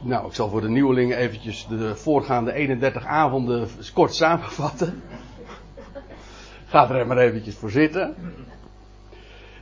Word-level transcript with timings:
Nou, 0.00 0.26
ik 0.26 0.34
zal 0.34 0.48
voor 0.48 0.60
de 0.60 0.68
nieuwelingen 0.68 1.16
eventjes 1.16 1.66
de 1.66 1.96
voorgaande 1.96 2.52
31 2.52 3.04
avonden 3.04 3.68
kort 3.94 4.14
samenvatten. 4.14 5.02
Gaat 6.66 6.90
er 6.90 7.06
maar 7.06 7.18
eventjes 7.18 7.54
voor 7.54 7.70
zitten. 7.70 8.14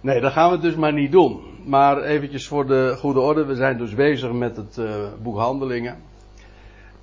Nee, 0.00 0.20
dat 0.20 0.32
gaan 0.32 0.50
we 0.50 0.58
dus 0.58 0.74
maar 0.74 0.92
niet 0.92 1.12
doen. 1.12 1.40
Maar 1.64 2.02
eventjes 2.02 2.48
voor 2.48 2.66
de 2.66 2.94
goede 2.98 3.20
orde. 3.20 3.44
We 3.44 3.54
zijn 3.54 3.78
dus 3.78 3.94
bezig 3.94 4.32
met 4.32 4.56
het 4.56 4.76
uh, 4.76 5.06
boek 5.22 5.36
Handelingen. 5.36 5.96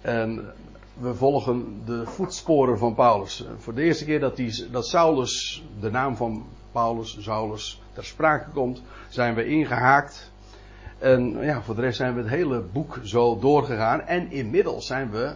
En 0.01 0.53
we 0.93 1.15
volgen 1.15 1.81
de 1.85 2.05
voetsporen 2.05 2.77
van 2.77 2.95
Paulus. 2.95 3.45
Voor 3.57 3.73
de 3.73 3.81
eerste 3.81 4.05
keer 4.05 4.19
dat, 4.19 4.35
die, 4.35 4.69
dat 4.71 4.87
Saulus, 4.87 5.63
de 5.79 5.91
naam 5.91 6.15
van 6.15 6.45
Paulus, 6.71 7.17
Saulus, 7.19 7.81
ter 7.93 8.05
sprake 8.05 8.49
komt, 8.49 8.81
zijn 9.09 9.35
we 9.35 9.45
ingehaakt. 9.45 10.31
En 10.99 11.37
ja, 11.41 11.61
voor 11.61 11.75
de 11.75 11.81
rest 11.81 11.97
zijn 11.97 12.13
we 12.13 12.21
het 12.21 12.29
hele 12.29 12.59
boek 12.59 12.99
zo 13.03 13.39
doorgegaan. 13.39 14.01
En 14.01 14.31
inmiddels 14.31 14.87
zijn 14.87 15.11
we 15.11 15.33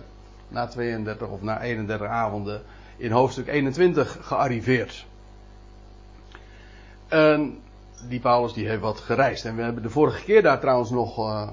na 0.47 0.67
32 0.67 1.27
of 1.27 1.41
na 1.41 1.61
31 1.61 2.07
avonden 2.07 2.61
in 2.97 3.11
hoofdstuk 3.11 3.47
21 3.47 4.17
gearriveerd. 4.21 5.05
En 7.07 7.59
die 8.07 8.20
Paulus 8.20 8.53
die 8.53 8.67
heeft 8.67 8.81
wat 8.81 8.99
gereisd. 8.99 9.45
En 9.45 9.55
we 9.55 9.61
hebben 9.61 9.83
de 9.83 9.89
vorige 9.89 10.23
keer 10.23 10.41
daar 10.41 10.59
trouwens 10.59 10.89
nog 10.89 11.17
uh, 11.17 11.47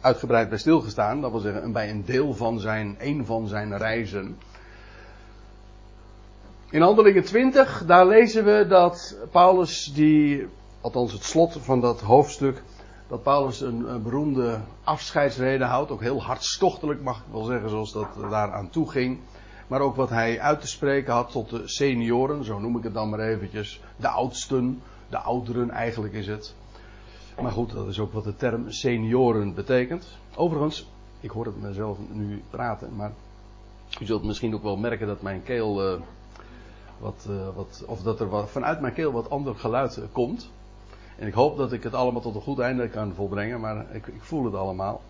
uitgebreid 0.00 0.48
bij 0.48 0.58
stilgestaan. 0.58 1.20
Dat 1.20 1.30
wil 1.30 1.40
zeggen, 1.40 1.72
bij 1.72 1.90
een 1.90 2.04
deel 2.04 2.34
van 2.34 2.60
zijn, 2.60 2.96
een 2.98 3.26
van 3.26 3.46
zijn 3.46 3.76
reizen. 3.76 4.38
In 6.70 6.80
Handelingen 6.80 7.24
20, 7.24 7.84
daar 7.86 8.06
lezen 8.06 8.44
we 8.44 8.66
dat 8.68 9.16
Paulus 9.30 9.92
die, 9.94 10.46
althans 10.80 11.12
het 11.12 11.24
slot 11.24 11.56
van 11.60 11.80
dat 11.80 12.00
hoofdstuk, 12.00 12.62
dat 13.08 13.22
Paulus 13.22 13.60
een, 13.60 14.02
beroemde 14.02 14.60
afscheidsrede 14.84 15.64
houdt. 15.64 15.90
Ook 15.90 16.00
heel 16.00 16.22
hartstochtelijk 16.22 17.02
mag 17.02 17.18
ik 17.18 17.32
wel 17.32 17.44
zeggen, 17.44 17.70
zoals 17.70 17.92
dat 17.92 18.08
daaraan 18.30 18.70
toe 18.70 18.90
ging. 18.90 19.18
Maar 19.66 19.80
ook 19.80 19.96
wat 19.96 20.10
hij 20.10 20.40
uit 20.40 20.60
te 20.60 20.66
spreken 20.66 21.12
had 21.12 21.30
tot 21.30 21.50
de 21.50 21.62
senioren, 21.68 22.44
zo 22.44 22.58
noem 22.58 22.76
ik 22.76 22.82
het 22.82 22.94
dan 22.94 23.08
maar 23.08 23.20
eventjes. 23.20 23.80
De 23.96 24.08
oudsten, 24.08 24.82
de 25.08 25.18
ouderen 25.18 25.70
eigenlijk 25.70 26.14
is 26.14 26.26
het. 26.26 26.54
Maar 27.40 27.52
goed, 27.52 27.72
dat 27.72 27.88
is 27.88 27.98
ook 27.98 28.12
wat 28.12 28.24
de 28.24 28.36
term 28.36 28.70
senioren 28.70 29.54
betekent. 29.54 30.16
Overigens, 30.34 30.90
ik 31.20 31.30
hoor 31.30 31.44
het 31.44 31.62
mezelf 31.62 31.98
nu 32.12 32.42
praten, 32.50 32.96
maar 32.96 33.12
u 34.00 34.06
zult 34.06 34.24
misschien 34.24 34.54
ook 34.54 34.62
wel 34.62 34.76
merken 34.76 35.06
dat 35.06 35.22
mijn 35.22 35.42
keel. 35.42 35.92
Uh, 35.92 36.00
wat, 36.98 37.26
uh, 37.30 37.48
wat, 37.54 37.84
of 37.86 38.02
dat 38.02 38.20
er 38.20 38.48
vanuit 38.48 38.80
mijn 38.80 38.94
keel 38.94 39.12
wat 39.12 39.30
ander 39.30 39.54
geluid 39.54 39.96
uh, 39.96 40.04
komt. 40.12 40.50
En 41.18 41.26
ik 41.26 41.34
hoop 41.34 41.56
dat 41.56 41.72
ik 41.72 41.82
het 41.82 41.94
allemaal 41.94 42.20
tot 42.20 42.34
een 42.34 42.40
goed 42.40 42.58
einde 42.58 42.88
kan 42.88 43.14
volbrengen, 43.14 43.60
maar 43.60 43.94
ik, 43.94 44.06
ik 44.06 44.22
voel 44.22 44.44
het 44.44 44.54
allemaal. 44.54 45.00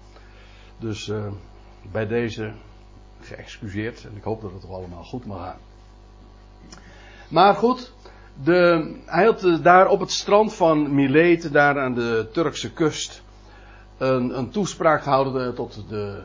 Dus 0.78 1.12
bij 1.92 2.06
deze 2.06 2.52
geëxcuseerd 3.20 4.04
en 4.04 4.16
ik 4.16 4.22
hoop 4.22 4.40
dat 4.40 4.52
het 4.52 4.60
toch 4.60 4.72
allemaal 4.72 5.04
goed 5.04 5.26
mag 5.26 5.38
gaan. 5.38 5.58
Maar 7.28 7.54
goed, 7.54 7.92
de, 8.42 8.90
hij 9.06 9.24
had 9.24 9.58
daar 9.62 9.88
op 9.88 10.00
het 10.00 10.10
strand 10.10 10.54
van 10.54 10.94
Milet, 10.94 11.52
daar 11.52 11.80
aan 11.80 11.94
de 11.94 12.28
Turkse 12.32 12.72
kust, 12.72 13.22
een, 13.98 14.38
een 14.38 14.50
toespraak 14.50 15.02
gehouden 15.02 15.54
tot 15.54 15.84
de 15.88 16.22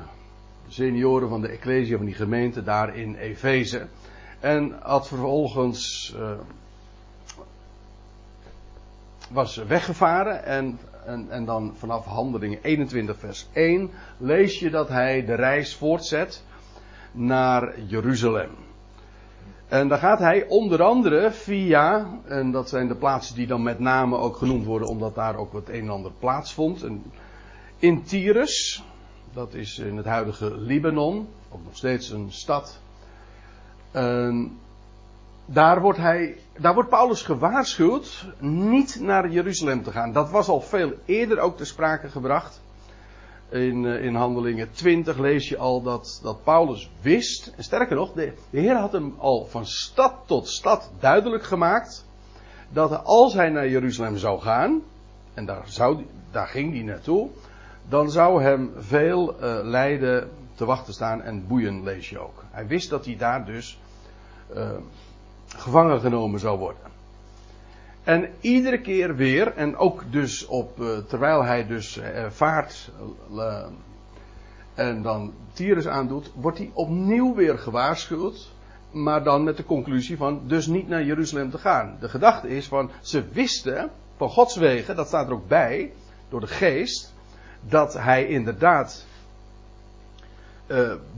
senioren 0.67 1.29
van 1.29 1.41
de 1.41 1.47
Ecclesia 1.47 1.97
van 1.97 2.05
die 2.05 2.15
gemeente 2.15 2.63
daar 2.63 2.95
in 2.95 3.15
Efeze. 3.15 3.87
En 4.39 4.75
had 4.81 5.07
vervolgens 5.07 6.13
uh, 6.17 6.31
was 9.33 9.55
weggevaren 9.55 10.45
en, 10.45 10.79
en, 11.05 11.27
en 11.29 11.45
dan 11.45 11.73
vanaf 11.77 12.05
handelingen 12.05 12.59
21 12.61 13.17
vers 13.17 13.47
1 13.53 13.91
lees 14.17 14.59
je 14.59 14.69
dat 14.69 14.89
hij 14.89 15.25
de 15.25 15.35
reis 15.35 15.75
voortzet 15.75 16.43
naar 17.11 17.79
Jeruzalem. 17.79 18.49
En 19.67 19.87
dan 19.87 19.97
gaat 19.97 20.19
hij 20.19 20.45
onder 20.47 20.83
andere 20.83 21.31
via, 21.31 22.07
en 22.25 22.51
dat 22.51 22.69
zijn 22.69 22.87
de 22.87 22.95
plaatsen 22.95 23.35
die 23.35 23.47
dan 23.47 23.63
met 23.63 23.79
name 23.79 24.17
ook 24.17 24.37
genoemd 24.37 24.65
worden, 24.65 24.87
omdat 24.87 25.15
daar 25.15 25.35
ook 25.35 25.53
het 25.53 25.69
een 25.69 25.81
en 25.81 25.89
ander 25.89 26.11
plaatsvond. 26.19 26.85
In 27.77 28.03
Tyrus, 28.03 28.83
dat 29.33 29.53
is 29.53 29.79
in 29.79 29.97
het 29.97 30.05
huidige 30.05 30.57
Libanon, 30.57 31.27
ook 31.49 31.63
nog 31.63 31.75
steeds 31.75 32.09
een 32.09 32.31
stad. 32.31 32.79
En 33.91 34.57
daar 35.45 35.81
wordt, 35.81 35.99
hij, 35.99 36.37
daar 36.57 36.73
wordt 36.73 36.89
Paulus 36.89 37.21
gewaarschuwd 37.21 38.25
niet 38.39 38.99
naar 39.01 39.29
Jeruzalem 39.29 39.83
te 39.83 39.91
gaan. 39.91 40.11
Dat 40.11 40.29
was 40.29 40.47
al 40.47 40.61
veel 40.61 40.93
eerder 41.05 41.39
ook 41.39 41.57
te 41.57 41.65
sprake 41.65 42.09
gebracht. 42.09 42.61
In, 43.49 43.85
eh, 43.85 44.03
in 44.03 44.15
Handelingen 44.15 44.71
20 44.71 45.17
lees 45.17 45.49
je 45.49 45.57
al 45.57 45.81
dat, 45.81 46.19
dat 46.23 46.43
Paulus 46.43 46.91
wist, 47.01 47.53
en 47.57 47.63
sterker 47.63 47.95
nog, 47.95 48.13
de, 48.13 48.33
de 48.49 48.59
Heer 48.59 48.75
had 48.75 48.91
hem 48.91 49.15
al 49.17 49.45
van 49.45 49.65
stad 49.65 50.13
tot 50.25 50.47
stad 50.47 50.91
duidelijk 50.99 51.43
gemaakt, 51.43 52.05
dat 52.69 53.03
als 53.03 53.33
hij 53.33 53.49
naar 53.49 53.67
Jeruzalem 53.67 54.17
zou 54.17 54.41
gaan, 54.41 54.81
en 55.33 55.45
daar, 55.45 55.63
zou, 55.65 56.05
daar 56.31 56.47
ging 56.47 56.73
hij 56.73 56.83
naartoe, 56.83 57.29
dan 57.89 58.11
zou 58.11 58.43
hem 58.43 58.71
veel 58.77 59.35
uh, 59.35 59.59
lijden 59.63 60.29
te 60.55 60.65
wachten 60.65 60.93
staan 60.93 61.21
en 61.21 61.47
boeien, 61.47 61.83
lees 61.83 62.09
je 62.09 62.19
ook. 62.19 62.43
Hij 62.51 62.67
wist 62.67 62.89
dat 62.89 63.05
hij 63.05 63.17
daar 63.17 63.45
dus 63.45 63.79
uh, 64.55 64.69
gevangen 65.57 65.99
genomen 65.99 66.39
zou 66.39 66.59
worden. 66.59 66.91
En 68.03 68.29
iedere 68.41 68.81
keer 68.81 69.15
weer, 69.15 69.53
en 69.55 69.77
ook 69.77 70.03
dus 70.09 70.45
op, 70.45 70.79
uh, 70.79 70.97
terwijl 70.97 71.43
hij 71.43 71.67
dus 71.67 71.97
uh, 71.97 72.05
vaart 72.29 72.91
uh, 73.31 73.65
en 74.73 75.01
dan 75.01 75.33
Tyrus 75.53 75.87
aandoet, 75.87 76.31
wordt 76.35 76.57
hij 76.57 76.71
opnieuw 76.73 77.35
weer 77.35 77.57
gewaarschuwd. 77.57 78.51
Maar 78.91 79.23
dan 79.23 79.43
met 79.43 79.57
de 79.57 79.65
conclusie 79.65 80.17
van 80.17 80.41
dus 80.47 80.67
niet 80.67 80.87
naar 80.87 81.03
Jeruzalem 81.03 81.49
te 81.49 81.57
gaan. 81.57 81.97
De 81.99 82.09
gedachte 82.09 82.47
is 82.47 82.67
van 82.67 82.91
ze 83.01 83.23
wisten 83.31 83.89
van 84.17 84.29
Gods 84.29 84.55
wegen, 84.55 84.95
dat 84.95 85.07
staat 85.07 85.27
er 85.27 85.33
ook 85.33 85.47
bij, 85.47 85.91
door 86.29 86.39
de 86.39 86.47
geest, 86.47 87.13
dat 87.61 87.93
hij 87.93 88.27
inderdaad 88.27 89.05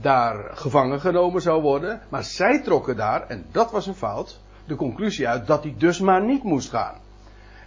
daar 0.00 0.50
gevangen 0.56 1.00
genomen 1.00 1.42
zou 1.42 1.62
worden. 1.62 2.00
Maar 2.08 2.24
zij 2.24 2.62
trokken 2.62 2.96
daar, 2.96 3.26
en 3.26 3.46
dat 3.52 3.70
was 3.70 3.86
een 3.86 3.94
fout, 3.94 4.40
de 4.66 4.74
conclusie 4.74 5.28
uit 5.28 5.46
dat 5.46 5.62
hij 5.62 5.74
dus 5.78 6.00
maar 6.00 6.24
niet 6.24 6.42
moest 6.42 6.68
gaan. 6.68 6.94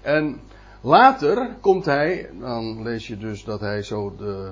En 0.02 0.42
later 0.82 1.56
komt 1.62 1.86
hij, 1.86 2.30
dan 2.40 2.84
lees 2.84 3.08
je 3.08 3.18
dus 3.18 3.44
dat 3.44 3.60
hij 3.60 3.84
zo 3.84 4.16
de. 4.16 4.52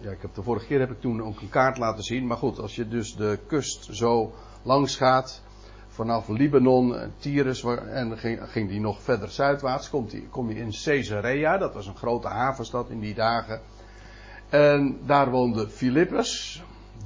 Ja, 0.00 0.10
ik 0.10 0.22
heb 0.22 0.34
de 0.34 0.42
vorige 0.42 0.66
keer 0.66 0.80
heb 0.80 0.90
ik 0.90 1.00
toen 1.00 1.22
ook 1.22 1.40
een 1.40 1.48
kaart 1.48 1.78
laten 1.78 2.04
zien. 2.04 2.26
Maar 2.26 2.36
goed, 2.36 2.58
als 2.58 2.76
je 2.76 2.88
dus 2.88 3.16
de 3.16 3.38
kust 3.46 3.88
zo 3.90 4.32
langs 4.62 4.96
gaat. 4.96 5.42
Vanaf 5.88 6.28
Libanon, 6.28 7.12
Tyrus, 7.18 7.64
en 7.64 8.18
ging, 8.18 8.40
ging 8.50 8.68
die 8.68 8.80
nog 8.80 9.02
verder 9.02 9.30
zuidwaarts. 9.30 9.90
Komt 9.90 10.10
die, 10.10 10.28
kom 10.30 10.48
je 10.48 10.54
in 10.54 10.72
Caesarea, 10.84 11.58
dat 11.58 11.74
was 11.74 11.86
een 11.86 11.96
grote 11.96 12.28
havenstad 12.28 12.90
in 12.90 13.00
die 13.00 13.14
dagen. 13.14 13.60
En 14.48 14.98
daar 15.06 15.30
woonde 15.30 15.68
Philippus, 15.68 16.62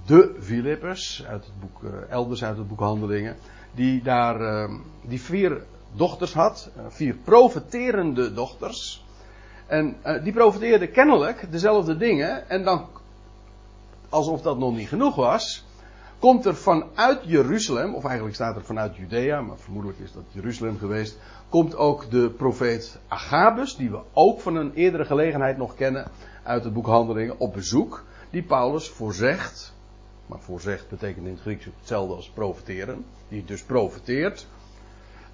de 0.07 0.37
Philippus, 0.41 1.25
uit 1.29 1.45
het 1.45 1.61
boek, 1.61 1.93
elders 2.09 2.45
uit 2.45 2.57
het 2.57 2.69
boek 2.69 2.81
Handelingen 2.81 3.37
die 3.75 4.03
daar 4.03 4.41
uh, 4.41 4.71
die 5.01 5.21
vier 5.21 5.65
dochters 5.93 6.33
had, 6.33 6.71
uh, 6.77 6.83
vier 6.89 7.15
profeterende 7.15 8.33
dochters. 8.33 9.05
En 9.67 9.97
uh, 10.07 10.23
die 10.23 10.33
profeteerden 10.33 10.91
kennelijk 10.91 11.47
dezelfde 11.51 11.97
dingen. 11.97 12.49
En 12.49 12.65
dan, 12.65 12.87
alsof 14.09 14.43
dat 14.43 14.59
nog 14.59 14.77
niet 14.77 14.89
genoeg 14.89 15.15
was, 15.15 15.65
komt 16.23 16.47
er 16.47 16.55
vanuit 16.55 17.21
Jeruzalem, 17.25 17.95
of 17.95 18.05
eigenlijk 18.05 18.35
staat 18.35 18.57
er 18.57 18.65
vanuit 18.65 18.97
Judea, 18.97 19.41
maar 19.41 19.59
vermoedelijk 19.59 19.99
is 19.99 20.13
dat 20.13 20.23
Jeruzalem 20.29 20.79
geweest, 20.79 21.19
komt 21.49 21.77
ook 21.77 22.11
de 22.11 22.31
profeet 22.31 22.99
Agabus, 23.09 23.77
die 23.77 23.91
we 23.91 24.01
ook 24.13 24.41
van 24.41 24.57
een 24.57 24.73
eerdere 24.75 25.05
gelegenheid 25.05 25.57
nog 25.57 25.75
kennen 25.75 26.11
uit 26.43 26.65
het 26.65 26.73
boek 26.73 26.87
Handelingen, 26.87 27.39
op 27.39 27.53
bezoek. 27.53 28.05
Die 28.31 28.43
Paulus 28.43 28.89
voorzegt, 28.89 29.75
maar 30.27 30.41
voorzegt 30.41 30.89
betekent 30.89 31.27
in 31.27 31.33
het 31.33 31.41
Grieks 31.41 31.65
hetzelfde 31.65 32.15
als 32.15 32.31
profeteren 32.31 33.05
die 33.29 33.45
dus 33.45 33.63
profeteert, 33.63 34.47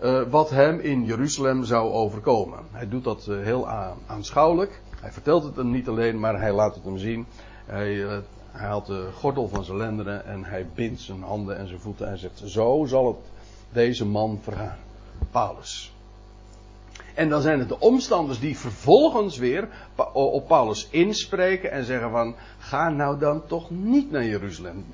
uh, 0.03 0.23
wat 0.31 0.51
hem 0.51 0.81
in 0.81 1.05
Jeruzalem 1.05 1.65
zou 1.65 1.93
overkomen. 1.93 2.59
Hij 2.71 2.89
doet 2.89 3.05
dat 3.05 3.27
uh, 3.29 3.43
heel 3.43 3.69
aanschouwelijk. 4.07 4.81
Hij 5.01 5.13
vertelt 5.13 5.43
het 5.43 5.57
hem 5.57 5.71
niet 5.71 5.89
alleen, 5.89 6.21
maar 6.21 6.41
hij 6.41 6.53
laat 6.53 6.75
het 6.75 6.85
hem 6.85 6.99
zien. 6.99 7.27
Hij, 7.67 7.95
uh, 7.95 8.17
hij 8.59 8.69
haalt 8.69 8.87
de 8.87 9.09
gordel 9.15 9.49
van 9.49 9.65
zijn 9.65 9.77
lendenen 9.77 10.27
en 10.27 10.45
hij 10.45 10.67
bindt 10.75 11.01
zijn 11.01 11.23
handen 11.23 11.59
en 11.59 11.69
zijn 11.69 11.81
voeten 11.81 12.09
en 12.09 12.19
zegt: 12.19 12.43
Zo 12.45 12.85
zal 12.87 13.07
het 13.07 13.31
deze 13.73 14.07
man 14.07 14.39
vergaan. 14.43 14.79
Paulus. 15.31 15.93
En 17.15 17.29
dan 17.29 17.43
zijn 17.43 17.59
het 17.59 17.69
de 17.69 17.81
omstanders 17.81 18.41
die 18.41 18.59
vervolgens 18.59 19.39
weer 19.39 19.69
op 20.13 20.49
Paulus 20.49 20.89
inspreken 20.91 21.71
en 21.71 21.85
zeggen 21.85 22.11
van 22.11 22.35
ga 22.59 22.89
nou 22.89 23.19
dan 23.19 23.47
toch 23.47 23.71
niet 23.71 24.11
naar 24.11 24.25
Jeruzalem 24.25 24.85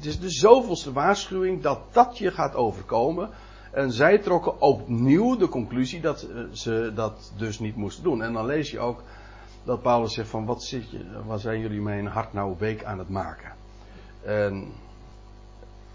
het 0.00 0.08
is 0.08 0.20
de 0.20 0.30
zoveelste 0.30 0.92
waarschuwing 0.92 1.62
dat 1.62 1.80
dat 1.92 2.18
je 2.18 2.30
gaat 2.30 2.54
overkomen. 2.54 3.30
En 3.70 3.92
zij 3.92 4.18
trokken 4.18 4.60
opnieuw 4.60 5.36
de 5.36 5.48
conclusie 5.48 6.00
dat 6.00 6.26
ze 6.52 6.92
dat 6.94 7.32
dus 7.36 7.58
niet 7.58 7.76
moesten 7.76 8.04
doen. 8.04 8.22
En 8.22 8.32
dan 8.32 8.46
lees 8.46 8.70
je 8.70 8.78
ook 8.78 9.02
dat 9.70 9.82
Paulus 9.82 10.14
zegt 10.14 10.28
van 10.28 10.44
wat, 10.44 10.62
zit 10.62 10.90
je, 10.90 11.04
wat 11.26 11.40
zijn 11.40 11.60
jullie 11.60 11.80
mijn 11.80 12.06
hart 12.06 12.32
nou 12.32 12.54
week 12.58 12.84
aan 12.84 12.98
het 12.98 13.08
maken? 13.08 13.52
En 14.22 14.72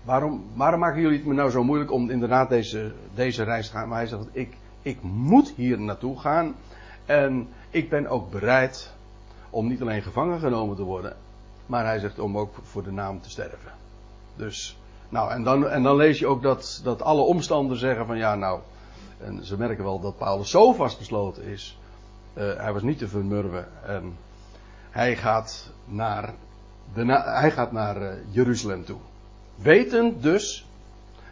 waarom, 0.03 0.45
waarom 0.53 0.79
maken 0.79 1.01
jullie 1.01 1.17
het 1.17 1.27
me 1.27 1.33
nou 1.33 1.49
zo 1.49 1.63
moeilijk 1.63 1.91
om 1.91 2.09
inderdaad 2.09 2.49
deze, 2.49 2.91
deze 3.13 3.43
reis 3.43 3.67
te 3.67 3.73
gaan? 3.73 3.87
Maar 3.87 3.97
hij 3.97 4.07
zegt, 4.07 4.27
ik, 4.31 4.57
ik 4.81 5.01
moet 5.01 5.53
hier 5.55 5.79
naartoe 5.79 6.19
gaan. 6.19 6.55
En 7.05 7.47
ik 7.69 7.89
ben 7.89 8.07
ook 8.07 8.31
bereid 8.31 8.93
om 9.49 9.67
niet 9.67 9.81
alleen 9.81 10.01
gevangen 10.01 10.39
genomen 10.39 10.75
te 10.75 10.83
worden, 10.83 11.15
maar 11.65 11.85
hij 11.85 11.99
zegt 11.99 12.19
om 12.19 12.37
ook 12.37 12.53
voor 12.61 12.83
de 12.83 12.91
naam 12.91 13.21
te 13.21 13.29
sterven. 13.29 13.71
Dus, 14.35 14.79
nou, 15.09 15.31
en 15.31 15.43
dan, 15.43 15.67
en 15.67 15.83
dan 15.83 15.95
lees 15.95 16.19
je 16.19 16.27
ook 16.27 16.41
dat, 16.41 16.81
dat 16.83 17.01
alle 17.01 17.21
omstanders 17.21 17.79
zeggen 17.79 18.05
van 18.05 18.17
ja, 18.17 18.35
nou, 18.35 18.59
en 19.17 19.45
ze 19.45 19.57
merken 19.57 19.83
wel 19.83 19.99
dat 19.99 20.17
Paulus 20.17 20.49
zo 20.49 20.73
vastbesloten 20.73 21.43
is. 21.43 21.77
Uh, 22.37 22.43
hij 22.57 22.73
was 22.73 22.81
niet 22.81 22.97
te 22.97 23.07
vermurwen. 23.07 23.67
En 23.85 24.17
hij 24.89 25.15
gaat 25.15 25.71
naar, 25.85 26.33
de, 26.93 27.05
hij 27.25 27.51
gaat 27.51 27.71
naar 27.71 28.01
uh, 28.01 28.09
Jeruzalem 28.29 28.85
toe. 28.85 28.97
Wetend 29.55 30.23
dus, 30.23 30.67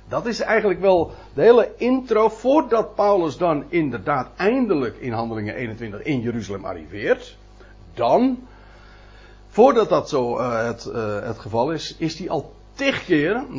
dat 0.08 0.26
is 0.26 0.40
eigenlijk 0.40 0.80
wel 0.80 1.12
de 1.34 1.42
hele 1.42 1.72
intro 1.78 2.30
voordat 2.30 2.96
Paulus 2.96 3.38
dan 3.38 3.64
inderdaad 3.68 4.28
eindelijk 4.36 4.98
in 4.98 5.12
Handelingen 5.12 5.56
21 5.56 6.02
in 6.02 6.22
Jeruzalem 6.22 6.66
arriveert. 6.66 7.38
Dan, 7.94 8.48
voordat 9.48 9.90
dat 9.90 10.10
zo 10.10 10.40
uh, 10.40 10.66
het, 10.66 10.84
het 11.24 11.40
geval 11.40 11.72
is, 11.72 11.96
is 11.98 12.20
hij 12.20 12.30
al 12.30 12.54
tig 12.74 13.06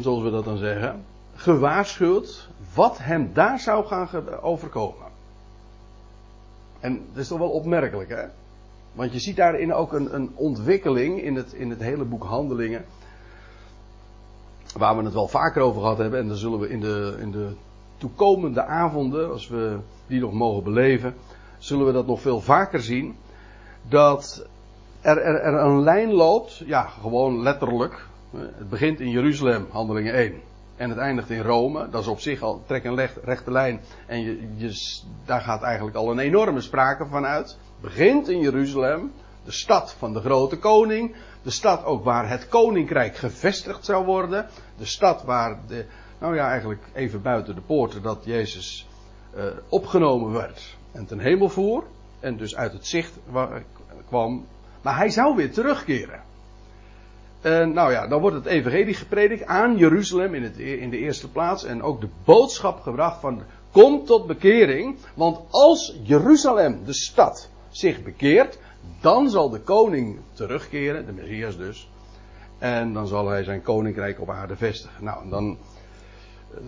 zoals 0.00 0.22
we 0.22 0.30
dat 0.30 0.44
dan 0.44 0.56
zeggen, 0.56 1.04
gewaarschuwd 1.34 2.48
wat 2.74 2.98
hem 2.98 3.30
daar 3.32 3.60
zou 3.60 3.86
gaan 3.86 4.40
overkomen. 4.40 5.03
En 6.84 7.00
dat 7.12 7.22
is 7.22 7.28
toch 7.28 7.38
wel 7.38 7.50
opmerkelijk, 7.50 8.10
hè? 8.10 8.24
Want 8.92 9.12
je 9.12 9.18
ziet 9.18 9.36
daarin 9.36 9.74
ook 9.74 9.92
een, 9.92 10.14
een 10.14 10.30
ontwikkeling 10.34 11.22
in 11.22 11.34
het, 11.34 11.52
in 11.52 11.70
het 11.70 11.80
hele 11.80 12.04
boek 12.04 12.24
Handelingen. 12.24 12.84
Waar 14.76 14.96
we 14.96 15.04
het 15.04 15.12
wel 15.12 15.28
vaker 15.28 15.62
over 15.62 15.80
gehad 15.80 15.98
hebben. 15.98 16.20
En 16.20 16.28
dan 16.28 16.36
zullen 16.36 16.58
we 16.58 16.68
in 16.68 16.80
de, 16.80 17.16
in 17.20 17.30
de 17.30 17.52
toekomende 17.96 18.64
avonden, 18.64 19.30
als 19.30 19.48
we 19.48 19.78
die 20.06 20.20
nog 20.20 20.32
mogen 20.32 20.64
beleven, 20.64 21.14
zullen 21.58 21.86
we 21.86 21.92
dat 21.92 22.06
nog 22.06 22.20
veel 22.20 22.40
vaker 22.40 22.82
zien. 22.82 23.16
Dat 23.88 24.46
er, 25.00 25.18
er 25.18 25.54
een 25.54 25.82
lijn 25.82 26.12
loopt, 26.12 26.62
ja, 26.66 26.82
gewoon 26.82 27.42
letterlijk. 27.42 28.06
Het 28.36 28.68
begint 28.68 29.00
in 29.00 29.10
Jeruzalem, 29.10 29.66
handelingen 29.70 30.14
1. 30.14 30.34
En 30.76 30.88
het 30.88 30.98
eindigt 30.98 31.30
in 31.30 31.42
Rome. 31.42 31.88
Dat 31.90 32.00
is 32.02 32.08
op 32.08 32.20
zich 32.20 32.42
al, 32.42 32.62
trek 32.66 32.84
een 32.84 33.08
rechte 33.24 33.50
lijn. 33.50 33.80
En 34.06 34.20
je, 34.56 35.00
daar 35.24 35.40
gaat 35.40 35.62
eigenlijk 35.62 35.96
al 35.96 36.10
een 36.10 36.18
enorme 36.18 36.60
sprake 36.60 37.06
van 37.06 37.26
uit. 37.26 37.58
Begint 37.80 38.28
in 38.28 38.40
Jeruzalem. 38.40 39.12
De 39.44 39.52
stad 39.52 39.94
van 39.98 40.12
de 40.12 40.20
grote 40.20 40.58
koning. 40.58 41.14
De 41.42 41.50
stad 41.50 41.84
ook 41.84 42.04
waar 42.04 42.28
het 42.28 42.48
koninkrijk 42.48 43.16
gevestigd 43.16 43.84
zou 43.84 44.04
worden. 44.04 44.46
De 44.76 44.84
stad 44.84 45.22
waar 45.22 45.58
de, 45.66 45.86
nou 46.18 46.34
ja, 46.34 46.48
eigenlijk 46.48 46.82
even 46.92 47.22
buiten 47.22 47.54
de 47.54 47.60
poorten 47.60 48.02
dat 48.02 48.24
Jezus 48.24 48.88
uh, 49.36 49.44
opgenomen 49.68 50.32
werd. 50.32 50.76
En 50.92 51.06
ten 51.06 51.18
hemel 51.18 51.48
voer. 51.48 51.84
En 52.20 52.36
dus 52.36 52.56
uit 52.56 52.72
het 52.72 52.86
zicht 52.86 53.12
kwam. 54.06 54.46
Maar 54.82 54.96
hij 54.96 55.10
zou 55.10 55.36
weer 55.36 55.52
terugkeren. 55.52 56.22
En 57.44 57.72
nou 57.72 57.92
ja, 57.92 58.06
dan 58.06 58.20
wordt 58.20 58.36
het 58.36 58.46
evangelie 58.46 58.94
gepredikt 58.94 59.44
aan 59.46 59.76
Jeruzalem 59.76 60.34
in, 60.34 60.42
het, 60.42 60.58
e- 60.58 60.80
in 60.80 60.90
de 60.90 60.98
eerste 60.98 61.30
plaats. 61.30 61.64
En 61.64 61.82
ook 61.82 62.00
de 62.00 62.08
boodschap 62.24 62.80
gebracht 62.80 63.20
van 63.20 63.42
kom 63.70 64.04
tot 64.04 64.26
bekering. 64.26 64.96
Want 65.14 65.40
als 65.50 65.98
Jeruzalem, 66.02 66.84
de 66.84 66.92
stad, 66.92 67.50
zich 67.70 68.02
bekeert, 68.02 68.58
dan 69.00 69.30
zal 69.30 69.50
de 69.50 69.60
koning 69.60 70.20
terugkeren, 70.32 71.06
de 71.06 71.12
Messias 71.12 71.56
dus. 71.56 71.90
En 72.58 72.92
dan 72.92 73.06
zal 73.06 73.28
hij 73.28 73.44
zijn 73.44 73.62
koninkrijk 73.62 74.20
op 74.20 74.30
aarde 74.30 74.56
vestigen. 74.56 75.04
Nou, 75.04 75.28
dan, 75.28 75.58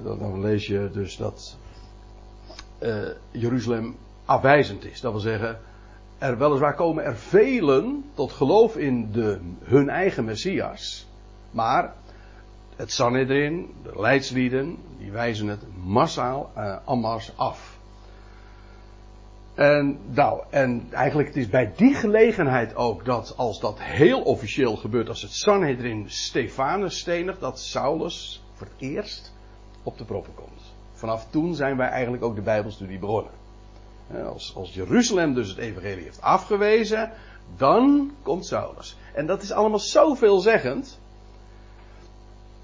dan, 0.05 0.40
lees 0.40 0.67
je 0.67 0.90
dus 0.93 1.17
dat 1.17 1.56
uh, 2.82 3.08
Jeruzalem 3.31 3.96
afwijzend 4.25 4.84
is. 4.84 5.00
Dat 5.00 5.12
wil 5.12 5.20
zeggen, 5.20 5.58
er 6.19 6.39
weliswaar 6.39 6.75
komen 6.75 7.05
er 7.05 7.17
velen 7.17 8.05
tot 8.15 8.33
geloof 8.33 8.77
in 8.77 9.13
de, 9.13 9.41
hun 9.63 9.89
eigen 9.89 10.25
Messias. 10.25 11.07
Maar 11.51 11.95
het 12.77 12.93
Sanhedrin, 12.93 13.75
de 13.83 14.01
leidslieden, 14.01 14.77
die 14.99 15.11
wijzen 15.11 15.49
het 15.49 15.63
massaal 15.85 16.51
uh, 16.57 16.77
amas 16.85 17.33
af. 17.37 17.79
En, 19.55 19.99
nou, 20.07 20.43
en 20.51 20.87
eigenlijk 20.91 21.29
het 21.29 21.37
is 21.37 21.49
bij 21.49 21.73
die 21.77 21.95
gelegenheid 21.95 22.75
ook 22.75 23.05
dat 23.05 23.35
als 23.37 23.61
dat 23.61 23.81
heel 23.81 24.23
officieel 24.23 24.77
gebeurt, 24.77 25.09
als 25.09 25.23
het 25.23 25.33
Sanhedrin 25.33 26.11
Stefanus 26.11 26.99
stenigt, 26.99 27.41
dat 27.41 27.61
Saulus 27.61 28.45
voor 28.55 28.67
het 28.67 28.77
eerst 28.79 29.35
op 29.83 29.99
de 29.99 30.05
proppen 30.05 30.35
komt. 30.35 30.75
Vanaf 30.93 31.27
toen 31.31 31.55
zijn 31.55 31.77
wij 31.77 31.89
eigenlijk 31.89 32.25
ook 32.25 32.35
de 32.35 32.43
Bijbelstudie 32.43 32.99
begonnen. 32.99 33.33
Als, 34.26 34.53
als 34.56 34.75
Jeruzalem 34.75 35.35
dus 35.35 35.49
het 35.49 35.58
evangelie 35.58 36.03
heeft 36.03 36.20
afgewezen, 36.20 37.11
dan 37.56 38.12
komt 38.23 38.47
Saulus. 38.47 38.97
En 39.14 39.26
dat 39.26 39.43
is 39.43 39.53
allemaal 39.53 39.79
zo 39.79 40.14
veelzeggend. 40.14 40.99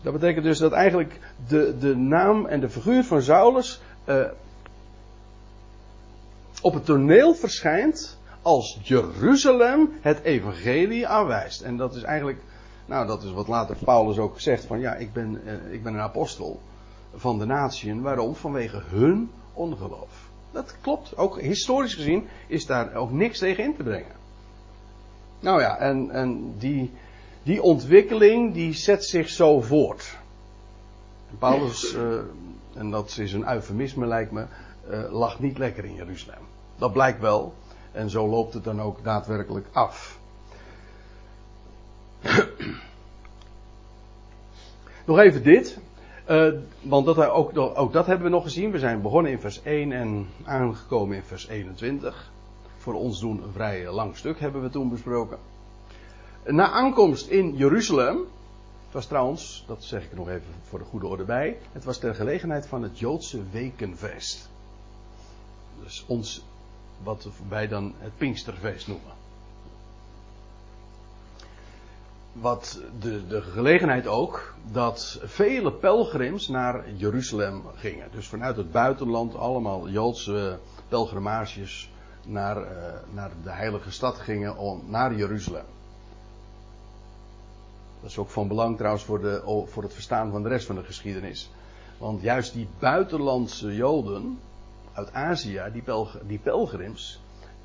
Dat 0.03 0.13
betekent 0.13 0.45
dus 0.45 0.59
dat 0.59 0.73
eigenlijk 0.73 1.21
de, 1.49 1.79
de 1.79 1.97
naam 1.97 2.47
en 2.47 2.61
de 2.61 2.71
figuur 2.71 3.05
van 3.05 3.23
Saulus 3.23 3.81
uh, 4.07 4.25
op 6.63 6.75
het 6.75 6.85
toneel 6.85 7.35
verschijnt 7.35 8.19
als 8.43 8.79
Jeruzalem 8.83 9.91
het 10.01 10.21
evangelie 10.23 11.09
aanwijst. 11.09 11.61
En 11.61 11.77
dat 11.77 11.95
is 11.95 12.03
eigenlijk, 12.03 12.39
nou 12.87 13.07
dat 13.07 13.23
is 13.23 13.33
wat 13.33 13.49
later 13.49 13.77
Paulus 13.85 14.19
ook 14.19 14.41
zegt 14.41 14.65
van 14.65 14.81
ja, 14.81 14.95
ik 14.95 15.13
ben, 15.13 15.41
uh, 15.45 15.73
ik 15.73 15.83
ben 15.83 15.95
een 15.95 16.01
apostel 16.01 16.61
van 17.15 17.39
de 17.39 17.45
natieën. 17.45 18.03
Waarom? 18.03 18.35
Vanwege 18.35 18.83
hun 18.87 19.31
ongeloof. 19.53 20.22
Dat 20.53 20.75
klopt. 20.81 21.17
Ook 21.17 21.41
historisch 21.41 21.95
gezien 21.95 22.29
is 22.47 22.67
daar 22.67 22.95
ook 22.95 23.11
niks 23.11 23.39
tegen 23.39 23.65
in 23.65 23.77
te 23.77 23.83
brengen. 23.83 24.21
Nou 25.41 25.61
ja, 25.61 25.79
en, 25.79 26.11
en 26.11 26.55
die, 26.59 26.91
die 27.43 27.63
ontwikkeling 27.63 28.55
die 28.55 28.73
zet 28.73 29.05
zich 29.05 29.29
zo 29.29 29.61
voort. 29.61 30.17
En 31.31 31.39
Paulus, 31.39 31.95
uh, 31.95 32.19
en 32.81 32.91
dat 32.91 33.17
is 33.19 33.33
een 33.33 33.49
eufemisme 33.49 34.07
lijkt 34.07 34.31
me, 34.31 34.45
uh, 34.91 35.13
lag 35.13 35.41
niet 35.41 35.59
lekker 35.59 35.85
in 35.85 35.95
Jeruzalem. 35.95 36.43
Dat 36.77 36.93
blijkt 36.93 37.21
wel. 37.21 37.55
En 37.93 38.11
zo 38.11 38.29
loopt 38.29 38.55
het 38.55 38.65
dan 38.65 38.81
ook 38.81 39.05
daadwerkelijk 39.05 39.67
af. 39.73 40.19
Nog 45.05 45.19
even 45.19 45.43
dit. 45.43 45.79
Uh, 46.33 46.53
want 46.83 47.07
dat, 47.07 47.19
ook, 47.19 47.59
ook 47.59 47.93
dat 47.93 48.07
hebben 48.07 48.27
we 48.27 48.33
nog 48.33 48.43
gezien. 48.43 48.71
We 48.71 48.79
zijn 48.79 49.03
begonnen 49.03 49.33
in 49.33 49.41
vers 49.41 49.63
1 49.63 49.93
en 49.93 50.29
aangekomen 50.45 51.17
in 51.17 51.23
vers 51.23 51.47
21. 51.47 52.31
Voor 52.77 52.95
ons 52.95 53.21
doen 53.21 53.43
een 53.43 53.53
vrij 53.53 53.91
lang 53.91 54.17
stuk 54.17 54.41
hebben 54.41 54.63
we 54.63 54.71
toen 54.71 54.89
besproken. 54.89 55.39
Na 56.47 56.71
aankomst 56.71 57.27
in 57.27 57.57
Jeruzalem. 57.57 58.17
Het 58.85 58.93
was 58.93 59.07
trouwens, 59.07 59.65
dat 59.67 59.85
zeg 59.85 60.05
ik 60.05 60.11
er 60.11 60.17
nog 60.17 60.29
even 60.29 60.55
voor 60.63 60.79
de 60.79 60.85
goede 60.85 61.07
orde 61.07 61.25
bij. 61.25 61.59
Het 61.73 61.85
was 61.85 61.99
ter 61.99 62.15
gelegenheid 62.15 62.67
van 62.67 62.83
het 62.83 62.99
Joodse 62.99 63.41
Wekenfeest. 63.51 64.51
Dus 65.83 66.05
ons, 66.07 66.45
wat 67.03 67.29
wij 67.49 67.69
dan 67.69 67.95
het 67.99 68.17
Pinksterfeest 68.17 68.89
noemen. 68.89 69.22
Wat 72.33 72.81
de, 73.01 73.27
de 73.27 73.43
gelegenheid 73.43 74.07
ook 74.07 74.55
dat 74.73 75.21
vele 75.23 75.73
pelgrims 75.73 76.49
naar 76.49 76.91
Jeruzalem 76.93 77.63
gingen. 77.75 78.09
Dus 78.13 78.29
vanuit 78.29 78.57
het 78.57 78.73
buitenland 78.73 79.37
allemaal 79.37 79.89
Joodse 79.89 80.59
pelgrimages 80.89 81.91
naar, 82.27 82.57
uh, 82.57 82.69
naar 83.11 83.31
de 83.43 83.51
heilige 83.51 83.91
stad 83.91 84.19
gingen 84.19 84.57
om, 84.57 84.83
naar 84.87 85.15
Jeruzalem. 85.15 85.65
Dat 88.01 88.11
is 88.11 88.19
ook 88.19 88.31
van 88.31 88.49
belang 88.49 88.77
trouwens 88.77 89.05
voor, 89.05 89.21
de, 89.21 89.65
voor 89.67 89.83
het 89.83 89.95
verstaan 89.95 90.31
van 90.31 90.43
de 90.43 90.49
rest 90.49 90.67
van 90.67 90.77
de 90.77 90.83
geschiedenis. 90.83 91.51
Want 91.99 92.23
juist 92.23 92.53
die 92.53 92.69
buitenlandse 92.79 93.75
Joden 93.75 94.39
uit 94.93 95.13
Azië, 95.13 95.63
die, 95.73 95.83
die 96.27 96.39
pelgrims, 96.39 97.21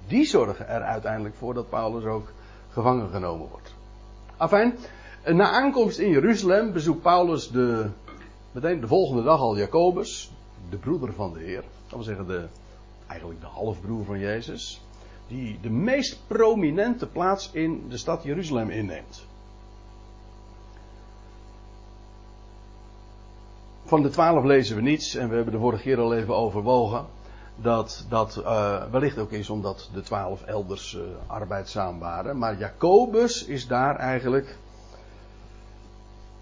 die 0.07 0.25
zorgen 0.25 0.67
er 0.67 0.81
uiteindelijk 0.81 1.36
voor 1.36 1.53
dat 1.53 1.69
Paulus 1.69 2.03
ook 2.03 2.31
gevangen 2.69 3.09
genomen 3.09 3.47
wordt. 3.47 3.76
Afijn, 4.38 4.77
na 5.25 5.50
aankomst 5.50 6.00
in 6.00 6.10
Jeruzalem 6.10 6.72
bezoekt 6.74 7.01
Paulus 7.01 7.51
de, 7.51 7.89
meteen 8.51 8.79
de 8.79 8.88
volgende 8.88 9.24
dag 9.24 9.39
al 9.39 9.58
Jacobus, 9.58 10.32
de 10.70 10.77
broeder 10.77 11.13
van 11.13 11.34
de 11.34 11.39
Heer. 11.39 11.62
Dat 11.62 11.96
wil 11.96 12.03
zeggen, 12.03 12.27
de, 12.27 12.48
eigenlijk 13.08 13.41
de 13.41 13.48
halfbroer 13.48 14.06
van 14.06 14.20
Jezus. 14.20 14.82
Die 15.27 15.60
de 15.62 15.70
meest 15.70 16.20
prominente 16.27 17.08
plaats 17.08 17.51
in 17.51 17.86
de 17.89 17.98
stad 17.98 18.24
Jeruzalem 18.24 18.70
inneemt. 18.70 19.25
Van 23.86 24.01
de 24.01 24.10
twaalf 24.10 24.44
lezen 24.44 24.75
we 24.75 24.82
niets 24.82 25.15
en 25.15 25.29
we 25.29 25.36
hebben 25.36 25.53
de 25.53 25.60
vorige 25.60 25.84
keer 25.84 26.00
al 26.00 26.13
even 26.13 26.36
overwogen. 26.36 27.06
Dat 27.61 28.05
dat 28.09 28.41
uh, 28.43 28.83
wellicht 28.91 29.17
ook 29.17 29.31
is 29.31 29.49
omdat 29.49 29.89
de 29.93 30.01
twaalf 30.01 30.43
elders 30.43 30.93
uh, 30.93 31.01
arbeidzaam 31.27 31.99
waren. 31.99 32.37
Maar 32.37 32.57
Jacobus 32.57 33.45
is 33.45 33.67
daar 33.67 33.95
eigenlijk. 33.95 34.57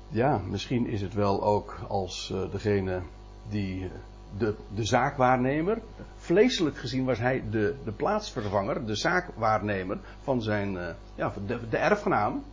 Ja, 0.07 0.41
misschien 0.49 0.87
is 0.87 1.01
het 1.01 1.13
wel 1.13 1.43
ook 1.43 1.79
als 1.87 2.31
uh, 2.33 2.51
degene 2.51 3.01
die 3.49 3.91
de, 4.37 4.55
de 4.73 4.83
zaakwaarnemer. 4.85 5.81
Vleeselijk 6.17 6.77
gezien 6.77 7.05
was 7.05 7.19
hij 7.19 7.43
de, 7.49 7.75
de 7.83 7.91
plaatsvervanger, 7.91 8.85
de 8.85 8.95
zaakwaarnemer 8.95 9.97
van 10.23 10.41
zijn 10.41 10.77
ja, 11.15 11.33
de, 11.47 11.59
de 11.69 11.77
erfgenaam. 11.77 12.43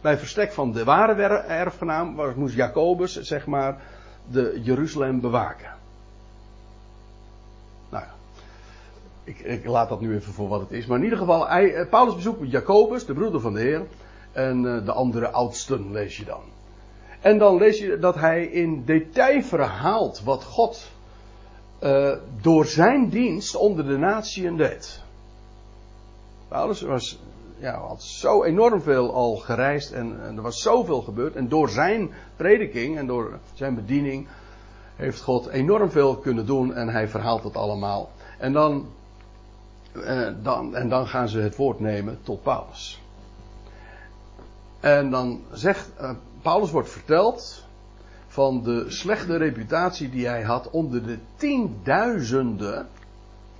Bij 0.00 0.18
verstek 0.18 0.52
van 0.52 0.72
de 0.72 0.84
ware 0.84 1.22
erfgenaam 1.36 2.14
was, 2.14 2.34
moest 2.34 2.54
Jacobus, 2.54 3.20
zeg 3.20 3.46
maar, 3.46 3.82
de 4.30 4.60
Jeruzalem 4.62 5.20
bewaken. 5.20 5.75
Ik, 9.26 9.38
ik, 9.38 9.66
laat 9.66 9.88
dat 9.88 10.00
nu 10.00 10.14
even 10.14 10.32
voor 10.32 10.48
wat 10.48 10.60
het 10.60 10.70
is. 10.70 10.86
Maar 10.86 10.98
in 10.98 11.04
ieder 11.04 11.18
geval, 11.18 11.48
eh, 11.48 11.88
Paulus 11.88 12.14
bezoekt 12.14 12.50
Jacobus, 12.50 13.06
de 13.06 13.14
broeder 13.14 13.40
van 13.40 13.54
de 13.54 13.60
Heer. 13.60 13.86
En 14.32 14.64
uh, 14.64 14.84
de 14.84 14.92
andere 14.92 15.30
oudsten 15.30 15.92
lees 15.92 16.16
je 16.16 16.24
dan. 16.24 16.42
En 17.20 17.38
dan 17.38 17.56
lees 17.56 17.78
je 17.78 17.98
dat 17.98 18.14
hij 18.14 18.44
in 18.44 18.84
detail 18.84 19.42
verhaalt 19.42 20.22
wat 20.22 20.44
God 20.44 20.90
uh, 21.82 22.12
door 22.40 22.66
zijn 22.66 23.08
dienst 23.08 23.56
onder 23.56 23.86
de 23.86 23.96
natieën 23.96 24.56
deed. 24.56 25.02
Paulus 26.48 26.80
was 26.80 27.18
ja, 27.58 27.78
had 27.78 28.02
zo 28.02 28.44
enorm 28.44 28.80
veel 28.80 29.14
al 29.14 29.36
gereisd 29.36 29.92
en, 29.92 30.20
en, 30.24 30.36
er 30.36 30.42
was 30.42 30.62
zoveel 30.62 31.02
gebeurd. 31.02 31.34
En 31.34 31.48
door 31.48 31.68
zijn 31.68 32.10
prediking 32.36 32.98
en 32.98 33.06
door 33.06 33.38
zijn 33.54 33.74
bediening 33.74 34.28
heeft 34.96 35.22
God 35.22 35.46
enorm 35.46 35.90
veel 35.90 36.16
kunnen 36.16 36.46
doen 36.46 36.74
en 36.74 36.88
hij 36.88 37.08
verhaalt 37.08 37.44
het 37.44 37.56
allemaal. 37.56 38.10
En 38.38 38.52
dan, 38.52 38.86
eh, 40.02 40.32
dan, 40.42 40.76
en 40.76 40.88
dan 40.88 41.06
gaan 41.06 41.28
ze 41.28 41.38
het 41.38 41.56
woord 41.56 41.80
nemen 41.80 42.18
tot 42.22 42.42
Paulus. 42.42 43.00
En 44.80 45.10
dan 45.10 45.40
zegt, 45.52 45.90
uh, 46.00 46.10
Paulus 46.42 46.70
wordt 46.70 46.90
verteld 46.90 47.64
van 48.26 48.62
de 48.62 48.84
slechte 48.90 49.36
reputatie 49.36 50.10
die 50.10 50.26
hij 50.26 50.42
had 50.42 50.70
onder 50.70 51.06
de 51.06 51.18
tienduizenden, 51.36 52.88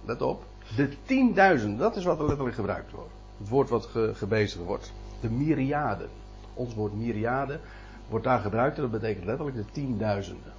let 0.04 0.22
op, 0.22 0.44
de 0.76 0.88
tienduizenden, 1.04 1.78
dat 1.78 1.96
is 1.96 2.04
wat 2.04 2.18
er 2.18 2.26
letterlijk 2.26 2.56
gebruikt 2.56 2.92
wordt. 2.92 3.12
Het 3.38 3.48
woord 3.48 3.68
wat 3.68 3.86
ge, 3.86 4.10
gebezigd 4.14 4.64
wordt. 4.64 4.92
De 5.20 5.30
myriaden. 5.30 6.08
Ons 6.54 6.74
woord 6.74 6.94
myriade 6.94 7.60
wordt 8.08 8.24
daar 8.24 8.40
gebruikt 8.40 8.76
en 8.76 8.82
dat 8.82 8.90
betekent 8.90 9.24
letterlijk 9.24 9.56
de 9.56 9.72
tienduizenden. 9.72 10.52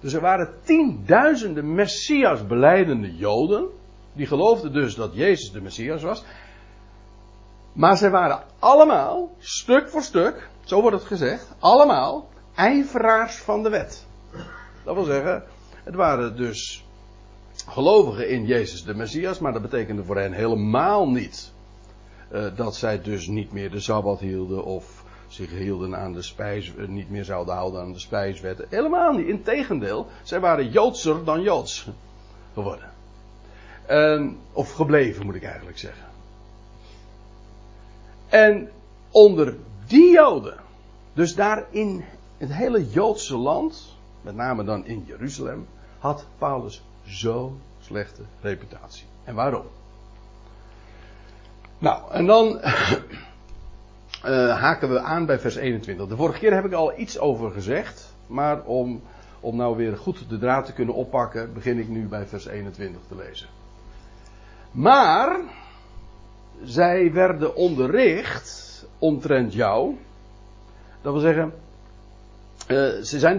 Dus 0.00 0.12
er 0.12 0.20
waren 0.20 0.54
tienduizenden 0.62 1.74
Messias 1.74 2.46
beleidende 2.46 3.16
Joden. 3.16 3.68
Die 4.12 4.26
geloofden 4.26 4.72
dus 4.72 4.94
dat 4.94 5.14
Jezus 5.14 5.52
de 5.52 5.60
Messias 5.60 6.02
was. 6.02 6.24
Maar 7.72 7.96
zij 7.96 8.10
waren 8.10 8.42
allemaal, 8.58 9.30
stuk 9.38 9.88
voor 9.88 10.02
stuk, 10.02 10.48
zo 10.64 10.80
wordt 10.80 10.96
het 10.96 11.06
gezegd, 11.06 11.54
allemaal 11.58 12.28
ijveraars 12.54 13.36
van 13.36 13.62
de 13.62 13.68
wet. 13.68 14.06
Dat 14.84 14.94
wil 14.94 15.04
zeggen, 15.04 15.44
het 15.84 15.94
waren 15.94 16.36
dus 16.36 16.84
gelovigen 17.66 18.28
in 18.28 18.46
Jezus 18.46 18.84
de 18.84 18.94
Messias, 18.94 19.38
maar 19.38 19.52
dat 19.52 19.62
betekende 19.62 20.04
voor 20.04 20.18
hen 20.18 20.32
helemaal 20.32 21.10
niet 21.10 21.52
uh, 22.32 22.56
dat 22.56 22.76
zij 22.76 23.02
dus 23.02 23.26
niet 23.26 23.52
meer 23.52 23.70
de 23.70 23.80
Sabbat 23.80 24.20
hielden 24.20 24.64
of 24.64 25.04
zich 25.28 25.50
hielden 25.50 25.96
aan 25.96 26.12
de 26.12 26.22
spijs, 26.22 26.72
uh, 26.76 26.88
niet 26.88 27.10
meer 27.10 27.24
zouden 27.24 27.54
houden 27.54 27.80
aan 27.80 27.92
de 27.92 27.98
spijswetten. 27.98 28.66
Helemaal 28.68 29.12
niet. 29.12 29.26
Integendeel, 29.26 30.06
zij 30.22 30.40
waren 30.40 30.70
Joodser 30.70 31.24
dan 31.24 31.42
Joods 31.42 31.88
geworden. 32.52 32.89
Uh, 33.90 34.30
of 34.52 34.72
gebleven 34.72 35.26
moet 35.26 35.34
ik 35.34 35.44
eigenlijk 35.44 35.78
zeggen. 35.78 36.04
En 38.28 38.70
onder 39.10 39.56
die 39.86 40.10
Joden, 40.12 40.58
dus 41.12 41.34
daar 41.34 41.64
in 41.70 42.04
het 42.36 42.52
hele 42.52 42.90
Joodse 42.90 43.36
land, 43.36 43.96
met 44.20 44.34
name 44.34 44.64
dan 44.64 44.86
in 44.86 45.04
Jeruzalem, 45.06 45.66
had 45.98 46.26
Paulus 46.38 46.82
zo'n 47.04 47.60
slechte 47.80 48.22
reputatie. 48.40 49.06
En 49.24 49.34
waarom? 49.34 49.64
Nou, 51.78 52.12
en 52.12 52.26
dan 52.26 52.60
uh, 54.24 54.60
haken 54.64 54.90
we 54.90 55.00
aan 55.00 55.26
bij 55.26 55.38
vers 55.38 55.54
21. 55.56 56.06
De 56.06 56.16
vorige 56.16 56.38
keer 56.38 56.54
heb 56.54 56.64
ik 56.64 56.72
al 56.72 56.98
iets 56.98 57.18
over 57.18 57.50
gezegd, 57.50 58.14
maar 58.26 58.62
om, 58.62 59.02
om 59.40 59.56
nou 59.56 59.76
weer 59.76 59.96
goed 59.96 60.28
de 60.28 60.38
draad 60.38 60.66
te 60.66 60.72
kunnen 60.72 60.94
oppakken, 60.94 61.52
begin 61.52 61.78
ik 61.78 61.88
nu 61.88 62.06
bij 62.06 62.26
vers 62.26 62.46
21 62.46 63.00
te 63.08 63.16
lezen. 63.16 63.48
Maar 64.70 65.40
zij 66.62 67.12
werden 67.12 67.54
onderricht 67.54 68.86
omtrent 68.98 69.52
jou. 69.52 69.96
Dat 71.02 71.12
wil 71.12 71.22
zeggen, 71.22 71.52
uh, 72.68 73.02
ze 73.02 73.18
zijn, 73.18 73.38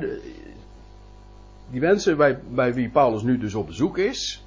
die 1.70 1.82
mensen 1.82 2.18
bij, 2.18 2.40
bij 2.50 2.74
wie 2.74 2.90
Paulus 2.90 3.22
nu 3.22 3.38
dus 3.38 3.56
op 3.56 3.66
bezoek 3.66 3.98
is, 3.98 4.44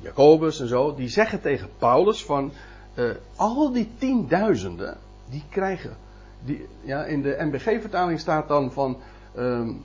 Jacobus 0.00 0.60
en 0.60 0.68
zo, 0.68 0.94
die 0.94 1.08
zeggen 1.08 1.40
tegen 1.40 1.68
Paulus 1.78 2.24
van 2.24 2.52
uh, 2.94 3.10
al 3.36 3.72
die 3.72 3.90
tienduizenden, 3.98 4.98
die 5.28 5.44
krijgen, 5.48 5.96
die, 6.44 6.66
ja, 6.80 7.04
in 7.04 7.22
de 7.22 7.36
MBG-vertaling 7.38 8.20
staat 8.20 8.48
dan 8.48 8.72
van, 8.72 8.96
um, 9.36 9.84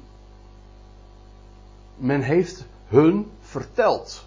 men 1.98 2.22
heeft 2.22 2.66
hun 2.88 3.32
verteld. 3.40 4.26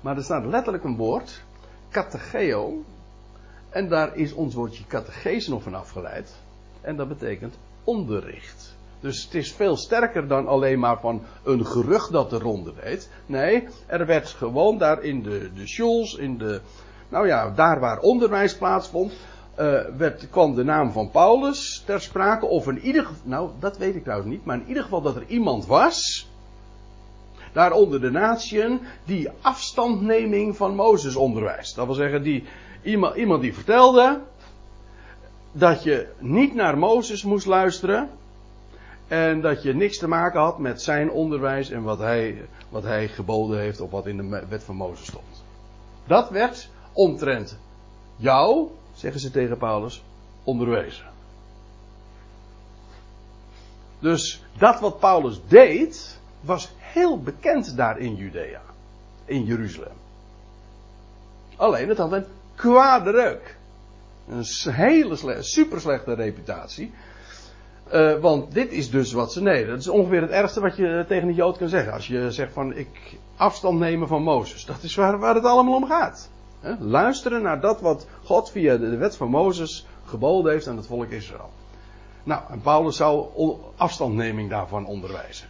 Maar 0.00 0.16
er 0.16 0.22
staat 0.22 0.44
letterlijk 0.44 0.84
een 0.84 0.96
woord, 0.96 1.44
catecheo, 1.96 2.84
en 3.70 3.88
daar 3.88 4.16
is 4.16 4.32
ons 4.32 4.54
woordje 4.54 4.86
catechese 4.86 5.50
nog 5.50 5.62
van 5.62 5.74
afgeleid. 5.74 6.34
En 6.80 6.96
dat 6.96 7.08
betekent 7.08 7.54
onderricht. 7.84 8.76
Dus 9.00 9.24
het 9.24 9.34
is 9.34 9.52
veel 9.52 9.76
sterker 9.76 10.28
dan 10.28 10.46
alleen 10.46 10.78
maar 10.78 11.00
van 11.00 11.22
een 11.44 11.66
gerucht 11.66 12.12
dat 12.12 12.30
de 12.30 12.38
ronde 12.38 12.72
deed. 12.82 13.10
Nee, 13.26 13.68
er 13.86 14.06
werd 14.06 14.28
gewoon 14.28 14.78
daar 14.78 15.02
in 15.02 15.22
de, 15.22 15.50
de 15.54 15.66
schools, 15.66 16.14
in 16.14 16.38
de, 16.38 16.60
nou 17.08 17.26
ja, 17.26 17.50
daar 17.50 17.80
waar 17.80 17.98
onderwijs 17.98 18.56
plaatsvond, 18.56 19.12
uh, 19.12 19.80
werd, 19.96 20.30
kwam 20.30 20.54
de 20.54 20.64
naam 20.64 20.92
van 20.92 21.10
Paulus 21.10 21.82
ter 21.86 22.00
sprake. 22.00 22.46
Of 22.46 22.68
in 22.68 22.78
ieder 22.78 23.04
geval, 23.04 23.28
nou 23.28 23.50
dat 23.58 23.78
weet 23.78 23.94
ik 23.94 24.02
trouwens 24.02 24.30
niet, 24.30 24.44
maar 24.44 24.56
in 24.56 24.68
ieder 24.68 24.82
geval 24.82 25.02
dat 25.02 25.16
er 25.16 25.26
iemand 25.26 25.66
was, 25.66 26.25
daar 27.56 27.72
onder 27.72 28.00
de 28.00 28.10
natieën, 28.10 28.80
die 29.04 29.30
afstandneming 29.40 30.56
van 30.56 30.74
Mozes 30.74 31.16
onderwijst. 31.16 31.74
Dat 31.74 31.86
wil 31.86 31.94
zeggen, 31.94 32.22
die, 32.22 32.44
iemand, 32.82 33.16
iemand 33.16 33.42
die 33.42 33.54
vertelde 33.54 34.20
dat 35.52 35.82
je 35.82 36.08
niet 36.18 36.54
naar 36.54 36.78
Mozes 36.78 37.22
moest 37.22 37.46
luisteren, 37.46 38.10
en 39.08 39.40
dat 39.40 39.62
je 39.62 39.74
niks 39.74 39.98
te 39.98 40.08
maken 40.08 40.40
had 40.40 40.58
met 40.58 40.82
zijn 40.82 41.10
onderwijs 41.10 41.70
en 41.70 41.82
wat 41.82 41.98
hij, 41.98 42.48
wat 42.68 42.82
hij 42.82 43.08
geboden 43.08 43.58
heeft 43.58 43.80
of 43.80 43.90
wat 43.90 44.06
in 44.06 44.16
de 44.16 44.46
wet 44.48 44.64
van 44.64 44.76
Mozes 44.76 45.06
stond. 45.06 45.44
Dat 46.06 46.30
werd 46.30 46.68
omtrent 46.92 47.58
jou, 48.16 48.68
zeggen 48.94 49.20
ze 49.20 49.30
tegen 49.30 49.56
Paulus, 49.56 50.02
onderwezen. 50.44 51.06
Dus 53.98 54.44
dat 54.58 54.80
wat 54.80 54.98
Paulus 54.98 55.40
deed, 55.48 56.20
was 56.46 56.72
heel 56.78 57.22
bekend 57.22 57.76
daar 57.76 57.98
in 57.98 58.14
Judea, 58.14 58.60
in 59.24 59.44
Jeruzalem. 59.44 59.96
Alleen 61.56 61.88
het 61.88 61.98
had 61.98 62.12
een 62.12 62.24
kwade 62.54 63.10
reuk. 63.10 63.56
Een 64.28 64.72
hele 64.72 65.42
super 65.42 65.80
slechte 65.80 66.14
reputatie. 66.14 66.92
Uh, 67.92 68.18
want 68.18 68.54
dit 68.54 68.72
is 68.72 68.90
dus 68.90 69.12
wat 69.12 69.32
ze 69.32 69.42
nee, 69.42 69.66
Dat 69.66 69.78
is 69.78 69.88
ongeveer 69.88 70.20
het 70.20 70.30
ergste 70.30 70.60
wat 70.60 70.76
je 70.76 71.04
tegen 71.08 71.28
een 71.28 71.34
Jood 71.34 71.56
kan 71.58 71.68
zeggen. 71.68 71.92
Als 71.92 72.06
je 72.06 72.30
zegt 72.30 72.52
van 72.52 72.74
ik 72.74 73.18
afstand 73.36 73.78
nemen 73.78 74.08
van 74.08 74.22
Mozes. 74.22 74.64
Dat 74.64 74.82
is 74.82 74.94
waar, 74.94 75.18
waar 75.18 75.34
het 75.34 75.44
allemaal 75.44 75.74
om 75.74 75.86
gaat. 75.86 76.30
Luisteren 76.78 77.42
naar 77.42 77.60
dat 77.60 77.80
wat 77.80 78.06
God 78.24 78.50
via 78.50 78.76
de 78.76 78.96
wet 78.96 79.16
van 79.16 79.30
Mozes 79.30 79.86
geboden 80.04 80.52
heeft 80.52 80.68
aan 80.68 80.76
het 80.76 80.86
volk 80.86 81.10
Israël. 81.10 81.50
Nou, 82.22 82.42
en 82.50 82.60
Paulus 82.60 82.96
zou 82.96 83.28
afstandneming 83.76 84.50
daarvan 84.50 84.86
onderwijzen. 84.86 85.48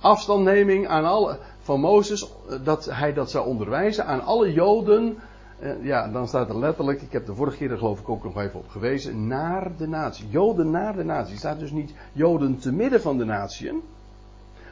Afstandneming 0.00 0.88
aan 0.88 1.04
alle, 1.04 1.38
van 1.60 1.80
Mozes, 1.80 2.32
dat 2.64 2.84
hij 2.84 3.12
dat 3.12 3.30
zou 3.30 3.46
onderwijzen 3.46 4.06
aan 4.06 4.24
alle 4.24 4.52
Joden 4.52 5.16
uh, 5.60 5.84
ja, 5.84 6.08
dan 6.08 6.28
staat 6.28 6.48
er 6.48 6.58
letterlijk, 6.58 7.02
ik 7.02 7.12
heb 7.12 7.26
de 7.26 7.34
vorige 7.34 7.56
keer 7.56 7.70
er 7.70 7.78
geloof 7.78 8.00
ik 8.00 8.08
ook 8.08 8.24
nog 8.24 8.36
even 8.36 8.58
op 8.58 8.68
gewezen, 8.68 9.26
naar 9.26 9.76
de 9.76 9.88
natie. 9.88 10.28
Joden 10.28 10.70
naar 10.70 10.96
de 10.96 11.04
natie. 11.04 11.36
Staat 11.36 11.58
dus 11.58 11.70
niet 11.70 11.94
Joden 12.12 12.58
te 12.58 12.72
midden 12.72 13.00
van 13.00 13.18
de 13.18 13.24
natieën, 13.24 13.82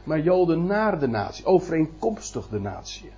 maar 0.03 0.19
Joden 0.19 0.65
naar 0.65 0.99
de 0.99 1.07
natie, 1.07 1.45
overeenkomstig 1.45 2.47
de 2.47 2.59
natie. 2.59 3.11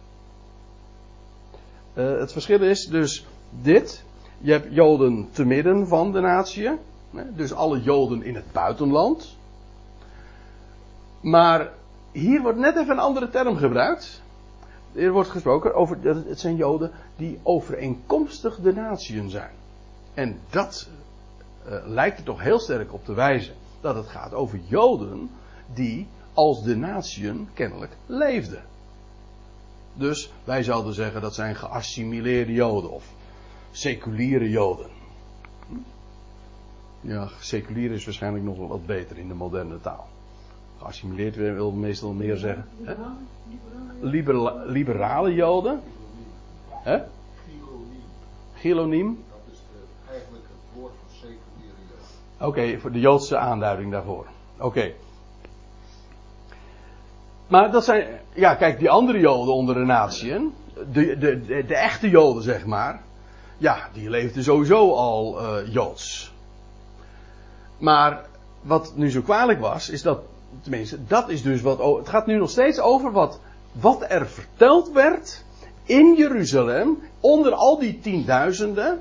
Uh, 1.94 2.20
het 2.20 2.32
verschil 2.32 2.62
is 2.62 2.88
dus 2.88 3.26
dit. 3.50 4.04
Je 4.38 4.52
hebt 4.52 4.74
Joden 4.74 5.30
te 5.32 5.46
midden 5.46 5.88
van 5.88 6.12
de 6.12 6.20
natie, 6.20 6.70
dus 7.36 7.54
alle 7.54 7.82
Joden 7.82 8.24
in 8.24 8.36
het 8.36 8.52
buitenland. 8.52 9.36
Maar 11.22 11.72
hier 12.20 12.42
wordt 12.42 12.58
net 12.58 12.76
even 12.76 12.92
een 12.92 13.00
andere 13.00 13.30
term 13.30 13.58
gebruikt. 13.58 14.22
Er 14.94 15.12
wordt 15.12 15.30
gesproken 15.30 15.74
over, 15.76 15.98
het 16.04 16.40
zijn 16.40 16.56
Joden 16.56 16.92
die 17.16 17.40
overeenkomstig 17.44 18.60
de 18.60 18.74
natieën 18.74 19.30
zijn. 19.30 19.52
En 20.14 20.40
dat 20.50 20.90
uh, 21.68 21.74
lijkt 21.86 22.18
er 22.18 22.24
toch 22.24 22.42
heel 22.42 22.60
sterk 22.60 22.94
op 22.94 23.06
te 23.06 23.14
wijzen 23.14 23.54
dat 23.82 23.96
het 23.96 24.08
gaat 24.08 24.34
over 24.34 24.60
Joden 24.68 25.30
die 25.74 26.08
als 26.34 26.64
de 26.64 26.76
natieën 26.76 27.50
kennelijk 27.54 27.98
leefden. 28.06 28.64
Dus 29.94 30.32
wij 30.44 30.64
zouden 30.64 30.94
zeggen 30.94 31.22
dat 31.22 31.36
zijn 31.36 31.56
geassimileerde 31.56 32.54
Joden 32.54 32.92
of 32.92 33.06
seculiere 33.72 34.50
Joden. 34.50 34.90
Ja, 37.02 37.30
seculier 37.40 37.92
is 37.92 38.06
waarschijnlijk 38.06 38.44
nog 38.44 38.58
wel 38.58 38.68
wat 38.68 38.86
beter 38.86 39.18
in 39.18 39.28
de 39.28 39.34
moderne 39.34 39.82
taal. 39.82 40.08
Geassimileerd 40.80 41.36
wil 41.36 41.72
meestal 41.72 42.14
meer 42.14 42.38
zeggen. 42.38 42.66
Hè? 42.84 42.94
Libera 44.00 44.64
liberale 44.66 45.34
Joden. 45.34 45.82
Hè? 46.70 46.98
Giloniem. 48.54 49.24
Dat 49.30 49.54
is 49.54 49.60
eigenlijk 50.10 50.44
het 50.44 50.82
woord 50.82 50.94
voor. 52.38 52.48
Oké, 52.48 52.80
voor 52.80 52.92
de 52.92 53.00
Joodse 53.00 53.38
aanduiding 53.38 53.92
daarvoor. 53.92 54.26
Oké. 54.58 54.94
Maar 57.48 57.72
dat 57.72 57.84
zijn, 57.84 58.20
ja, 58.34 58.56
kijk, 58.56 58.80
die 58.80 58.90
andere 58.90 59.20
Joden 59.20 59.54
onder 59.54 59.76
de 59.76 59.86
natieën, 59.86 60.54
de, 60.74 61.18
de, 61.18 61.42
de, 61.42 61.66
de 61.66 61.76
echte 61.76 62.10
Joden 62.10 62.44
zeg 62.44 62.66
maar, 62.66 63.02
ja, 63.58 63.90
die 63.94 64.10
leefden 64.10 64.44
sowieso 64.44 64.94
al 64.94 65.42
uh, 65.42 65.74
Joods. 65.74 66.34
Maar 67.78 68.26
wat 68.62 68.94
nu 68.96 69.12
zo 69.12 69.22
kwalijk 69.22 69.60
was, 69.60 69.90
is 69.90 70.02
dat, 70.02 70.20
tenminste, 70.62 71.06
dat 71.08 71.30
is 71.30 71.42
dus 71.42 71.62
wat, 71.62 71.98
het 71.98 72.10
gaat 72.10 72.26
nu 72.26 72.38
nog 72.38 72.50
steeds 72.50 72.80
over 72.80 73.12
wat, 73.12 73.40
wat 73.72 74.06
er 74.08 74.28
verteld 74.28 74.92
werd 74.92 75.44
in 75.84 76.16
Jeruzalem, 76.16 77.00
onder 77.20 77.54
al 77.54 77.80
die 77.80 78.00
tienduizenden, 78.00 79.00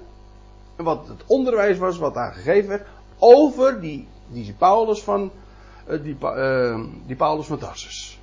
wat 0.77 1.09
het 1.09 1.23
onderwijs 1.27 1.79
was 1.79 1.99
wat 1.99 2.15
daar 2.15 2.33
gegeven 2.33 2.69
werd, 2.69 2.87
over 3.19 3.81
die, 3.81 4.09
Paulus 4.59 5.03
van, 5.03 5.31
uh, 5.89 6.03
die, 6.03 6.17
uh, 6.23 6.81
die 7.07 7.17
Paulus 7.17 7.47
van 7.47 7.59
Tarsus 7.59 8.19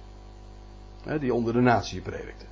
die 1.19 1.33
onder 1.33 1.53
de 1.53 1.59
natie 1.59 2.01
predikte. 2.01 2.45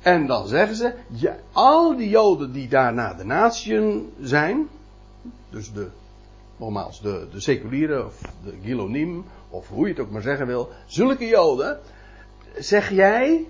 En 0.00 0.26
dan 0.26 0.46
zeggen 0.46 0.76
ze, 0.76 0.94
ja, 1.06 1.36
al 1.52 1.96
die 1.96 2.08
Joden 2.08 2.52
die 2.52 2.68
daar 2.68 2.94
naar 2.94 3.16
de 3.16 3.24
natieën 3.24 4.12
zijn, 4.20 4.68
dus 5.50 5.72
de, 5.72 5.88
nogmaals, 6.62 7.00
de, 7.00 7.26
de 7.32 7.40
seculiere 7.40 8.06
of 8.06 8.20
de 8.44 8.54
Gilonim, 8.62 9.24
of 9.50 9.68
hoe 9.68 9.86
je 9.86 9.92
het 9.92 10.02
ook 10.02 10.10
maar 10.10 10.22
zeggen 10.22 10.46
wil, 10.46 10.68
zulke 10.86 11.26
Joden, 11.26 11.78
zeg 12.58 12.90
jij 12.90 13.46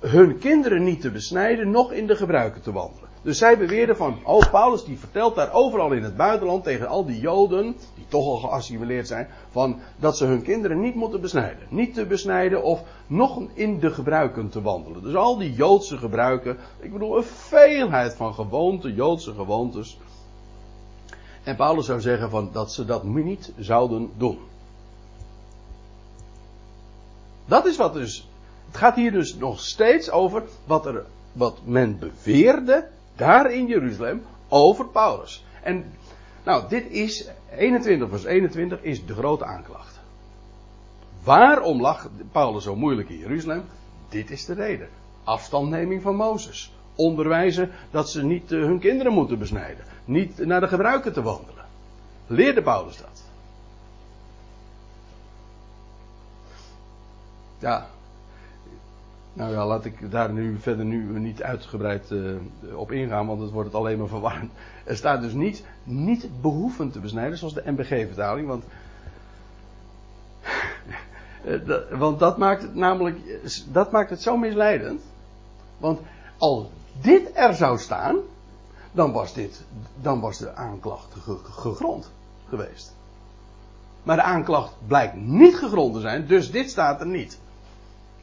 hun 0.00 0.38
kinderen 0.38 0.84
niet 0.84 1.00
te 1.00 1.10
besnijden, 1.10 1.70
nog 1.70 1.92
in 1.92 2.06
de 2.06 2.16
gebruiken 2.16 2.62
te 2.62 2.72
wandelen. 2.72 3.08
Dus 3.22 3.38
zij 3.38 3.58
beweerden 3.58 3.96
van, 3.96 4.18
oh 4.24 4.50
Paulus 4.50 4.84
die 4.84 4.98
vertelt 4.98 5.34
daar 5.34 5.52
overal 5.52 5.92
in 5.92 6.02
het 6.02 6.16
buitenland 6.16 6.64
tegen 6.64 6.88
al 6.88 7.04
die 7.04 7.20
Joden, 7.20 7.76
die 7.94 8.06
toch 8.08 8.26
al 8.26 8.36
geassimileerd 8.36 9.06
zijn, 9.06 9.28
van 9.50 9.80
dat 9.96 10.16
ze 10.16 10.24
hun 10.24 10.42
kinderen 10.42 10.80
niet 10.80 10.94
moeten 10.94 11.20
besnijden. 11.20 11.66
Niet 11.68 11.94
te 11.94 12.06
besnijden 12.06 12.62
of 12.62 12.82
nog 13.06 13.42
in 13.54 13.78
de 13.78 13.90
gebruiken 13.90 14.48
te 14.48 14.62
wandelen. 14.62 15.02
Dus 15.02 15.14
al 15.14 15.38
die 15.38 15.52
Joodse 15.52 15.96
gebruiken, 15.96 16.56
ik 16.80 16.92
bedoel 16.92 17.16
een 17.16 17.24
veelheid 17.24 18.14
van 18.14 18.34
gewoonten, 18.34 18.94
Joodse 18.94 19.32
gewoontes. 19.32 19.98
En 21.44 21.56
Paulus 21.56 21.86
zou 21.86 22.00
zeggen 22.00 22.30
van 22.30 22.50
dat 22.52 22.72
ze 22.72 22.84
dat 22.84 23.04
niet 23.04 23.52
zouden 23.58 24.10
doen. 24.16 24.38
Dat 27.44 27.66
is 27.66 27.76
wat 27.76 27.92
dus. 27.92 28.28
Het 28.66 28.76
gaat 28.76 28.94
hier 28.96 29.12
dus 29.12 29.34
nog 29.34 29.60
steeds 29.60 30.10
over 30.10 30.42
wat, 30.64 30.86
er, 30.86 31.04
wat 31.32 31.58
men 31.64 31.98
beweerde 31.98 32.88
daar 33.16 33.52
in 33.52 33.66
Jeruzalem 33.66 34.22
over 34.48 34.86
Paulus. 34.88 35.44
En 35.62 35.92
nou, 36.44 36.68
dit 36.68 36.90
is 36.90 37.28
21 37.56 38.08
vers 38.08 38.24
21 38.24 38.82
is 38.82 39.06
de 39.06 39.14
grote 39.14 39.44
aanklacht. 39.44 40.00
Waarom 41.22 41.80
lag 41.80 42.08
Paulus 42.32 42.64
zo 42.64 42.76
moeilijk 42.76 43.08
in 43.08 43.18
Jeruzalem? 43.18 43.64
Dit 44.08 44.30
is 44.30 44.44
de 44.44 44.54
reden. 44.54 44.88
Afstandneming 45.24 46.02
van 46.02 46.16
Mozes. 46.16 46.72
Onderwijzen 46.94 47.70
dat 47.90 48.10
ze 48.10 48.24
niet 48.24 48.52
uh, 48.52 48.64
hun 48.64 48.78
kinderen 48.78 49.12
moeten 49.12 49.38
besnijden. 49.38 49.84
Niet 50.04 50.46
naar 50.46 50.60
de 50.60 50.68
gebruiken 50.68 51.12
te 51.12 51.22
wandelen. 51.22 51.64
Leerde 52.26 52.62
Paulus 52.62 52.96
dat? 52.96 53.22
Ja, 57.58 57.86
nou 59.32 59.52
ja, 59.52 59.66
laat 59.66 59.84
ik 59.84 60.10
daar 60.10 60.32
nu 60.32 60.58
verder 60.58 60.84
nu 60.84 61.18
niet 61.18 61.42
uitgebreid 61.42 62.10
uh, 62.10 62.36
op 62.74 62.92
ingaan, 62.92 63.26
want 63.26 63.40
het 63.40 63.50
wordt 63.50 63.68
het 63.68 63.76
alleen 63.76 63.98
maar 63.98 64.08
verwarrend. 64.08 64.52
Er 64.84 64.96
staat 64.96 65.20
dus 65.20 65.32
niet, 65.32 65.64
niet 65.84 66.28
behoeven 66.40 66.90
te 66.90 67.00
besnijden, 67.00 67.38
zoals 67.38 67.54
de 67.54 67.62
MBG-vertaling, 67.66 68.48
want, 68.48 68.64
uh, 71.66 71.98
want 71.98 72.18
dat 72.18 72.38
maakt 72.38 72.62
het 72.62 72.74
namelijk, 72.74 73.18
dat 73.72 73.92
maakt 73.92 74.10
het 74.10 74.22
zo 74.22 74.36
misleidend. 74.36 75.02
Want 75.78 76.00
als 76.38 76.66
dit 77.00 77.30
er 77.34 77.54
zou 77.54 77.78
staan, 77.78 78.16
dan 78.92 79.12
was 79.12 79.34
dit, 79.34 79.62
dan 80.00 80.20
was 80.20 80.38
de 80.38 80.54
aanklacht 80.54 81.14
gegrond 81.42 82.10
geweest. 82.48 82.94
Maar 84.02 84.16
de 84.16 84.22
aanklacht 84.22 84.74
blijkt 84.86 85.14
niet 85.14 85.56
gegrond 85.56 85.94
te 85.94 86.00
zijn, 86.00 86.26
dus 86.26 86.50
dit 86.50 86.70
staat 86.70 87.00
er 87.00 87.06
niet. 87.06 87.38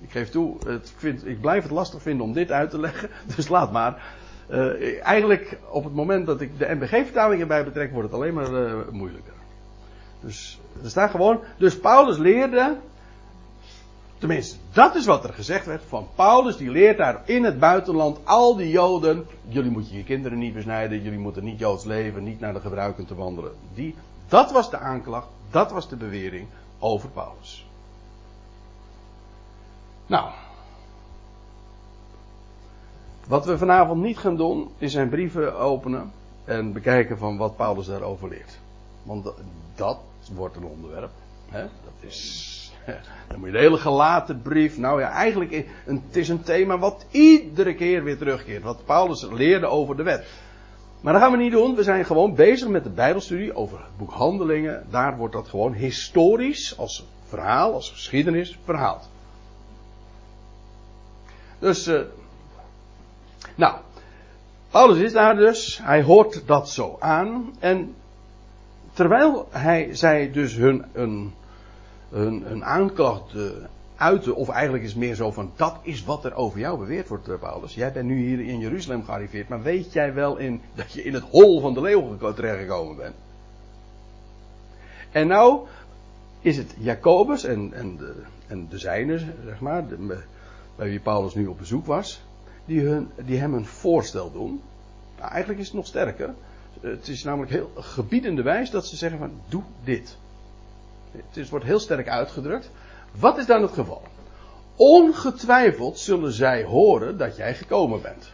Ik 0.01 0.11
geef 0.11 0.29
toe, 0.29 0.57
het, 0.65 0.93
ik 1.23 1.41
blijf 1.41 1.63
het 1.63 1.71
lastig 1.71 2.01
vinden 2.01 2.25
om 2.25 2.33
dit 2.33 2.51
uit 2.51 2.69
te 2.69 2.79
leggen. 2.79 3.09
Dus 3.35 3.47
laat 3.47 3.71
maar. 3.71 4.19
Uh, 4.49 5.05
eigenlijk 5.05 5.57
op 5.69 5.83
het 5.83 5.93
moment 5.93 6.25
dat 6.25 6.41
ik 6.41 6.59
de 6.59 6.75
MBG-vertaling 6.75 7.41
erbij 7.41 7.63
betrek, 7.63 7.91
wordt 7.91 8.07
het 8.07 8.17
alleen 8.17 8.33
maar 8.33 8.51
uh, 8.51 8.73
moeilijker. 8.91 9.33
Dus 10.19 10.59
er 10.83 10.89
staat 10.89 11.11
gewoon. 11.11 11.39
Dus 11.57 11.79
Paulus 11.79 12.17
leerde. 12.17 12.77
Tenminste, 14.21 14.57
dat 14.71 14.95
is 14.95 15.05
wat 15.05 15.23
er 15.23 15.33
gezegd 15.33 15.65
werd. 15.65 15.83
Van 15.87 16.07
Paulus, 16.15 16.57
die 16.57 16.69
leert 16.69 16.97
daar 16.97 17.21
in 17.25 17.43
het 17.43 17.59
buitenland 17.59 18.19
al 18.23 18.55
die 18.55 18.69
Joden. 18.69 19.25
Jullie 19.47 19.71
moeten 19.71 19.95
je 19.95 20.03
kinderen 20.03 20.37
niet 20.37 20.53
besnijden. 20.53 21.01
Jullie 21.01 21.19
moeten 21.19 21.43
niet 21.43 21.59
Joods 21.59 21.83
leven. 21.83 22.23
Niet 22.23 22.39
naar 22.39 22.53
de 22.53 22.59
gebruiken 22.59 23.05
te 23.05 23.15
wandelen. 23.15 23.51
Die, 23.73 23.95
dat 24.27 24.51
was 24.51 24.69
de 24.69 24.77
aanklacht. 24.77 25.27
Dat 25.49 25.71
was 25.71 25.89
de 25.89 25.95
bewering 25.95 26.47
over 26.79 27.09
Paulus. 27.09 27.65
Nou. 30.05 30.29
Wat 33.27 33.45
we 33.45 33.57
vanavond 33.57 34.01
niet 34.01 34.17
gaan 34.17 34.37
doen, 34.37 34.71
is 34.77 34.91
zijn 34.91 35.09
brieven 35.09 35.57
openen 35.59 36.11
en 36.45 36.73
bekijken 36.73 37.17
van 37.17 37.37
wat 37.37 37.55
Paulus 37.55 37.85
daarover 37.85 38.29
leert. 38.29 38.59
Want 39.03 39.31
dat, 39.75 39.99
wordt 40.33 40.55
een 40.55 40.65
onderwerp. 40.65 41.11
Hè? 41.49 41.61
Dat 41.61 41.93
is. 41.99 42.60
Dan 43.27 43.39
moet 43.39 43.47
je 43.47 43.53
de 43.53 43.59
hele 43.59 43.77
gelaten 43.77 44.41
brief. 44.41 44.77
Nou 44.77 44.99
ja, 44.99 45.09
eigenlijk. 45.09 45.51
Een, 45.85 46.03
het 46.07 46.15
is 46.15 46.29
een 46.29 46.43
thema 46.43 46.77
wat 46.77 47.05
iedere 47.11 47.75
keer 47.75 48.03
weer 48.03 48.17
terugkeert. 48.17 48.63
Wat 48.63 48.85
Paulus 48.85 49.27
leerde 49.31 49.65
over 49.65 49.95
de 49.97 50.03
wet. 50.03 50.25
Maar 51.01 51.13
dat 51.13 51.21
gaan 51.21 51.31
we 51.31 51.37
niet 51.37 51.51
doen. 51.51 51.75
We 51.75 51.83
zijn 51.83 52.05
gewoon 52.05 52.35
bezig 52.35 52.67
met 52.67 52.83
de 52.83 52.89
Bijbelstudie 52.89 53.55
over 53.55 53.77
het 53.77 53.97
boek 53.97 54.11
Handelingen. 54.11 54.85
Daar 54.89 55.17
wordt 55.17 55.33
dat 55.33 55.47
gewoon 55.47 55.73
historisch 55.73 56.77
als 56.77 57.05
verhaal, 57.27 57.73
als 57.73 57.91
geschiedenis 57.91 58.59
verhaald. 58.63 59.09
Dus, 61.59 61.87
uh, 61.87 62.01
nou, 63.55 63.75
Paulus 64.69 64.97
is 64.97 65.13
daar 65.13 65.35
dus, 65.35 65.79
hij 65.83 66.03
hoort 66.03 66.43
dat 66.45 66.69
zo 66.69 66.95
aan. 66.99 67.53
En 67.59 67.95
terwijl 68.93 69.47
hij 69.51 69.95
zij 69.95 70.31
dus 70.31 70.55
hun, 70.55 70.85
hun, 70.93 71.33
hun, 72.11 72.43
hun 72.43 72.65
aanklacht 72.65 73.33
uh, 73.33 73.49
uitte, 73.95 74.35
of 74.35 74.49
eigenlijk 74.49 74.83
is 74.83 74.89
het 74.89 74.99
meer 74.99 75.15
zo 75.15 75.31
van, 75.31 75.51
dat 75.55 75.75
is 75.81 76.03
wat 76.03 76.25
er 76.25 76.33
over 76.33 76.59
jou 76.59 76.79
beweerd 76.79 77.07
wordt, 77.07 77.29
uh, 77.29 77.39
Paulus. 77.39 77.73
Jij 77.73 77.91
bent 77.91 78.07
nu 78.07 78.17
hier 78.17 78.39
in 78.39 78.59
Jeruzalem 78.59 79.03
gearriveerd, 79.03 79.49
maar 79.49 79.61
weet 79.61 79.93
jij 79.93 80.13
wel 80.13 80.37
in, 80.37 80.61
dat 80.75 80.91
je 80.91 81.03
in 81.03 81.13
het 81.13 81.23
hol 81.23 81.61
van 81.61 81.73
de 81.73 81.81
leeuw 81.81 82.17
terechtgekomen 82.17 82.95
bent? 82.95 83.15
En 85.11 85.27
nou 85.27 85.67
is 86.41 86.57
het 86.57 86.75
Jacobus 86.77 87.43
en, 87.43 87.73
en, 87.73 87.97
de, 87.97 88.13
en 88.47 88.67
de 88.69 88.77
zeg 88.77 89.59
maar, 89.59 89.85
bij 90.75 90.89
wie 90.89 90.99
Paulus 90.99 91.33
nu 91.33 91.47
op 91.47 91.57
bezoek 91.57 91.85
was, 91.85 92.21
die, 92.65 92.81
hun, 92.81 93.09
die 93.25 93.37
hem 93.37 93.53
een 93.53 93.65
voorstel 93.65 94.31
doen. 94.31 94.61
Nou, 95.17 95.31
eigenlijk 95.31 95.59
is 95.59 95.67
het 95.67 95.75
nog 95.75 95.87
sterker. 95.87 96.33
Het 96.81 97.07
is 97.07 97.23
namelijk 97.23 97.51
heel 97.51 97.71
gebiedende 97.75 98.41
wijs 98.41 98.69
dat 98.69 98.87
ze 98.87 98.95
zeggen 98.95 99.19
van 99.19 99.31
doe 99.49 99.63
dit. 99.83 100.17
Het 101.11 101.49
wordt 101.49 101.65
heel 101.65 101.79
sterk 101.79 102.09
uitgedrukt. 102.09 102.71
Wat 103.19 103.37
is 103.37 103.45
dan 103.45 103.61
het 103.61 103.71
geval? 103.71 104.01
Ongetwijfeld 104.75 105.99
zullen 105.99 106.31
zij 106.31 106.63
horen 106.63 107.17
dat 107.17 107.35
jij 107.35 107.55
gekomen 107.55 108.01
bent. 108.01 108.31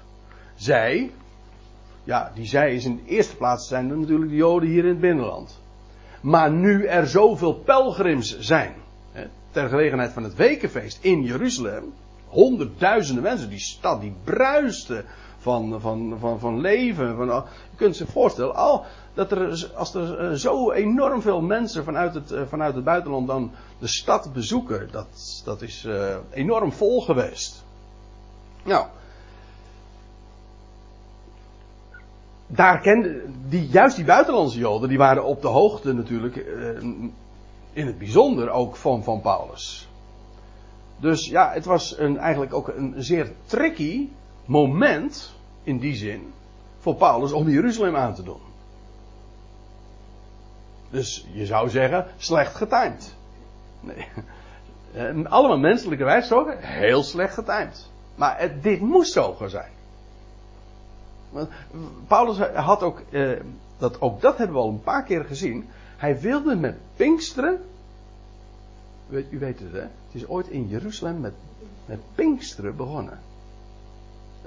Zij, 0.56 1.12
ja, 2.04 2.32
die 2.36 2.46
zij 2.46 2.74
is 2.74 2.86
in 2.86 2.96
de 2.96 3.12
eerste 3.12 3.36
plaats 3.36 3.68
zijn 3.68 3.90
er 3.90 3.98
natuurlijk 3.98 4.30
de 4.30 4.36
Joden 4.36 4.70
hier 4.70 4.84
in 4.84 4.90
het 4.90 5.00
binnenland. 5.00 5.60
Maar 6.22 6.52
nu 6.52 6.86
er 6.86 7.08
zoveel 7.08 7.54
pelgrims 7.54 8.40
zijn, 8.40 8.74
ter 9.52 9.70
gelegenheid 9.70 10.12
van 10.12 10.24
het 10.24 10.36
wekenfeest 10.36 11.04
in 11.04 11.24
Jeruzalem. 11.24 11.94
Honderdduizenden 12.28 13.24
mensen, 13.24 13.50
die 13.50 13.60
stad 13.60 14.02
die 14.02 14.14
bruiste 14.24 15.06
van, 15.38 15.82
van, 15.82 16.18
van, 16.20 16.40
van 16.40 16.60
leven. 16.60 17.16
Van, 17.16 17.28
je 17.28 17.76
kunt 17.76 17.96
zich 17.96 18.10
voorstellen, 18.10 18.56
al, 18.56 18.86
dat 19.14 19.32
er, 19.32 19.72
als 19.76 19.94
er 19.94 20.20
eh, 20.20 20.32
zo 20.32 20.72
enorm 20.72 21.22
veel 21.22 21.42
mensen 21.42 21.84
vanuit 21.84 22.14
het, 22.14 22.32
eh, 22.32 22.42
vanuit 22.48 22.76
het 22.76 22.84
buitenland 22.84 23.28
dan 23.28 23.52
de 23.80 23.88
stad 23.88 24.34
bezoeken, 24.34 24.88
dat, 24.92 25.42
dat 25.46 25.62
is 25.62 25.84
uh, 25.84 26.16
enorm 26.32 26.72
vol 26.72 27.02
geweest. 27.02 27.64
Nou, 28.64 28.86
daar 32.48 32.80
kenden, 32.80 33.36
die, 33.50 33.68
juist 33.68 33.96
die 33.96 34.06
buitenlandse 34.06 34.58
Joden, 34.58 34.90
die 34.90 34.98
waren 34.98 35.24
op 35.24 35.42
de 35.42 35.48
hoogte 35.48 35.94
natuurlijk, 35.94 36.36
in 37.74 37.86
het 37.86 37.98
bijzonder 37.98 38.50
ook 38.50 38.76
van, 38.76 39.04
van 39.04 39.22
Paulus. 39.22 39.88
Dus 41.00 41.28
ja, 41.28 41.52
het 41.52 41.66
was 41.66 41.98
een, 41.98 42.18
eigenlijk 42.18 42.54
ook 42.54 42.68
een 42.68 42.94
zeer 42.98 43.32
tricky 43.46 44.10
moment, 44.48 45.34
in 45.64 45.78
die 45.78 45.96
zin, 45.96 46.34
voor 46.80 46.96
Paulus 46.96 47.32
om 47.32 47.50
Jeruzalem 47.50 47.96
aan 47.96 48.16
te 48.16 48.24
doen. 48.24 48.42
Dus 50.90 51.28
je 51.32 51.46
zou 51.46 51.70
zeggen, 51.70 52.08
slecht 52.18 52.56
getimed. 52.56 53.16
Nee. 53.80 54.08
Allemaal 55.26 55.60
menselijke 55.60 56.04
wijs 56.04 56.28
toch? 56.28 56.54
Heel 56.58 57.04
slecht 57.04 57.34
getimed. 57.34 57.90
Maar 58.16 58.40
het, 58.40 58.64
dit 58.64 58.82
moest 58.82 59.12
zo 59.12 59.36
zijn. 59.48 59.72
Paulus 62.08 62.38
had 62.40 62.84
ook, 62.84 63.02
eh, 63.10 63.32
dat, 63.78 64.02
ook 64.02 64.22
dat 64.22 64.38
hebben 64.38 64.56
we 64.56 64.62
al 64.62 64.70
een 64.70 64.84
paar 64.84 65.04
keer 65.04 65.26
gezien. 65.26 65.70
Hij 65.98 66.20
wilde 66.20 66.56
met 66.56 66.76
Pinksteren. 66.96 67.62
U 69.10 69.40
weet 69.40 69.60
het 69.60 69.72
hè? 69.72 69.80
Het 69.80 70.12
is 70.12 70.28
ooit 70.28 70.48
in 70.48 70.68
Jeruzalem 70.68 71.20
met, 71.20 71.34
met 71.86 72.00
Pinksteren 72.16 72.76
begonnen. 72.76 73.20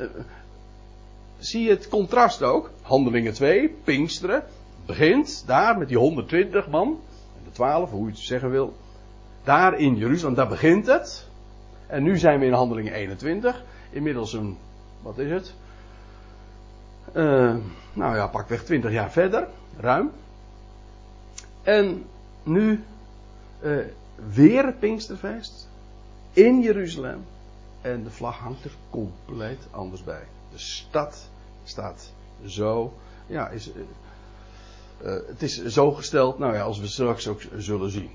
Uh, 0.01 0.07
zie 1.39 1.63
je 1.63 1.71
het 1.71 1.89
contrast 1.89 2.43
ook? 2.43 2.71
Handelingen 2.83 3.33
2, 3.33 3.69
Pinksteren 3.85 4.45
begint 4.87 5.43
daar 5.47 5.79
met 5.79 5.89
die 5.89 5.99
120 5.99 6.69
man, 6.69 7.01
de 7.45 7.51
12, 7.51 7.91
hoe 7.91 8.05
je 8.05 8.11
het 8.11 8.21
zeggen 8.21 8.51
wil. 8.51 8.77
Daar 9.45 9.79
in 9.79 9.97
Jeruzalem, 9.97 10.35
daar 10.35 10.49
begint 10.49 10.87
het. 10.87 11.27
En 11.87 12.03
nu 12.03 12.19
zijn 12.19 12.41
we 12.41 12.47
in 12.47 12.53
handelingen 12.53 12.93
21. 12.93 13.63
Inmiddels 13.91 14.33
een, 14.33 14.57
wat 15.03 15.19
is 15.19 15.31
het? 15.31 15.55
Uh, 17.15 17.55
nou 17.93 18.17
ja, 18.17 18.27
pakweg 18.27 18.65
20 18.65 18.93
jaar 18.93 19.11
verder, 19.11 19.47
ruim. 19.79 20.11
En 21.63 22.05
nu 22.43 22.85
uh, 23.63 23.77
weer 24.33 24.65
het 24.65 24.79
Pinksterfeest 24.79 25.69
in 26.33 26.61
Jeruzalem. 26.61 27.25
En 27.81 28.05
de 28.05 28.11
vlag 28.11 28.39
hangt 28.39 28.65
er 28.65 28.75
compleet 28.91 29.67
anders 29.71 30.05
bij. 30.05 30.23
De 30.51 30.59
stad 30.59 31.29
staat 31.65 32.13
zo, 32.47 32.93
ja, 33.27 33.49
is, 33.49 33.71
uh, 35.03 35.13
het 35.27 35.43
is 35.43 35.65
zo 35.65 35.93
gesteld, 35.93 36.39
nou 36.39 36.55
ja, 36.55 36.63
als 36.63 36.81
we 36.81 36.87
straks 36.87 37.29
ook 37.29 37.41
zullen 37.57 37.91
zien. 37.91 38.11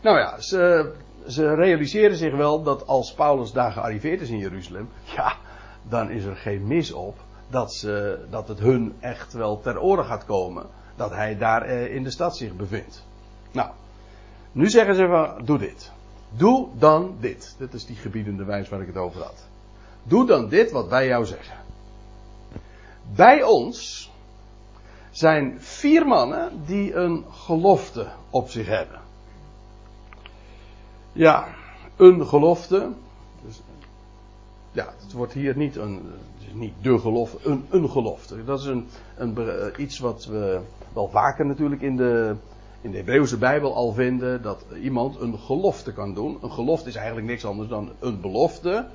Nou 0.00 0.18
ja, 0.18 0.40
ze, 0.40 0.92
ze 1.26 1.54
realiseren 1.54 2.16
zich 2.16 2.36
wel 2.36 2.62
dat 2.62 2.86
als 2.86 3.14
Paulus 3.14 3.52
daar 3.52 3.72
gearriveerd 3.72 4.20
is 4.20 4.28
in 4.28 4.38
Jeruzalem, 4.38 4.88
ja, 5.04 5.36
dan 5.82 6.10
is 6.10 6.24
er 6.24 6.36
geen 6.36 6.66
mis 6.66 6.92
op 6.92 7.18
dat, 7.48 7.74
ze, 7.74 8.24
dat 8.30 8.48
het 8.48 8.58
hun 8.58 8.94
echt 9.00 9.32
wel 9.32 9.60
ter 9.60 9.80
oren 9.80 10.04
gaat 10.04 10.24
komen 10.24 10.66
dat 10.96 11.10
hij 11.10 11.38
daar 11.38 11.68
uh, 11.68 11.94
in 11.94 12.02
de 12.02 12.10
stad 12.10 12.36
zich 12.36 12.56
bevindt. 12.56 13.06
Nou, 13.52 13.70
nu 14.52 14.68
zeggen 14.68 14.94
ze 14.94 15.06
van, 15.06 15.44
doe 15.44 15.58
dit. 15.58 15.92
Doe 16.36 16.68
dan 16.78 17.16
dit. 17.20 17.54
Dit 17.58 17.74
is 17.74 17.86
die 17.86 17.96
gebiedende 17.96 18.44
wijs 18.44 18.68
waar 18.68 18.80
ik 18.80 18.86
het 18.86 18.96
over 18.96 19.22
had. 19.22 19.48
Doe 20.02 20.26
dan 20.26 20.48
dit 20.48 20.70
wat 20.70 20.88
wij 20.88 21.06
jou 21.06 21.24
zeggen. 21.24 21.56
Bij 23.14 23.42
ons 23.42 24.10
zijn 25.10 25.60
vier 25.60 26.06
mannen 26.06 26.62
die 26.66 26.94
een 26.94 27.24
gelofte 27.30 28.06
op 28.30 28.50
zich 28.50 28.66
hebben. 28.66 29.00
Ja, 31.12 31.54
een 31.96 32.26
gelofte. 32.26 32.88
Dus, 33.44 33.62
ja, 34.72 34.94
het 35.02 35.12
wordt 35.12 35.32
hier 35.32 35.56
niet 35.56 35.76
een, 35.76 36.02
niet 36.52 36.74
de 36.82 36.98
gelofte, 36.98 37.48
een, 37.48 37.66
een 37.70 37.90
gelofte. 37.90 38.44
Dat 38.44 38.60
is 38.60 38.66
een, 38.66 38.86
een, 39.16 39.36
eh, 39.38 39.66
iets 39.78 39.98
wat 39.98 40.24
we 40.24 40.60
wel 40.92 41.08
vaker 41.08 41.46
natuurlijk 41.46 41.82
in 41.82 41.96
de, 41.96 42.36
in 42.84 42.90
de 42.90 42.96
Hebreeuwse 42.96 43.36
Bijbel 43.36 43.74
al 43.74 43.92
vinden. 43.92 44.42
Dat 44.42 44.64
iemand 44.82 45.20
een 45.20 45.38
gelofte 45.38 45.92
kan 45.92 46.14
doen. 46.14 46.38
Een 46.42 46.52
gelofte 46.52 46.88
is 46.88 46.94
eigenlijk 46.94 47.26
niks 47.26 47.44
anders 47.44 47.68
dan 47.68 47.90
een 47.98 48.20
belofte. 48.20 48.86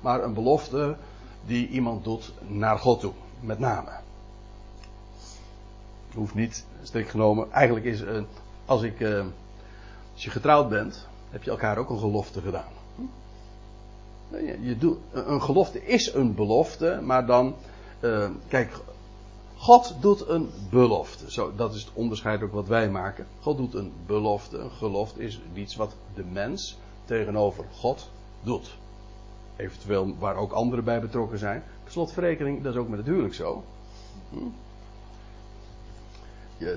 Maar 0.00 0.24
een 0.24 0.34
belofte 0.34 0.96
die 1.46 1.68
iemand 1.68 2.04
doet 2.04 2.32
naar 2.46 2.78
God 2.78 3.00
toe 3.00 3.12
met 3.40 3.58
name. 3.58 3.90
Hoeft 6.14 6.34
niet, 6.34 6.64
strikt 6.82 7.10
genomen. 7.10 7.52
Eigenlijk 7.52 7.86
is, 7.86 8.02
uh, 8.02 8.20
als, 8.64 8.82
ik, 8.82 9.00
uh, 9.00 9.24
als 10.12 10.24
je 10.24 10.30
getrouwd 10.30 10.68
bent, 10.68 11.06
heb 11.30 11.42
je 11.42 11.50
elkaar 11.50 11.78
ook 11.78 11.90
een 11.90 11.98
gelofte 11.98 12.40
gedaan. 12.40 12.72
Je, 14.30 14.58
je 14.60 14.78
doet, 14.78 14.98
een 15.12 15.42
gelofte 15.42 15.86
is 15.86 16.14
een 16.14 16.34
belofte, 16.34 17.00
maar 17.02 17.26
dan, 17.26 17.54
uh, 18.00 18.28
kijk, 18.48 18.72
God 19.58 19.94
doet 20.00 20.28
een 20.28 20.50
belofte. 20.70 21.30
Zo, 21.30 21.52
dat 21.56 21.74
is 21.74 21.80
het 21.80 21.92
onderscheid 21.94 22.42
ook 22.42 22.52
wat 22.52 22.66
wij 22.66 22.90
maken. 22.90 23.26
God 23.40 23.56
doet 23.56 23.74
een 23.74 23.92
belofte. 24.06 24.58
Een 24.58 24.70
gelofte 24.70 25.22
is 25.22 25.40
iets 25.54 25.76
wat 25.76 25.96
de 26.14 26.24
mens 26.24 26.78
tegenover 27.04 27.64
God 27.72 28.10
doet. 28.42 28.76
Eventueel 29.56 30.16
waar 30.18 30.36
ook 30.36 30.52
anderen 30.52 30.84
bij 30.84 31.00
betrokken 31.00 31.38
zijn. 31.38 31.62
Slotverrekening, 31.86 32.62
dat 32.62 32.72
is 32.74 32.78
ook 32.78 32.88
met 32.88 32.98
het 32.98 33.06
huwelijk 33.06 33.34
zo. 33.34 33.64
Hm? 34.30 34.38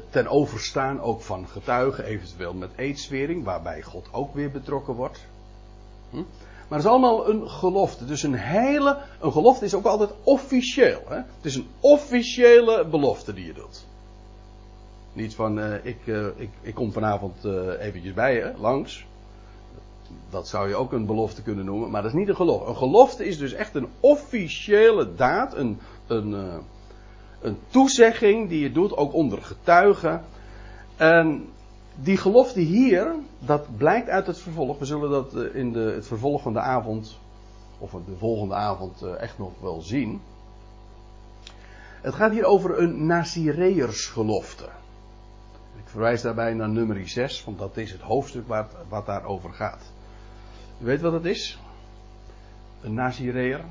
Ten 0.10 0.28
overstaan 0.28 1.02
ook 1.02 1.22
van 1.22 1.48
getuigen, 1.48 2.04
eventueel 2.04 2.54
met 2.54 2.70
eedswering, 2.76 3.44
waarbij 3.44 3.82
God 3.82 4.08
ook 4.12 4.34
weer 4.34 4.52
betrokken 4.52 4.94
wordt. 4.94 5.26
Maar 6.72 6.80
het 6.80 6.88
is 6.88 6.96
allemaal 6.96 7.30
een 7.30 7.50
gelofte. 7.50 8.06
Dus 8.06 8.24
een 8.24 8.34
hele. 8.34 8.98
Een 9.20 9.32
gelofte 9.32 9.66
is 9.66 9.74
ook 9.74 9.86
altijd 9.86 10.10
officieel. 10.24 11.02
Hè? 11.08 11.16
Het 11.16 11.26
is 11.42 11.56
een 11.56 11.68
officiële 11.80 12.86
belofte 12.86 13.34
die 13.34 13.46
je 13.46 13.54
doet. 13.54 13.86
Niet 15.14 15.36
van 15.36 15.60
uh, 15.60 15.86
ik, 15.86 15.98
uh, 16.06 16.26
ik, 16.36 16.50
ik 16.62 16.74
kom 16.74 16.92
vanavond 16.92 17.46
uh, 17.46 17.54
eventjes 17.80 18.14
bij 18.14 18.34
je 18.34 18.52
langs 18.58 19.06
dat 20.30 20.48
zou 20.48 20.68
je 20.68 20.76
ook 20.76 20.92
een 20.92 21.06
belofte 21.06 21.42
kunnen 21.42 21.66
noemen, 21.66 21.90
maar 21.90 22.02
dat 22.02 22.12
is 22.12 22.18
niet 22.18 22.30
een 22.30 22.36
gelofte. 22.36 22.70
Een 22.70 22.76
gelofte 22.76 23.26
is 23.26 23.38
dus 23.38 23.54
echt 23.54 23.76
een 23.76 23.88
officiële 24.00 25.16
daad, 25.16 25.56
een, 25.56 25.80
een, 26.08 26.36
een 27.42 27.58
toezegging 27.70 28.50
die 28.50 28.60
je 28.60 28.72
doet, 28.72 28.98
ook 28.98 29.14
onder 29.14 29.42
getuigen. 29.42 30.24
En 30.96 31.50
die 32.04 32.18
gelofte 32.18 32.60
hier, 32.60 33.16
dat 33.40 33.78
blijkt 33.78 34.10
uit 34.10 34.28
het 34.28 34.40
vervolg. 34.40 34.80
We 34.80 34.86
zullen 34.86 35.10
dat 35.10 35.36
uh, 35.36 35.56
in 35.56 35.74
de, 35.74 35.80
het 35.80 36.08
vervolg 36.08 36.42
van 36.42 36.54
de 36.54 36.60
avond, 36.60 37.18
of 37.78 37.92
de 37.92 38.18
volgende 38.18 38.56
avond, 38.56 39.04
uh, 39.04 39.22
echt 39.22 39.38
nog 39.38 39.52
wel 39.60 39.82
zien. 39.82 40.22
Het 42.02 42.14
gaat 42.14 42.32
hier 42.32 42.46
over 42.46 42.80
een 42.80 43.06
Nazireërsgelofte. 43.06 44.64
Ik 45.78 45.88
verwijs 45.88 46.22
daarbij 46.22 46.54
naar 46.54 46.70
nummer 46.70 47.10
6, 47.10 47.44
want 47.44 47.60
dat 47.60 47.78
is 47.78 47.92
het 47.92 48.02
hoofdstuk 48.02 48.48
waar, 48.48 48.68
wat 48.90 49.06
daarover 49.06 49.54
gaat. 49.54 49.82
Weet 50.78 51.02
wat 51.02 51.14
het 51.14 51.26
is? 51.26 51.60
Een 52.82 52.94
Nazireer. 52.94 53.62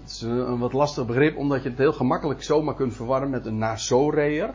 Het 0.00 0.10
is 0.10 0.20
een, 0.20 0.58
wat 0.58 0.72
lastig 0.72 1.06
begrip, 1.06 1.36
omdat 1.36 1.62
je 1.62 1.68
het 1.68 1.78
heel 1.78 1.92
gemakkelijk 1.92 2.42
zomaar 2.42 2.74
kunt 2.74 2.94
verwarren 2.94 3.30
met 3.30 3.46
een 3.46 3.58
Nazoreer. 3.58 4.54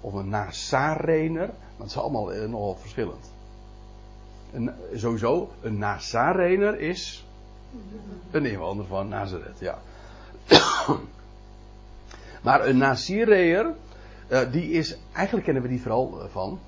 Of 0.00 0.12
een 0.12 0.28
Nazarener. 0.28 1.46
Maar 1.46 1.86
het 1.86 1.90
is 1.90 1.96
allemaal 1.96 2.32
eh, 2.32 2.48
nogal 2.48 2.76
verschillend. 2.76 3.32
Een, 4.52 4.70
sowieso, 4.94 5.50
een 5.60 5.78
Nazarener 5.78 6.80
is 6.80 7.24
een 8.30 8.46
inwoner 8.46 8.86
van 8.86 9.08
Nazareth, 9.08 9.58
ja. 9.58 9.78
maar 12.44 12.66
een 12.66 12.76
Nazireer, 12.76 13.74
uh, 14.28 14.40
die 14.52 14.70
is, 14.70 14.96
eigenlijk 15.12 15.44
kennen 15.44 15.62
we 15.62 15.68
die 15.68 15.80
vooral 15.82 16.18
uh, 16.18 16.24
van 16.30 16.60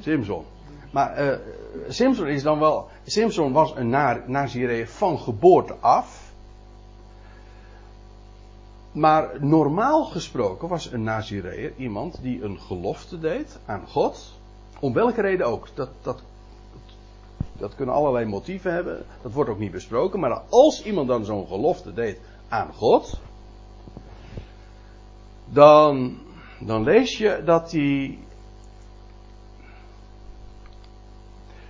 Simpson. 0.00 0.44
Maar 0.90 1.24
uh, 1.24 1.34
Simpson 1.88 2.26
is 2.26 2.42
dan 2.42 2.58
wel. 2.58 2.88
Simpson 3.04 3.52
was 3.52 3.74
een 3.76 3.88
Nazireër 4.26 4.88
van 4.88 5.18
geboorte 5.18 5.74
af. 5.74 6.21
Maar 8.92 9.44
normaal 9.44 10.04
gesproken 10.04 10.68
was 10.68 10.92
een 10.92 11.02
Nazireër 11.02 11.72
iemand 11.76 12.22
die 12.22 12.42
een 12.42 12.60
gelofte 12.60 13.18
deed 13.18 13.58
aan 13.64 13.86
God. 13.86 14.38
Om 14.80 14.92
welke 14.92 15.20
reden 15.20 15.46
ook. 15.46 15.68
Dat, 15.74 15.90
dat, 16.02 16.22
dat 17.52 17.74
kunnen 17.74 17.94
allerlei 17.94 18.24
motieven 18.26 18.72
hebben. 18.72 19.04
Dat 19.22 19.32
wordt 19.32 19.50
ook 19.50 19.58
niet 19.58 19.70
besproken. 19.70 20.20
Maar 20.20 20.42
als 20.48 20.84
iemand 20.84 21.08
dan 21.08 21.24
zo'n 21.24 21.46
gelofte 21.46 21.92
deed 21.92 22.20
aan 22.48 22.72
God. 22.72 23.20
Dan, 25.44 26.18
dan 26.60 26.82
lees 26.82 27.18
je 27.18 27.42
dat 27.44 27.70
die. 27.70 28.18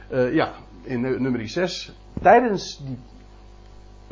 Eh, 0.09 0.35
ja, 0.35 0.53
in 0.83 1.01
nummer 1.01 1.49
6. 1.49 1.93
Tijdens 2.23 2.81
die 2.85 2.99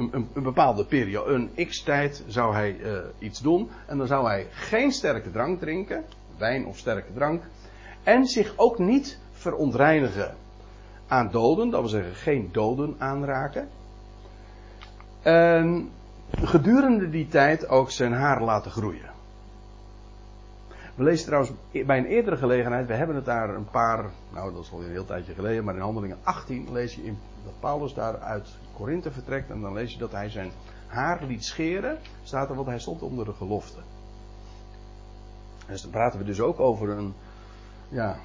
een, 0.01 0.29
een, 0.35 0.43
bepaalde 0.43 0.85
periode, 0.85 1.33
een 1.33 1.67
x-tijd, 1.69 2.25
zou 2.27 2.55
hij 2.55 2.77
uh, 2.77 2.99
iets 3.19 3.41
doen. 3.41 3.71
En 3.87 3.99
dan 3.99 4.07
zou 4.07 4.27
hij 4.27 4.47
geen 4.51 4.93
sterke 4.93 5.31
drank 5.31 5.61
drinken, 5.61 6.05
wijn 6.39 6.67
of 6.67 6.79
sterke 6.79 7.13
drank. 7.15 7.43
En 8.03 8.27
zich 8.27 8.53
ook 8.57 8.79
niet 8.79 9.19
verontreinigen 9.33 10.35
aan 11.09 11.31
doden, 11.31 11.71
dat 11.71 11.81
wil 11.81 11.89
zeggen 11.89 12.15
geen 12.15 12.49
doden 12.53 12.95
aanraken. 12.99 13.69
En 15.23 15.91
gedurende 16.31 17.11
die 17.11 17.29
tijd 17.29 17.69
ook 17.69 17.91
zijn 17.91 18.13
haar 18.13 18.43
laten 18.43 18.71
groeien. 18.71 19.10
We 21.01 21.07
lezen 21.07 21.27
trouwens 21.27 21.53
bij 21.87 21.99
een 21.99 22.05
eerdere 22.05 22.37
gelegenheid, 22.37 22.87
we 22.87 22.95
hebben 22.95 23.17
het 23.17 23.25
daar 23.25 23.55
een 23.55 23.71
paar, 23.71 24.11
nou 24.33 24.53
dat 24.53 24.63
is 24.63 24.73
al 24.73 24.83
een 24.83 24.91
heel 24.91 25.05
tijdje 25.05 25.35
geleden, 25.35 25.65
maar 25.65 25.75
in 25.75 25.81
handelingen 25.81 26.19
18 26.23 26.73
lees 26.73 26.95
je 26.95 27.05
in, 27.05 27.19
dat 27.45 27.53
Paulus 27.61 27.95
daar 27.95 28.19
uit 28.19 28.49
Korinthe 28.75 29.11
vertrekt 29.11 29.51
en 29.51 29.61
dan 29.61 29.73
lees 29.73 29.93
je 29.93 29.99
dat 29.99 30.13
hij 30.13 30.31
zijn 30.31 30.51
haar 30.87 31.25
liet 31.25 31.45
scheren, 31.45 31.99
staat 32.23 32.49
er, 32.49 32.55
want 32.55 32.67
hij 32.67 32.79
stond 32.79 33.03
onder 33.03 33.25
de 33.25 33.33
gelofte. 33.33 33.79
Dus 35.67 35.83
dan 35.83 35.91
praten 35.91 36.19
we 36.19 36.25
dus 36.25 36.41
ook 36.41 36.61
over 36.61 36.89
een, 36.89 37.15
ja, 37.89 38.17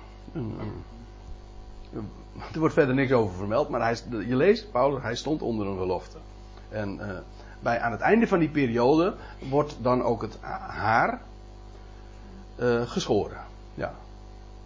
er 2.54 2.60
wordt 2.60 2.74
verder 2.74 2.96
niks 2.96 3.12
over 3.12 3.36
vermeld, 3.36 3.70
maar 3.70 3.82
hij, 3.82 3.98
je 4.10 4.36
leest, 4.36 4.72
Paulus, 4.72 5.02
hij 5.02 5.16
stond 5.16 5.42
onder 5.42 5.68
een 5.68 5.78
gelofte. 5.78 6.18
En 6.70 6.96
uh, 6.96 7.18
bij, 7.60 7.80
aan 7.80 7.92
het 7.92 8.02
einde 8.02 8.28
van 8.28 8.40
die 8.40 8.50
periode 8.50 9.16
wordt 9.50 9.78
dan 9.82 10.04
ook 10.04 10.22
het 10.22 10.38
haar 10.68 11.22
uh, 12.56 12.82
geschoren. 12.82 13.44
Ja. 13.74 13.94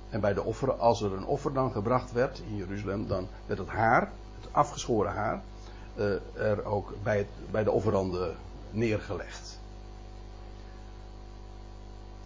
En 0.09 0.19
bij 0.19 0.33
de 0.33 0.43
offer, 0.43 0.73
als 0.73 1.01
er 1.01 1.13
een 1.13 1.25
offer 1.25 1.53
dan 1.53 1.71
gebracht 1.71 2.11
werd 2.11 2.41
in 2.47 2.55
Jeruzalem, 2.55 3.07
dan 3.07 3.27
werd 3.45 3.59
het 3.59 3.69
haar, 3.69 4.11
het 4.41 4.49
afgeschoren 4.51 5.11
haar, 5.11 5.41
uh, 5.95 6.13
er 6.33 6.65
ook 6.65 6.93
bij, 7.03 7.17
het, 7.17 7.27
bij 7.51 7.63
de 7.63 7.71
offeranden 7.71 8.35
neergelegd. 8.71 9.59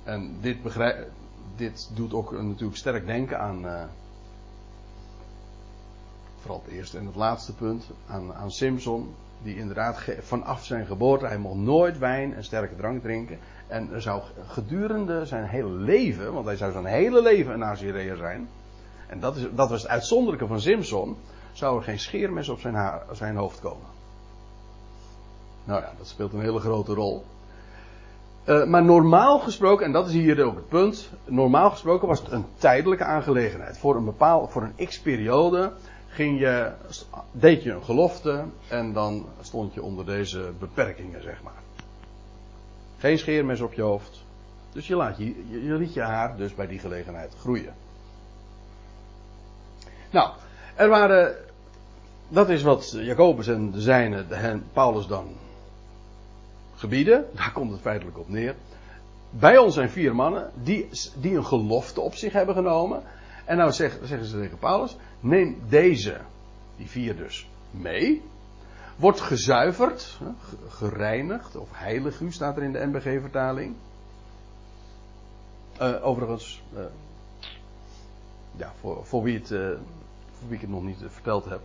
En 0.03 0.37
dit, 0.41 0.63
begrijp, 0.63 1.09
dit 1.55 1.89
doet 1.93 2.13
ook 2.13 2.31
natuurlijk 2.31 2.77
sterk 2.77 3.05
denken 3.05 3.39
aan. 3.39 3.65
Uh, 3.65 3.83
vooral 6.39 6.61
het 6.65 6.73
eerste 6.73 6.97
en 6.97 7.05
het 7.05 7.15
laatste 7.15 7.53
punt. 7.53 7.85
Aan, 8.07 8.33
aan 8.33 8.51
Simpson. 8.51 9.15
Die 9.43 9.57
inderdaad 9.57 9.99
vanaf 10.19 10.65
zijn 10.65 10.85
geboorte. 10.85 11.25
Hij 11.25 11.37
mocht 11.37 11.55
nooit 11.55 11.97
wijn 11.97 12.35
en 12.35 12.43
sterke 12.43 12.75
drank 12.75 13.01
drinken. 13.01 13.37
En 13.67 13.93
er 13.93 14.01
zou 14.01 14.21
gedurende 14.47 15.25
zijn 15.25 15.45
hele 15.45 15.69
leven, 15.69 16.33
want 16.33 16.45
hij 16.45 16.55
zou 16.55 16.71
zijn 16.71 16.85
hele 16.85 17.21
leven 17.21 17.53
een 17.53 17.59
Nazireër 17.59 18.15
zijn. 18.15 18.47
En 19.07 19.19
dat, 19.19 19.35
is, 19.35 19.45
dat 19.55 19.69
was 19.69 19.81
het 19.81 19.91
uitzonderlijke 19.91 20.47
van 20.47 20.61
Simpson. 20.61 21.17
Zou 21.51 21.77
er 21.77 21.83
geen 21.83 21.99
scheermes 21.99 22.49
op 22.49 22.59
zijn, 22.59 22.73
haar, 22.73 23.01
zijn 23.11 23.35
hoofd 23.35 23.59
komen. 23.59 23.87
Nou 25.63 25.81
ja, 25.81 25.91
dat 25.97 26.07
speelt 26.07 26.33
een 26.33 26.41
hele 26.41 26.59
grote 26.59 26.93
rol. 26.93 27.23
Uh, 28.45 28.65
maar 28.65 28.83
normaal 28.83 29.39
gesproken, 29.39 29.85
en 29.85 29.91
dat 29.91 30.07
is 30.07 30.13
hier 30.13 30.43
ook 30.43 30.55
het 30.55 30.69
punt. 30.69 31.09
Normaal 31.25 31.69
gesproken 31.69 32.07
was 32.07 32.19
het 32.19 32.31
een 32.31 32.45
tijdelijke 32.57 33.03
aangelegenheid. 33.03 33.77
Voor 33.77 33.95
een 33.95 34.05
bepaald, 34.05 34.51
voor 34.51 34.61
een 34.61 34.87
x-periode 34.87 35.71
ging 36.13 36.39
je, 36.39 36.71
deed 37.31 37.63
je 37.63 37.71
een 37.71 37.83
gelofte 37.83 38.43
en 38.67 38.93
dan 38.93 39.25
stond 39.41 39.73
je 39.73 39.81
onder 39.81 40.05
deze 40.05 40.51
beperkingen, 40.59 41.21
zeg 41.21 41.43
maar. 41.43 41.61
Geen 42.97 43.17
scheermes 43.17 43.59
op 43.59 43.73
je 43.73 43.81
hoofd. 43.81 44.23
Dus 44.71 44.87
je, 44.87 44.95
laat 44.95 45.17
je, 45.17 45.25
je, 45.49 45.73
liet 45.73 45.93
je 45.93 46.01
haar 46.01 46.37
dus 46.37 46.55
bij 46.55 46.67
die 46.67 46.79
gelegenheid 46.79 47.33
groeien. 47.39 47.73
Nou, 50.09 50.29
er 50.75 50.89
waren. 50.89 51.35
Dat 52.27 52.49
is 52.49 52.61
wat 52.61 52.91
Jacobus 52.91 53.47
en 53.47 53.71
de 53.71 53.81
zijnen, 53.81 54.29
de 54.29 54.59
Paulus 54.73 55.07
dan 55.07 55.27
gebieden. 56.75 57.25
Daar 57.33 57.51
komt 57.51 57.71
het 57.71 57.81
feitelijk 57.81 58.17
op 58.17 58.29
neer. 58.29 58.55
Bij 59.29 59.57
ons 59.57 59.73
zijn 59.73 59.89
vier 59.89 60.15
mannen 60.15 60.51
die, 60.53 60.89
die 61.15 61.35
een 61.35 61.45
gelofte 61.45 62.01
op 62.01 62.15
zich 62.15 62.33
hebben 62.33 62.55
genomen. 62.55 63.03
En 63.45 63.57
nou 63.57 63.71
zeggen 63.71 64.25
ze 64.25 64.39
tegen 64.39 64.57
Paulus: 64.57 64.97
neem 65.23 65.57
deze, 65.69 66.21
die 66.77 66.89
vier 66.89 67.17
dus, 67.17 67.49
mee 67.71 68.21
wordt 68.95 69.21
gezuiverd, 69.21 70.19
gereinigd, 70.67 71.55
of 71.55 71.69
heilig 71.71 72.19
u 72.19 72.31
staat 72.31 72.57
er 72.57 72.63
in 72.63 72.71
de 72.71 72.85
NBG-vertaling. 72.85 73.75
Uh, 75.81 76.05
overigens, 76.05 76.63
uh, 76.73 76.79
ja, 78.55 78.73
voor, 78.79 79.05
voor, 79.05 79.23
wie 79.23 79.39
het, 79.39 79.49
uh, 79.49 79.67
voor 80.31 80.47
wie 80.47 80.55
ik 80.55 80.61
het 80.61 80.69
nog 80.69 80.83
niet 80.83 80.97
verteld 81.07 81.45
heb. 81.45 81.61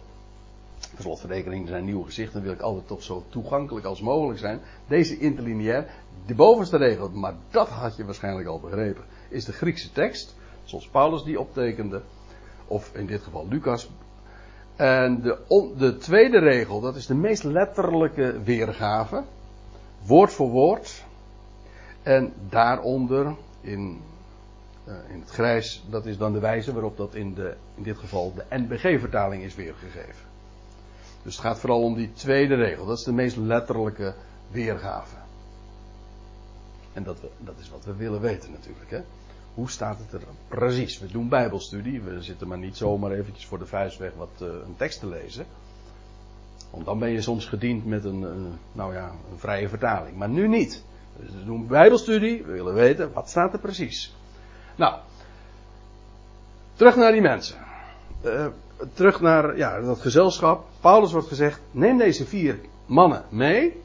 Per 0.94 1.02
slotverrekening 1.02 1.68
zijn 1.68 1.84
nieuwe 1.84 2.04
gezichten, 2.04 2.42
wil 2.42 2.52
ik 2.52 2.60
altijd 2.60 2.86
toch 2.86 3.02
zo 3.02 3.24
toegankelijk 3.28 3.86
als 3.86 4.00
mogelijk 4.00 4.38
zijn. 4.38 4.60
Deze 4.86 5.18
interlineair, 5.18 5.90
de 6.26 6.34
bovenste 6.34 6.76
regel, 6.76 7.10
maar 7.10 7.34
dat 7.50 7.68
had 7.68 7.96
je 7.96 8.04
waarschijnlijk 8.04 8.48
al 8.48 8.60
begrepen, 8.60 9.04
is 9.28 9.44
de 9.44 9.52
Griekse 9.52 9.92
tekst, 9.92 10.34
zoals 10.64 10.88
Paulus 10.88 11.22
die 11.22 11.40
optekende, 11.40 12.02
of 12.68 12.90
in 12.94 13.06
dit 13.06 13.22
geval 13.22 13.46
Lucas 13.48 13.88
en 14.78 15.20
de, 15.20 15.72
de, 15.76 15.96
tweede 15.96 16.38
regel, 16.38 16.80
dat 16.80 16.96
is 16.96 17.06
de 17.06 17.14
meest 17.14 17.44
letterlijke 17.44 18.42
weergave. 18.42 19.24
Woord 20.06 20.32
voor 20.32 20.48
woord. 20.48 21.04
En 22.02 22.32
daaronder, 22.48 23.34
in, 23.60 24.00
uh, 24.88 24.94
in 25.08 25.20
het 25.20 25.30
grijs, 25.30 25.84
dat 25.90 26.06
is 26.06 26.18
dan 26.18 26.32
de 26.32 26.38
wijze 26.38 26.72
waarop 26.72 26.96
dat 26.96 27.14
in, 27.14 27.34
de, 27.34 27.56
in 27.74 27.82
dit 27.82 27.98
geval 27.98 28.34
de 28.34 28.44
NBG-vertaling 28.50 29.42
is 29.42 29.54
weergegeven. 29.54 30.26
Dus 31.22 31.36
het 31.36 31.44
gaat 31.44 31.58
vooral 31.58 31.82
om 31.82 31.94
die 31.94 32.12
tweede 32.12 32.54
regel. 32.54 32.86
Dat 32.86 32.98
is 32.98 33.04
de 33.04 33.12
meest 33.12 33.36
letterlijke 33.36 34.14
weergave. 34.50 35.16
En 36.92 37.02
dat, 37.02 37.18
dat 37.38 37.58
is 37.58 37.70
wat 37.70 37.84
we 37.84 37.94
willen 37.94 38.20
weten 38.20 38.50
natuurlijk. 38.50 38.90
Hè? 38.90 39.00
Hoe 39.58 39.70
staat 39.70 39.98
het 39.98 40.12
er 40.12 40.28
precies? 40.48 40.98
We 40.98 41.06
doen 41.06 41.28
bijbelstudie. 41.28 42.00
We 42.00 42.22
zitten 42.22 42.48
maar 42.48 42.58
niet 42.58 42.76
zomaar 42.76 43.10
eventjes 43.10 43.46
voor 43.46 43.58
de 43.58 43.66
vuist 43.66 43.98
weg 43.98 44.12
wat 44.16 44.28
uh, 44.42 44.48
een 44.48 44.76
tekst 44.76 45.00
te 45.00 45.06
lezen. 45.06 45.46
Want 46.70 46.84
dan 46.84 46.98
ben 46.98 47.10
je 47.10 47.22
soms 47.22 47.46
gediend 47.46 47.86
met 47.86 48.04
een, 48.04 48.20
uh, 48.20 48.30
nou 48.72 48.94
ja, 48.94 49.10
een 49.32 49.38
vrije 49.38 49.68
vertaling. 49.68 50.16
Maar 50.16 50.28
nu 50.28 50.48
niet. 50.48 50.84
Dus 51.16 51.30
we 51.30 51.44
doen 51.44 51.66
bijbelstudie. 51.66 52.42
We 52.44 52.52
willen 52.52 52.74
weten, 52.74 53.12
wat 53.12 53.28
staat 53.28 53.52
er 53.52 53.58
precies? 53.58 54.14
Nou. 54.76 54.94
Terug 56.74 56.96
naar 56.96 57.12
die 57.12 57.20
mensen. 57.20 57.58
Uh, 58.24 58.46
terug 58.92 59.20
naar 59.20 59.56
ja, 59.56 59.80
dat 59.80 60.00
gezelschap. 60.00 60.66
Paulus 60.80 61.12
wordt 61.12 61.28
gezegd, 61.28 61.60
neem 61.70 61.98
deze 61.98 62.26
vier 62.26 62.60
mannen 62.86 63.24
mee. 63.28 63.82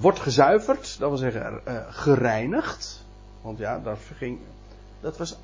wordt 0.00 0.20
gezuiverd, 0.20 0.98
dat 0.98 1.08
wil 1.08 1.18
zeggen 1.18 1.60
gereinigd. 1.88 3.03
Want 3.44 3.58
ja, 3.58 3.78
dat 3.78 3.98
ging. 4.16 4.38
Dat 5.00 5.16
was. 5.16 5.38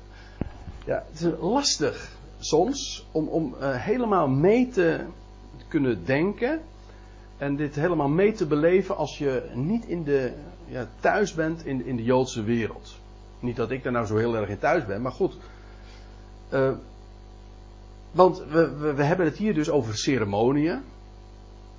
Ja, 0.85 1.03
het 1.11 1.21
is 1.21 1.31
lastig 1.39 2.11
soms 2.39 3.07
om, 3.11 3.27
om 3.27 3.55
uh, 3.59 3.75
helemaal 3.75 4.27
mee 4.27 4.69
te 4.69 5.05
kunnen 5.67 6.05
denken. 6.05 6.61
En 7.37 7.55
dit 7.55 7.75
helemaal 7.75 8.07
mee 8.07 8.31
te 8.31 8.45
beleven 8.45 8.97
als 8.97 9.17
je 9.17 9.49
niet 9.53 9.85
in 9.85 10.03
de, 10.03 10.33
ja, 10.65 10.87
thuis 10.99 11.33
bent 11.33 11.65
in, 11.65 11.85
in 11.85 11.95
de 11.95 12.03
Joodse 12.03 12.43
wereld. 12.43 12.95
Niet 13.39 13.55
dat 13.55 13.71
ik 13.71 13.83
daar 13.83 13.91
nou 13.91 14.05
zo 14.05 14.17
heel 14.17 14.35
erg 14.35 14.49
in 14.49 14.59
thuis 14.59 14.85
ben, 14.85 15.01
maar 15.01 15.11
goed. 15.11 15.37
Uh, 16.53 16.71
want 18.11 18.37
we, 18.37 18.77
we, 18.77 18.93
we 18.93 19.03
hebben 19.03 19.25
het 19.25 19.37
hier 19.37 19.53
dus 19.53 19.69
over 19.69 19.97
ceremonieën. 19.97 20.81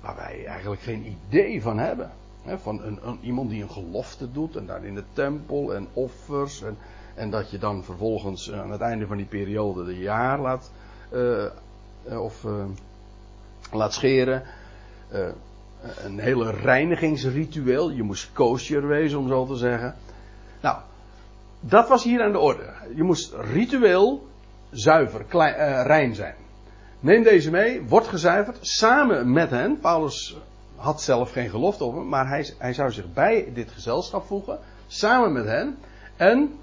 Waar 0.01 0.15
wij 0.15 0.45
eigenlijk 0.45 0.81
geen 0.81 1.17
idee 1.29 1.61
van 1.61 1.77
hebben 1.77 2.11
van 2.45 2.83
een, 2.83 2.99
een, 3.03 3.19
iemand 3.21 3.49
die 3.49 3.61
een 3.61 3.69
gelofte 3.69 4.31
doet 4.31 4.55
en 4.55 4.65
daar 4.65 4.85
in 4.85 4.95
de 4.95 5.03
tempel 5.13 5.75
en 5.75 5.87
offers. 5.93 6.61
En, 6.61 6.77
en 7.15 7.29
dat 7.29 7.51
je 7.51 7.57
dan 7.57 7.83
vervolgens 7.83 8.51
aan 8.51 8.71
het 8.71 8.81
einde 8.81 9.07
van 9.07 9.17
die 9.17 9.25
periode 9.25 9.85
de 9.85 9.97
jaar 9.97 10.39
laat, 10.39 10.71
uh, 11.13 11.45
of, 12.21 12.43
uh, 12.43 12.65
laat 13.71 13.93
scheren. 13.93 14.43
Een 16.03 16.19
hele 16.19 16.51
reinigingsritueel. 16.51 17.91
Je 17.91 18.03
moest 18.03 18.29
kosher 18.33 18.87
wezen 18.87 19.19
om 19.19 19.27
zo 19.27 19.45
te 19.45 19.55
zeggen. 19.55 19.95
Nou, 20.61 20.77
dat 21.59 21.87
was 21.87 22.03
hier 22.03 22.23
aan 22.23 22.31
de 22.31 22.39
orde. 22.39 22.73
Je 22.95 23.03
moest 23.03 23.33
ritueel 23.33 24.27
zuiver, 24.71 25.23
klein, 25.23 25.83
rein 25.83 26.15
zijn. 26.15 26.35
Neem 26.99 27.23
deze 27.23 27.51
mee, 27.51 27.81
wordt 27.81 28.07
gezuiverd 28.07 28.57
samen 28.61 29.31
met 29.31 29.49
hen. 29.49 29.79
Paulus 29.79 30.37
had 30.83 31.01
zelf 31.01 31.31
geen 31.31 31.49
gelofte 31.49 31.83
op 31.83 31.95
hem, 31.95 32.09
maar 32.09 32.27
hij, 32.27 32.53
hij 32.57 32.73
zou 32.73 32.91
zich 32.91 33.13
bij 33.13 33.51
dit 33.53 33.71
gezelschap 33.71 34.25
voegen, 34.25 34.59
samen 34.87 35.31
met 35.31 35.45
hen. 35.45 35.77
En 36.15 36.59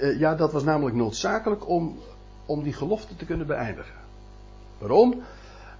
uh, 0.00 0.18
ja, 0.18 0.34
dat 0.34 0.52
was 0.52 0.62
namelijk 0.62 0.96
noodzakelijk 0.96 1.68
om, 1.68 1.98
om 2.46 2.62
die 2.62 2.72
gelofte 2.72 3.16
te 3.16 3.24
kunnen 3.24 3.46
beëindigen. 3.46 3.94
Waarom? 4.78 5.22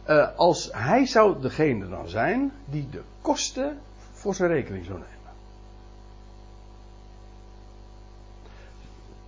Uh, 0.09 0.37
als 0.37 0.69
hij 0.73 1.07
zou 1.07 1.41
degene 1.41 1.89
dan 1.89 2.09
zijn 2.09 2.53
die 2.65 2.89
de 2.91 3.03
kosten 3.23 3.79
voor 4.13 4.35
zijn 4.35 4.51
rekening 4.51 4.85
zou 4.85 4.99
nemen. 4.99 5.21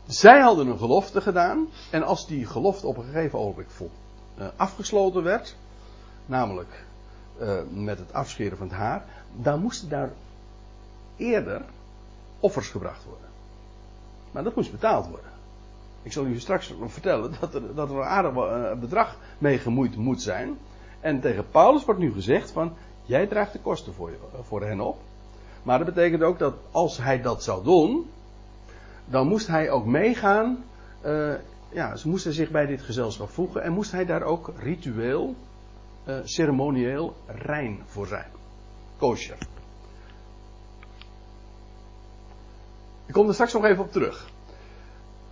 zij 0.07 0.41
hadden 0.41 0.67
een 0.67 0.79
gelofte 0.79 1.21
gedaan. 1.21 1.67
En 1.91 2.03
als 2.03 2.27
die 2.27 2.47
gelofte 2.47 2.87
op 2.87 2.97
een 2.97 3.05
gegeven 3.05 3.39
ogenblik 3.39 3.69
uh, 4.39 4.47
afgesloten 4.57 5.23
werd. 5.23 5.57
Namelijk 6.27 6.85
uh, 7.41 7.59
met 7.71 7.99
het 7.99 8.13
afscheren 8.13 8.59
van 8.59 8.67
het 8.67 8.77
haar. 8.77 9.05
Dan 9.37 9.61
moesten 9.61 9.89
daar 9.89 10.11
eerder 11.17 11.63
offers 12.41 12.69
gebracht 12.69 13.05
worden. 13.05 13.29
Maar 14.31 14.45
dat 14.45 14.57
moest 14.57 14.71
betaald 14.71 15.09
worden. 15.09 15.31
Ik 16.03 16.13
zal 16.13 16.27
u 16.27 16.41
straks 16.41 16.75
vertellen 16.87 17.35
dat 17.41 17.55
er, 17.55 17.75
dat 17.75 17.91
een 17.91 18.03
aardig 18.03 18.33
uh, 18.33 18.73
bedrag 18.81 19.17
mee 19.39 19.59
gemoeid 19.59 19.97
moet 19.97 20.23
zijn. 20.23 20.59
En 21.01 21.21
tegen 21.21 21.51
Paulus 21.51 21.85
wordt 21.85 22.01
nu 22.01 22.13
gezegd 22.13 22.51
van, 22.51 22.73
jij 23.03 23.27
draagt 23.27 23.53
de 23.53 23.59
kosten 23.59 23.95
voor, 23.95 24.11
je, 24.11 24.17
voor 24.43 24.63
hen 24.63 24.81
op. 24.81 24.99
Maar 25.63 25.79
dat 25.79 25.95
betekent 25.95 26.23
ook 26.23 26.39
dat 26.39 26.55
als 26.71 26.99
hij 26.99 27.23
dat 27.23 27.43
zou 27.43 27.65
doen, 27.65 28.11
dan 29.05 29.29
moest 29.29 29.47
hij 29.47 29.71
ook 29.71 29.87
meegaan. 29.87 30.65
Ja, 31.73 31.97
ze 31.97 32.09
moesten 32.09 32.33
zich 32.33 32.51
bij 32.51 32.67
dit 32.67 32.83
gezelschap 32.83 33.31
voegen 33.31 33.63
en 33.63 33.73
moest 33.73 33.93
hij 33.93 34.07
daar 34.07 34.23
ook 34.23 34.53
ritueel, 34.59 35.35
uh, 36.05 36.17
ceremonieel 36.25 37.17
rein 37.27 37.83
voor 37.87 38.07
zijn. 38.07 38.31
Kosher. 38.97 39.39
Ik 43.07 43.15
kom 43.15 43.29
er 43.29 43.35
straks 43.35 43.53
nog 43.53 43.65
even 43.65 43.85
op 43.85 43.93
terug. 43.93 44.31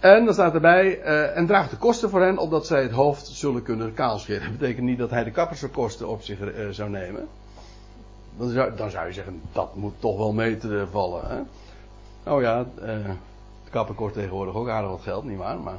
En 0.01 0.25
dan 0.25 0.35
staat 0.35 0.55
erbij, 0.55 0.99
uh, 0.99 1.37
en 1.37 1.47
draagt 1.47 1.71
de 1.71 1.77
kosten 1.77 2.11
voor 2.11 2.21
hen, 2.21 2.39
opdat 2.39 2.67
zij 2.67 2.83
het 2.83 2.91
hoofd 2.91 3.27
zullen 3.27 3.63
kunnen 3.63 3.95
kaalscheren. 3.95 4.43
Dat 4.49 4.59
betekent 4.59 4.87
niet 4.87 4.99
dat 4.99 5.11
hij 5.11 5.25
de 5.25 5.31
kapperskosten 5.31 6.09
op 6.09 6.23
zich 6.23 6.41
uh, 6.41 6.69
zou 6.69 6.91
nemen. 6.91 7.29
Dan 8.37 8.49
zou, 8.49 8.77
dan 8.77 8.91
zou, 8.91 9.07
je 9.07 9.13
zeggen, 9.13 9.41
dat 9.53 9.75
moet 9.75 9.95
toch 9.99 10.17
wel 10.17 10.33
mee 10.33 10.57
te 10.57 10.87
vallen. 10.91 11.29
Hè? 11.29 11.41
Nou 12.25 12.43
ja, 12.43 12.59
uh, 12.59 12.87
de 13.65 13.71
kapper 13.71 13.95
kost 13.95 14.15
tegenwoordig 14.15 14.55
ook 14.55 14.69
aardig 14.69 14.91
wat 14.91 15.03
geld, 15.03 15.25
nietwaar? 15.25 15.59
Maar, 15.59 15.79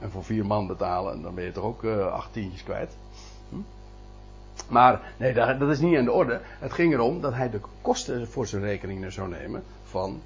en 0.00 0.10
voor 0.10 0.24
vier 0.24 0.46
man 0.46 0.66
betalen, 0.66 1.22
dan 1.22 1.34
ben 1.34 1.44
je 1.44 1.52
toch 1.52 1.64
ook 1.64 1.84
acht 2.12 2.32
tientjes 2.32 2.62
kwijt. 2.62 2.96
Maar 4.70 5.00
nee, 5.16 5.32
dat, 5.32 5.58
dat 5.58 5.70
is 5.70 5.80
niet 5.80 5.96
aan 5.98 6.04
de 6.04 6.12
orde. 6.12 6.40
Het 6.58 6.72
ging 6.72 6.92
erom 6.92 7.20
dat 7.20 7.34
hij 7.34 7.50
de 7.50 7.60
kosten 7.82 8.28
voor 8.28 8.46
zijn 8.46 8.62
rekening 8.62 9.12
zou 9.12 9.28
nemen 9.28 9.62
van 9.84 10.22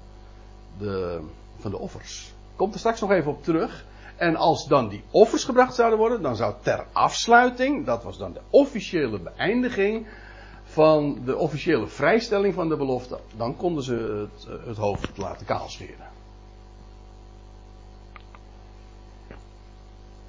de, 0.77 1.21
van 1.57 1.71
de 1.71 1.77
offers. 1.77 2.33
Komt 2.55 2.73
er 2.73 2.79
straks 2.79 3.01
nog 3.01 3.11
even 3.11 3.31
op 3.31 3.43
terug. 3.43 3.85
En 4.15 4.35
als 4.35 4.67
dan 4.67 4.89
die 4.89 5.03
offers 5.11 5.43
gebracht 5.43 5.75
zouden 5.75 5.99
worden, 5.99 6.21
dan 6.21 6.35
zou 6.35 6.53
ter 6.61 6.85
afsluiting, 6.91 7.85
dat 7.85 8.03
was 8.03 8.17
dan 8.17 8.33
de 8.33 8.41
officiële 8.49 9.19
beëindiging 9.19 10.07
van 10.63 11.21
de 11.25 11.37
officiële 11.37 11.87
vrijstelling 11.87 12.53
van 12.53 12.69
de 12.69 12.77
belofte, 12.77 13.19
dan 13.37 13.57
konden 13.57 13.83
ze 13.83 14.29
het, 14.33 14.47
het 14.65 14.77
hoofd 14.77 15.17
laten 15.17 15.45
kaalscheren. 15.45 16.07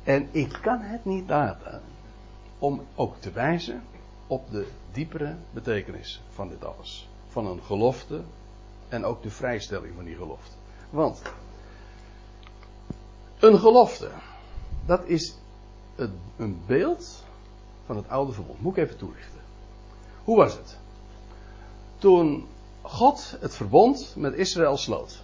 En 0.04 0.28
ik 0.30 0.58
kan 0.62 0.80
het 0.80 1.04
niet 1.04 1.28
laten 1.28 1.80
om 2.58 2.86
ook 2.94 3.14
te 3.18 3.30
wijzen 3.30 3.82
op 4.26 4.50
de 4.50 4.66
diepere 4.92 5.36
betekenis 5.50 6.22
van 6.30 6.48
dit 6.48 6.64
alles. 6.64 7.08
Van 7.28 7.46
een 7.46 7.62
gelofte 7.62 8.22
en 8.88 9.04
ook 9.04 9.22
de 9.22 9.30
vrijstelling 9.30 9.94
van 9.94 10.04
die 10.04 10.16
gelofte. 10.16 10.56
Want 10.90 11.22
een 13.38 13.58
gelofte, 13.58 14.10
dat 14.86 15.04
is 15.04 15.34
een 16.36 16.62
beeld 16.66 17.24
van 17.86 17.96
het 17.96 18.08
oude 18.08 18.32
verbond. 18.32 18.60
Moet 18.60 18.76
ik 18.76 18.84
even 18.84 18.96
toelichten. 18.96 19.40
Hoe 20.24 20.36
was 20.36 20.54
het? 20.54 20.78
Toen 21.98 22.46
God 22.82 23.36
het 23.40 23.54
verbond 23.54 24.14
met 24.16 24.34
Israël 24.34 24.76
sloot. 24.76 25.22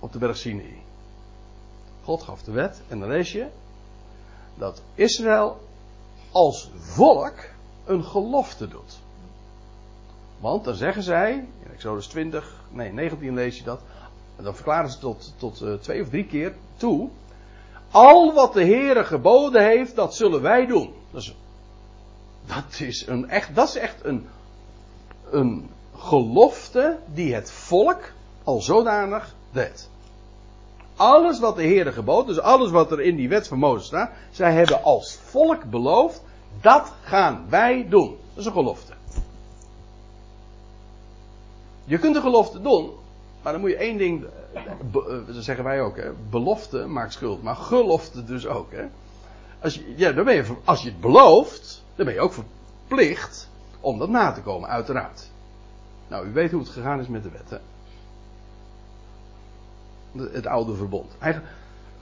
Op 0.00 0.12
de 0.12 0.18
berg 0.18 0.36
Sinai. 0.36 0.82
God 2.02 2.22
gaf 2.22 2.42
de 2.42 2.52
wet 2.52 2.82
en 2.88 2.98
dan 2.98 3.08
lees 3.08 3.32
je 3.32 3.46
dat 4.54 4.82
Israël 4.94 5.60
als 6.30 6.70
volk 6.74 7.34
een 7.86 8.04
gelofte 8.04 8.68
doet. 8.68 8.98
Want 10.40 10.64
dan 10.64 10.74
zeggen 10.74 11.02
zij, 11.02 11.32
in 11.32 11.72
Exodus 11.72 12.06
20, 12.06 12.54
nee 12.70 12.92
19 12.92 13.34
lees 13.34 13.58
je 13.58 13.64
dat, 13.64 13.80
dan 14.36 14.54
verklaren 14.54 14.90
ze 14.90 14.98
tot, 14.98 15.32
tot 15.36 15.62
uh, 15.62 15.74
twee 15.74 16.02
of 16.02 16.08
drie 16.08 16.26
keer 16.26 16.54
toe. 16.76 17.08
Al 17.90 18.34
wat 18.34 18.52
de 18.52 18.64
Heere 18.64 19.04
geboden 19.04 19.64
heeft, 19.64 19.94
dat 19.94 20.14
zullen 20.14 20.42
wij 20.42 20.66
doen. 20.66 20.94
Dat 21.10 21.22
is, 22.70 22.80
is, 22.80 23.06
een 23.06 23.28
echt, 23.28 23.54
dat 23.54 23.68
is 23.68 23.76
echt 23.76 24.04
een, 24.04 24.26
een 25.30 25.70
gelofte 25.96 26.98
die 27.14 27.34
het 27.34 27.50
volk 27.50 28.12
al 28.44 28.60
zodanig 28.60 29.34
deed. 29.50 29.88
Alles 30.96 31.38
wat 31.38 31.56
de 31.56 31.62
Heere 31.62 31.92
geboden, 31.92 32.26
dus 32.26 32.40
alles 32.40 32.70
wat 32.70 32.92
er 32.92 33.00
in 33.00 33.16
die 33.16 33.28
wet 33.28 33.48
van 33.48 33.58
Mozes 33.58 33.86
staat, 33.86 34.10
zij 34.30 34.52
hebben 34.52 34.82
als 34.82 35.18
volk 35.22 35.64
beloofd, 35.64 36.22
dat 36.60 36.92
gaan 37.02 37.46
wij 37.48 37.86
doen. 37.88 38.08
Dat 38.08 38.38
is 38.38 38.46
een 38.46 38.52
gelofte. 38.52 38.92
Je 41.84 41.98
kunt 41.98 42.16
een 42.16 42.22
gelofte 42.22 42.60
doen, 42.60 42.90
maar 43.42 43.52
dan 43.52 43.60
moet 43.60 43.70
je 43.70 43.76
één 43.76 43.98
ding, 43.98 44.26
dat 44.90 45.44
zeggen 45.44 45.64
wij 45.64 45.80
ook, 45.80 45.96
hè, 45.96 46.12
belofte 46.30 46.86
maakt 46.86 47.12
schuld, 47.12 47.42
maar 47.42 47.56
gelofte 47.56 48.24
dus 48.24 48.46
ook. 48.46 48.72
Hè. 48.72 48.84
Als, 49.60 49.74
je, 49.74 49.94
ja, 49.96 50.12
dan 50.12 50.24
ben 50.24 50.34
je, 50.34 50.44
als 50.64 50.82
je 50.82 50.88
het 50.88 51.00
belooft, 51.00 51.84
dan 51.94 52.04
ben 52.04 52.14
je 52.14 52.20
ook 52.20 52.32
verplicht 52.32 53.48
om 53.80 53.98
dat 53.98 54.08
na 54.08 54.32
te 54.32 54.40
komen, 54.40 54.68
uiteraard. 54.68 55.30
Nou, 56.08 56.26
u 56.26 56.32
weet 56.32 56.50
hoe 56.50 56.60
het 56.60 56.68
gegaan 56.68 57.00
is 57.00 57.08
met 57.08 57.22
de 57.22 57.30
wet? 57.30 57.60
Het 60.32 60.46
oude 60.46 60.74
verbond. 60.74 61.16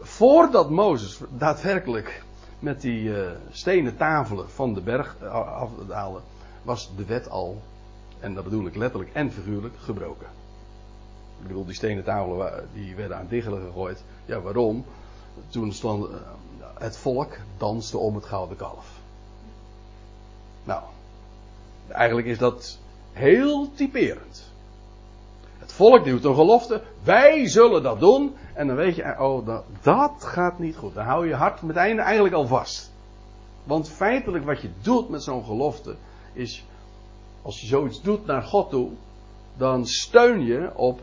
Voordat 0.00 0.70
Mozes 0.70 1.20
daadwerkelijk 1.28 2.22
met 2.64 2.80
die 2.80 3.02
uh, 3.02 3.30
stenen 3.50 3.96
tafelen 3.96 4.50
van 4.50 4.74
de 4.74 4.80
berg 4.80 5.16
uh, 5.22 5.32
afdaalde, 5.60 6.20
was 6.62 6.90
de 6.96 7.04
wet 7.04 7.30
al, 7.30 7.62
en 8.20 8.34
dat 8.34 8.44
bedoel 8.44 8.66
ik 8.66 8.76
letterlijk 8.76 9.14
en 9.14 9.32
figuurlijk, 9.32 9.74
gebroken. 9.78 10.26
Ik 11.40 11.46
bedoel, 11.46 11.64
die 11.64 11.74
stenen 11.74 12.04
tafelen 12.04 12.68
die 12.72 12.94
werden 12.94 13.16
aan 13.16 13.26
diggelen 13.28 13.62
gegooid. 13.66 14.04
Ja, 14.24 14.40
waarom? 14.40 14.84
Toen 15.48 15.72
stond 15.72 16.08
eh, 16.08 16.16
het 16.78 16.96
volk 16.96 17.36
danste 17.56 17.98
om 17.98 18.14
het 18.14 18.24
gouden 18.24 18.56
kalf. 18.56 18.86
Nou, 20.64 20.82
eigenlijk 21.88 22.26
is 22.26 22.38
dat 22.38 22.78
heel 23.12 23.72
typerend. 23.74 24.43
Volk 25.74 26.04
doet 26.04 26.24
een 26.24 26.34
gelofte, 26.34 26.82
wij 27.02 27.48
zullen 27.48 27.82
dat 27.82 28.00
doen. 28.00 28.34
En 28.52 28.66
dan 28.66 28.76
weet 28.76 28.96
je, 28.96 29.16
oh, 29.18 29.46
dat, 29.46 29.64
dat 29.82 30.24
gaat 30.24 30.58
niet 30.58 30.76
goed. 30.76 30.94
Dan 30.94 31.04
hou 31.04 31.28
je 31.28 31.34
hart 31.34 31.62
meteen 31.62 31.98
eigenlijk 31.98 32.34
al 32.34 32.46
vast. 32.46 32.92
Want 33.64 33.88
feitelijk 33.88 34.44
wat 34.44 34.60
je 34.60 34.70
doet 34.82 35.08
met 35.08 35.22
zo'n 35.22 35.44
gelofte 35.44 35.96
is, 36.32 36.64
als 37.42 37.60
je 37.60 37.66
zoiets 37.66 38.02
doet 38.02 38.26
naar 38.26 38.42
God 38.42 38.70
toe, 38.70 38.90
dan 39.56 39.86
steun 39.86 40.44
je 40.44 40.70
op 40.74 41.00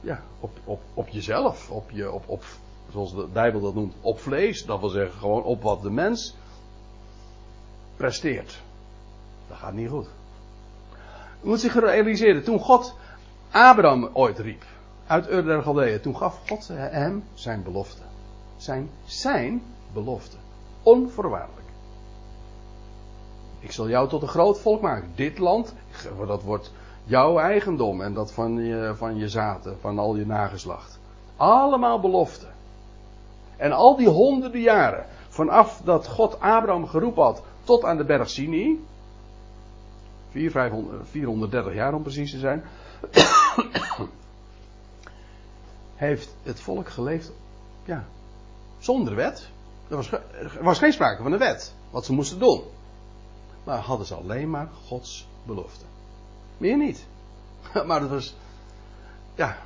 ja, 0.00 0.22
op, 0.40 0.50
op, 0.64 0.80
op 0.94 1.08
jezelf, 1.08 1.70
op 1.70 1.90
je, 1.90 2.12
op, 2.12 2.22
op, 2.26 2.44
zoals 2.92 3.14
de 3.14 3.26
Bijbel 3.32 3.60
dat 3.60 3.74
noemt, 3.74 3.94
op 4.00 4.20
vlees. 4.20 4.64
Dat 4.64 4.80
wil 4.80 4.88
zeggen 4.88 5.18
gewoon 5.18 5.42
op 5.42 5.62
wat 5.62 5.82
de 5.82 5.90
mens 5.90 6.34
presteert. 7.96 8.60
Dat 9.48 9.56
gaat 9.56 9.72
niet 9.72 9.88
goed. 9.88 10.08
U 11.42 11.48
moet 11.48 11.60
zich 11.60 11.80
realiseren, 11.80 12.44
toen 12.44 12.58
God 12.58 12.94
Abraham 13.50 14.10
ooit 14.12 14.38
riep, 14.38 14.62
uit 15.06 15.30
Ur 15.30 15.44
der 15.44 15.62
Galdeeën, 15.62 16.00
toen 16.00 16.16
gaf 16.16 16.40
God 16.48 16.68
hem 16.72 17.24
zijn 17.34 17.62
belofte. 17.62 18.02
Zijn, 18.56 18.90
zijn 19.04 19.62
belofte. 19.92 20.36
Onvoorwaardelijk. 20.82 21.66
Ik 23.60 23.72
zal 23.72 23.88
jou 23.88 24.08
tot 24.08 24.22
een 24.22 24.28
groot 24.28 24.60
volk 24.60 24.80
maken. 24.80 25.10
Dit 25.14 25.38
land, 25.38 25.74
dat 26.26 26.42
wordt 26.42 26.70
Jouw 27.08 27.38
eigendom 27.38 28.00
en 28.00 28.14
dat 28.14 28.32
van 28.32 28.64
je, 28.64 28.92
van 28.96 29.16
je 29.16 29.28
zaten, 29.28 29.76
van 29.80 29.98
al 29.98 30.16
je 30.16 30.26
nageslacht. 30.26 30.98
Allemaal 31.36 32.00
beloften. 32.00 32.48
En 33.56 33.72
al 33.72 33.96
die 33.96 34.08
honderden 34.08 34.60
jaren, 34.60 35.06
vanaf 35.28 35.80
dat 35.84 36.06
God 36.06 36.40
Abraham 36.40 36.86
geroepen 36.86 37.22
had 37.22 37.42
tot 37.64 37.84
aan 37.84 37.96
de 37.96 38.04
berg 38.04 38.30
Sinai, 38.30 38.84
430 40.30 41.74
jaar 41.74 41.94
om 41.94 42.02
precies 42.02 42.30
te 42.30 42.38
zijn, 42.38 42.64
heeft 45.94 46.34
het 46.42 46.60
volk 46.60 46.88
geleefd 46.88 47.32
ja, 47.84 48.04
zonder 48.78 49.14
wet. 49.14 49.48
Er 49.88 50.62
was, 50.62 50.78
geen 50.78 50.92
sprake 50.92 51.22
van 51.22 51.32
een 51.32 51.38
wet, 51.38 51.74
wat 51.90 52.04
ze 52.04 52.12
moesten 52.12 52.38
doen. 52.38 52.62
Maar 53.64 53.78
hadden 53.78 54.06
ze 54.06 54.14
alleen 54.14 54.50
maar 54.50 54.68
Gods 54.86 55.28
belofte. 55.42 55.84
Meer 56.56 56.76
niet. 56.76 57.06
maar 57.86 58.00
dat 58.00 58.08
was. 58.08 58.34
Ja, 59.34 59.56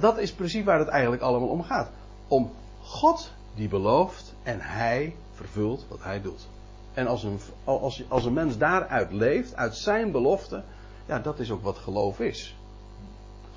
dat 0.00 0.18
is 0.18 0.32
precies 0.32 0.64
waar 0.64 0.78
het 0.78 0.88
eigenlijk 0.88 1.22
allemaal 1.22 1.48
om 1.48 1.62
gaat. 1.62 1.90
Om 2.28 2.52
God 2.82 3.30
die 3.54 3.68
belooft 3.68 4.34
en 4.42 4.60
hij 4.60 5.16
vervult 5.34 5.84
wat 5.88 6.02
hij 6.02 6.20
doet. 6.22 6.48
En 6.94 7.06
als 7.06 7.22
een, 7.22 7.40
als, 7.64 8.04
als 8.08 8.24
een 8.24 8.32
mens 8.32 8.58
daaruit 8.58 9.12
leeft, 9.12 9.56
uit 9.56 9.76
zijn 9.76 10.10
belofte, 10.12 10.62
ja, 11.06 11.18
dat 11.18 11.38
is 11.38 11.50
ook 11.50 11.62
wat 11.62 11.78
geloof 11.78 12.20
is. 12.20 12.56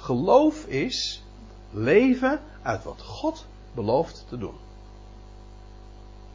Geloof 0.04 0.66
is 0.66 1.24
leven 1.72 2.40
uit 2.62 2.84
wat 2.84 3.02
God 3.02 3.46
belooft 3.74 4.26
te 4.30 4.38
doen. 4.38 4.56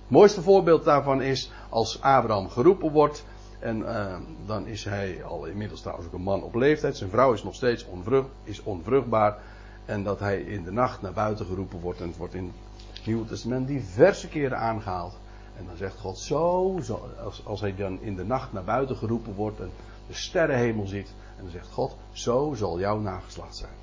Het 0.00 0.10
mooiste 0.10 0.42
voorbeeld 0.42 0.84
daarvan 0.84 1.22
is 1.22 1.50
als 1.68 2.00
Abraham 2.00 2.48
geroepen 2.48 2.90
wordt. 2.90 3.24
En 3.58 3.78
uh, 3.78 4.16
dan 4.46 4.66
is 4.66 4.84
hij 4.84 5.24
al 5.24 5.44
inmiddels 5.44 5.80
trouwens 5.80 6.06
ook 6.08 6.14
een 6.14 6.22
man 6.22 6.42
op 6.42 6.54
leeftijd. 6.54 6.96
Zijn 6.96 7.10
vrouw 7.10 7.32
is 7.32 7.42
nog 7.42 7.54
steeds 7.54 7.84
onvrucht, 7.84 8.28
is 8.44 8.62
onvruchtbaar. 8.62 9.38
En 9.84 10.04
dat 10.04 10.20
hij 10.20 10.40
in 10.40 10.64
de 10.64 10.72
nacht 10.72 11.02
naar 11.02 11.12
buiten 11.12 11.46
geroepen 11.46 11.80
wordt. 11.80 12.00
En 12.00 12.08
het 12.08 12.16
wordt 12.16 12.34
in 12.34 12.52
het 12.92 13.06
Nieuwe 13.06 13.26
Testament 13.26 13.66
diverse 13.66 14.28
keren 14.28 14.58
aangehaald. 14.58 15.18
En 15.56 15.66
dan 15.66 15.76
zegt 15.76 15.98
God 15.98 16.18
zo, 16.18 16.78
zo 16.82 17.08
als, 17.24 17.46
als 17.46 17.60
hij 17.60 17.74
dan 17.76 18.00
in 18.00 18.16
de 18.16 18.24
nacht 18.24 18.52
naar 18.52 18.64
buiten 18.64 18.96
geroepen 18.96 19.34
wordt 19.34 19.60
en 19.60 19.70
de 20.06 20.14
sterrenhemel 20.14 20.86
ziet. 20.86 21.08
En 21.38 21.44
dan 21.44 21.52
zegt 21.52 21.68
God, 21.72 21.96
zo 22.12 22.54
zal 22.54 22.78
jouw 22.78 22.98
nageslacht 22.98 23.56
zijn. 23.56 23.76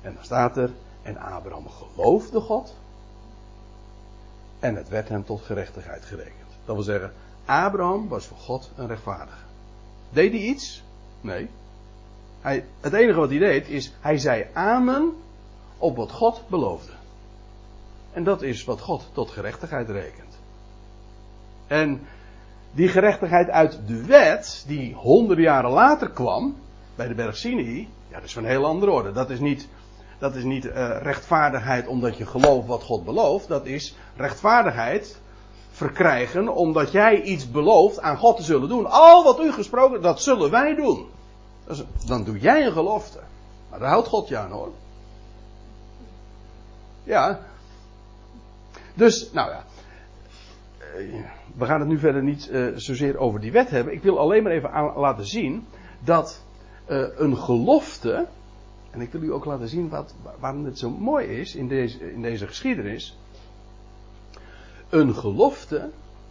En 0.00 0.14
dan 0.14 0.24
staat 0.24 0.56
er, 0.56 0.70
en 1.02 1.16
Abraham 1.16 1.66
geloofde 1.68 2.40
God. 2.40 2.74
En 4.58 4.76
het 4.76 4.88
werd 4.88 5.08
hem 5.08 5.24
tot 5.24 5.42
gerechtigheid 5.42 6.04
gerekend. 6.04 6.48
Dat 6.64 6.74
wil 6.74 6.84
zeggen, 6.84 7.12
Abraham 7.44 8.08
was 8.08 8.26
voor 8.26 8.36
God 8.36 8.70
een 8.76 8.86
rechtvaardige. 8.86 9.44
Deed 10.10 10.32
hij 10.32 10.40
iets? 10.40 10.82
Nee. 11.20 11.48
Hij, 12.40 12.64
het 12.80 12.92
enige 12.92 13.18
wat 13.18 13.28
hij 13.28 13.38
deed 13.38 13.68
is, 13.68 13.92
hij 14.00 14.18
zei 14.18 14.46
amen 14.52 15.16
op 15.78 15.96
wat 15.96 16.12
God 16.12 16.42
beloofde. 16.48 16.92
En 18.12 18.24
dat 18.24 18.42
is 18.42 18.64
wat 18.64 18.80
God 18.80 19.08
tot 19.12 19.30
gerechtigheid 19.30 19.88
rekent. 19.88 20.38
En 21.66 22.06
die 22.72 22.88
gerechtigheid 22.88 23.50
uit 23.50 23.80
de 23.86 24.04
wet, 24.04 24.64
die 24.66 24.94
honderden 24.94 25.44
jaren 25.44 25.70
later 25.70 26.10
kwam, 26.10 26.56
bij 26.94 27.08
de 27.08 27.14
berg 27.14 27.42
ja, 27.42 28.14
dat 28.14 28.24
is 28.24 28.32
van 28.32 28.42
een 28.42 28.48
heel 28.48 28.66
andere 28.66 28.92
orde. 28.92 29.12
Dat 29.12 29.30
is 29.30 29.40
niet, 29.40 29.68
dat 30.18 30.34
is 30.34 30.44
niet 30.44 30.64
uh, 30.64 30.72
rechtvaardigheid 31.02 31.86
omdat 31.86 32.16
je 32.16 32.26
gelooft 32.26 32.66
wat 32.66 32.82
God 32.82 33.04
belooft. 33.04 33.48
Dat 33.48 33.66
is 33.66 33.96
rechtvaardigheid 34.16 35.20
verkrijgen 35.70 36.54
omdat 36.54 36.92
jij 36.92 37.22
iets 37.22 37.50
belooft 37.50 38.00
aan 38.00 38.16
God 38.16 38.36
te 38.36 38.42
zullen 38.42 38.68
doen. 38.68 38.90
Al 38.90 39.24
wat 39.24 39.40
u 39.40 39.52
gesproken, 39.52 40.02
dat 40.02 40.22
zullen 40.22 40.50
wij 40.50 40.74
doen. 40.74 41.06
Dan 42.06 42.24
doe 42.24 42.38
jij 42.38 42.66
een 42.66 42.72
gelofte. 42.72 43.18
Maar 43.70 43.78
daar 43.78 43.88
houdt 43.88 44.08
God 44.08 44.28
je 44.28 44.36
aan 44.36 44.50
hoor. 44.50 44.72
Ja. 47.04 47.40
Dus, 48.94 49.32
nou 49.32 49.50
ja. 49.50 49.64
We 51.56 51.64
gaan 51.64 51.80
het 51.80 51.88
nu 51.88 51.98
verder 51.98 52.22
niet 52.22 52.48
uh, 52.50 52.76
zozeer 52.76 53.18
over 53.18 53.40
die 53.40 53.52
wet 53.52 53.70
hebben. 53.70 53.92
Ik 53.92 54.02
wil 54.02 54.18
alleen 54.18 54.42
maar 54.42 54.52
even 54.52 54.70
laten 54.96 55.26
zien 55.26 55.66
dat 56.00 56.44
uh, 56.88 57.06
een 57.16 57.36
gelofte. 57.36 58.26
En 58.90 59.00
ik 59.00 59.12
wil 59.12 59.22
u 59.22 59.32
ook 59.32 59.44
laten 59.44 59.68
zien 59.68 59.88
wat, 59.88 60.14
waarom 60.38 60.64
het 60.64 60.78
zo 60.78 60.90
mooi 60.90 61.26
is 61.26 61.54
in 61.54 61.68
deze, 61.68 62.12
in 62.12 62.22
deze 62.22 62.46
geschiedenis. 62.46 63.18
Een 64.88 65.14
gelofte 65.14 65.90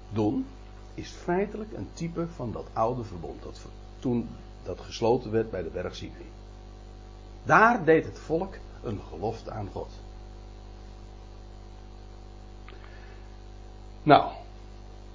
doen 0.10 0.45
is 0.93 1.10
feitelijk 1.10 1.74
een 1.74 1.88
type 1.93 2.28
van 2.36 2.51
dat 2.51 2.66
oude 2.74 3.03
verbond 3.03 3.43
dat 3.43 3.62
toen 3.99 4.30
dat 4.64 4.80
gesloten 4.80 5.32
werd 5.32 5.51
bij 5.51 5.64
de 5.64 5.70
berg 5.70 5.95
Sinai. 5.95 6.26
Daar 7.43 7.86
deed 7.86 8.05
het 8.05 8.20
volk 8.20 8.55
een 8.84 8.99
gelofte 9.10 9.51
aan 9.51 9.70
God. 9.72 9.89
Nou, 14.03 14.32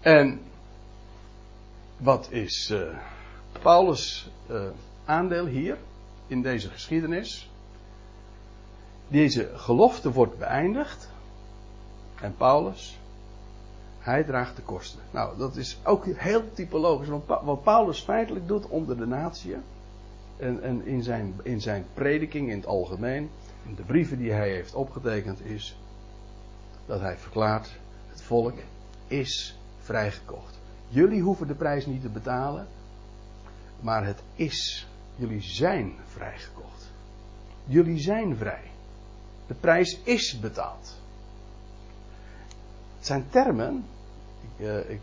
en 0.03 0.41
wat 1.97 2.31
is 2.31 2.71
uh, 2.71 2.81
Paulus' 3.63 4.31
uh, 4.51 4.63
aandeel 5.05 5.47
hier 5.47 5.77
in 6.27 6.43
deze 6.43 6.71
geschiedenis? 6.71 7.51
Deze 9.09 9.51
gelofte 9.55 10.13
wordt 10.13 10.39
beëindigd 10.39 11.09
en 12.21 12.35
Paulus 12.37 13.01
hij 14.03 14.25
draagt 14.25 14.57
de 14.57 14.63
kosten. 14.63 15.01
Nou, 15.11 15.39
dat 15.39 15.57
is 15.57 15.79
ook 15.85 16.07
heel 16.07 16.53
typologisch. 16.53 17.09
Want 17.09 17.27
wat 17.27 17.63
Paulus 17.63 18.01
feitelijk 18.01 18.49
doet 18.49 18.67
onder 18.69 18.97
de 18.97 19.07
natie. 19.07 19.57
En, 20.37 20.63
en 20.63 20.87
in, 20.87 21.03
zijn, 21.03 21.35
in 21.43 21.61
zijn 21.61 21.87
prediking 21.95 22.51
in 22.51 22.57
het 22.57 22.67
algemeen. 22.67 23.31
In 23.67 23.75
de 23.75 23.83
brieven 23.83 24.19
die 24.19 24.33
hij 24.33 24.51
heeft 24.51 24.75
opgetekend 24.75 25.45
is. 25.45 25.77
Dat 26.87 27.01
hij 27.01 27.17
verklaart. 27.17 27.71
Het 28.09 28.23
volk 28.23 28.59
is 29.07 29.59
vrijgekocht. 29.83 30.59
Jullie 30.89 31.23
hoeven 31.23 31.47
de 31.47 31.55
prijs 31.55 31.87
niet 31.87 32.03
te 32.03 32.09
betalen. 32.09 32.67
Maar 33.81 34.07
het 34.07 34.23
is. 34.35 34.87
Jullie 35.17 35.43
zijn 35.43 35.95
vrijgekocht. 36.07 36.91
Jullie 37.65 37.99
zijn 37.99 38.37
vrij. 38.37 38.71
De 39.47 39.55
prijs 39.55 40.01
is 40.03 40.41
betaald. 40.41 41.01
Het 42.97 43.07
zijn 43.07 43.27
termen. 43.31 43.85
Ik, 44.41 44.67
uh, 44.67 44.79
ik, 44.79 45.01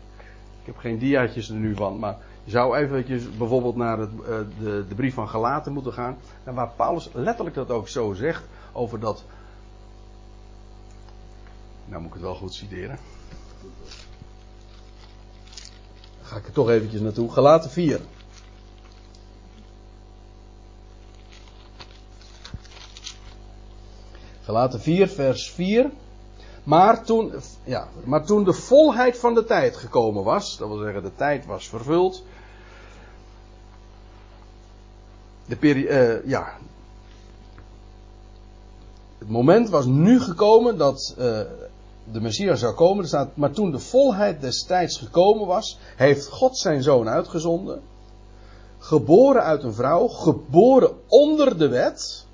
ik, 0.60 0.66
heb 0.66 0.76
geen 0.76 0.98
diaatjes 0.98 1.48
er 1.48 1.56
nu 1.56 1.74
van, 1.74 1.98
maar 1.98 2.16
je 2.44 2.50
zou 2.50 2.76
eventjes 2.76 3.36
bijvoorbeeld 3.36 3.76
naar 3.76 3.98
het, 3.98 4.10
uh, 4.12 4.26
de, 4.26 4.84
de, 4.88 4.94
brief 4.94 5.14
van 5.14 5.28
Galaten 5.28 5.72
moeten 5.72 5.92
gaan. 5.92 6.18
En 6.44 6.54
waar 6.54 6.70
Paulus 6.76 7.10
letterlijk 7.12 7.56
dat 7.56 7.70
ook 7.70 7.88
zo 7.88 8.12
zegt 8.12 8.44
over 8.72 9.00
dat. 9.00 9.24
Nou 11.84 12.00
moet 12.00 12.08
ik 12.08 12.16
het 12.16 12.22
wel 12.22 12.34
goed 12.34 12.54
citeren. 12.54 12.98
Ga 16.30 16.36
ik 16.36 16.46
er 16.46 16.52
toch 16.52 16.70
eventjes 16.70 17.00
naartoe. 17.00 17.32
Galaten 17.32 17.70
4. 17.70 18.00
Galaten 24.42 24.80
4, 24.80 25.08
vers 25.08 25.50
4. 25.50 25.90
Maar 26.62 27.04
toen, 27.04 27.32
ja, 27.64 27.88
maar 28.04 28.24
toen 28.24 28.44
de 28.44 28.52
volheid 28.52 29.18
van 29.18 29.34
de 29.34 29.44
tijd 29.44 29.76
gekomen 29.76 30.24
was, 30.24 30.56
dat 30.56 30.68
wil 30.68 30.78
zeggen 30.78 31.02
de 31.02 31.14
tijd 31.14 31.46
was 31.46 31.68
vervuld. 31.68 32.24
De 35.46 35.56
peri 35.56 35.86
uh, 35.86 36.26
ja, 36.26 36.56
het 39.18 39.28
moment 39.28 39.68
was 39.68 39.84
nu 39.84 40.20
gekomen 40.20 40.78
dat 40.78 41.14
uh, 41.18 41.40
de 42.04 42.20
Messias 42.20 42.60
zou 42.60 42.74
komen. 42.74 43.02
Er 43.02 43.08
staat, 43.08 43.36
maar 43.36 43.50
toen 43.50 43.70
de 43.70 43.78
volheid 43.78 44.40
des 44.40 44.64
tijds 44.64 44.98
gekomen 44.98 45.46
was, 45.46 45.78
heeft 45.96 46.28
God 46.28 46.58
zijn 46.58 46.82
zoon 46.82 47.08
uitgezonden. 47.08 47.80
Geboren 48.78 49.42
uit 49.42 49.62
een 49.62 49.74
vrouw, 49.74 50.06
geboren 50.06 50.90
onder 51.06 51.58
de 51.58 51.68
wet. 51.68 52.26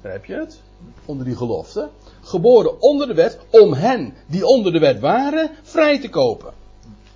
Daar 0.00 0.12
heb 0.12 0.24
je 0.24 0.34
het, 0.34 0.60
onder 1.04 1.24
die 1.24 1.36
gelofte 1.36 1.88
geboren 2.26 2.80
onder 2.80 3.06
de 3.06 3.14
wet, 3.14 3.38
om 3.50 3.72
hen 3.72 4.14
die 4.26 4.46
onder 4.46 4.72
de 4.72 4.78
wet 4.78 5.00
waren, 5.00 5.50
vrij 5.62 6.00
te 6.00 6.08
kopen. 6.08 6.52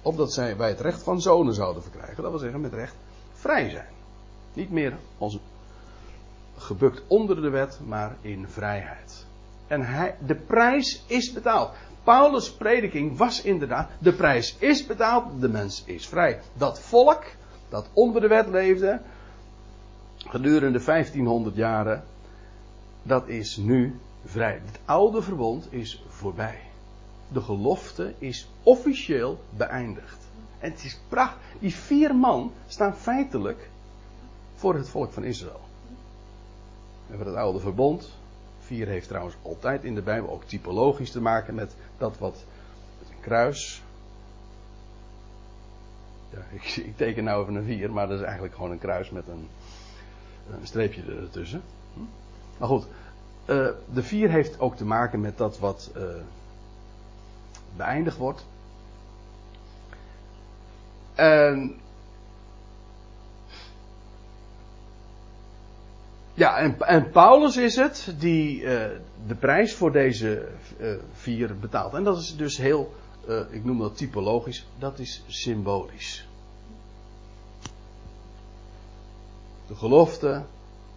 Opdat 0.03 0.33
zij 0.33 0.57
wij 0.57 0.69
het 0.69 0.81
recht 0.81 1.03
van 1.03 1.21
zonen 1.21 1.55
zouden 1.55 1.83
verkrijgen. 1.83 2.23
Dat 2.23 2.31
wil 2.31 2.41
zeggen 2.41 2.61
met 2.61 2.73
recht 2.73 2.95
vrij 3.33 3.71
zijn. 3.71 3.89
Niet 4.53 4.71
meer 4.71 4.99
als 5.19 5.39
gebukt 6.57 7.03
onder 7.07 7.43
de 7.43 7.49
wet, 7.49 7.79
maar 7.87 8.17
in 8.21 8.49
vrijheid. 8.49 9.20
En 9.71 9.83
hij, 9.83 10.17
de 10.27 10.35
prijs 10.35 11.05
is 11.07 11.33
betaald. 11.33 11.71
Paulus' 12.05 12.53
prediking 12.53 13.17
was 13.17 13.43
inderdaad, 13.43 13.91
de 13.99 14.13
prijs 14.13 14.57
is 14.59 14.87
betaald, 14.87 15.41
de 15.41 15.49
mens 15.49 15.83
is 15.87 16.07
vrij. 16.07 16.41
Dat 16.53 16.81
volk 16.81 17.25
dat 17.69 17.89
onder 17.93 18.21
de 18.21 18.29
wet 18.29 18.49
leefde, 18.49 19.01
gedurende 20.17 20.85
1500 20.85 21.57
jaren, 21.57 22.05
dat 23.03 23.29
is 23.29 23.57
nu 23.57 24.01
vrij. 24.25 24.61
Het 24.65 24.81
oude 24.85 25.23
verbond 25.23 25.73
is 25.73 26.05
voorbij. 26.09 26.61
De 27.29 27.41
gelofte 27.41 28.15
is 28.19 28.49
officieel 28.63 29.41
beëindigd. 29.57 30.19
En 30.59 30.71
het 30.71 30.85
is 30.85 31.01
prachtig. 31.09 31.41
Die 31.59 31.75
vier 31.75 32.17
man 32.17 32.53
staan 32.67 32.95
feitelijk 32.95 33.71
voor 34.55 34.75
het 34.75 34.89
volk 34.89 35.13
van 35.13 35.25
Israël. 35.25 35.61
En 37.11 37.17
voor 37.17 37.27
het 37.27 37.37
oude 37.37 37.61
verbond. 37.61 38.19
Vier 38.71 38.87
heeft 38.87 39.09
trouwens 39.09 39.37
altijd 39.43 39.85
in 39.85 39.95
de 39.95 40.03
Bijbel 40.03 40.31
ook 40.31 40.45
typologisch 40.45 41.11
te 41.11 41.21
maken 41.21 41.55
met 41.55 41.75
dat 41.99 42.19
wat 42.19 42.45
met 42.99 43.09
een 43.09 43.21
kruis. 43.21 43.83
Ik, 46.51 46.77
ik 46.77 46.97
teken 46.97 47.25
nou 47.25 47.43
even 47.43 47.55
een 47.55 47.65
vier, 47.65 47.91
maar 47.93 48.09
dat 48.09 48.19
is 48.19 48.25
eigenlijk 48.25 48.55
gewoon 48.55 48.71
een 48.71 48.79
kruis 48.79 49.11
met 49.11 49.29
een, 49.29 49.49
een 50.51 50.67
streepje 50.67 51.03
ertussen. 51.03 51.63
Hm? 51.95 52.01
Maar 52.59 52.69
goed, 52.69 52.87
uh, 53.47 53.69
de 53.93 54.03
vier 54.03 54.31
heeft 54.31 54.61
ook 54.61 54.77
te 54.77 54.85
maken 54.85 55.21
met 55.21 55.39
dat 55.39 55.59
wat 55.59 55.91
uh, 55.97 56.03
beëindigd 57.77 58.17
wordt. 58.17 58.47
En. 61.15 61.81
Ja, 66.41 66.75
en, 66.79 67.11
Paulus 67.11 67.57
is 67.57 67.77
het 67.77 68.15
die 68.19 68.61
uh, 68.61 68.85
de 69.27 69.35
prijs 69.39 69.75
voor 69.75 69.93
deze 69.93 70.49
vier 71.13 71.59
betaalt. 71.59 71.95
En 71.95 72.05
dat 72.05 72.19
is 72.19 72.37
dus 72.37 72.57
heel, 72.57 72.95
ik 73.51 73.65
noem 73.65 73.79
dat 73.79 73.97
typologisch, 73.97 74.67
dat 74.79 74.99
is 74.99 75.23
symbolisch. 75.27 76.27
De 79.67 79.75
gelofte, 79.75 80.29
de 80.29 80.43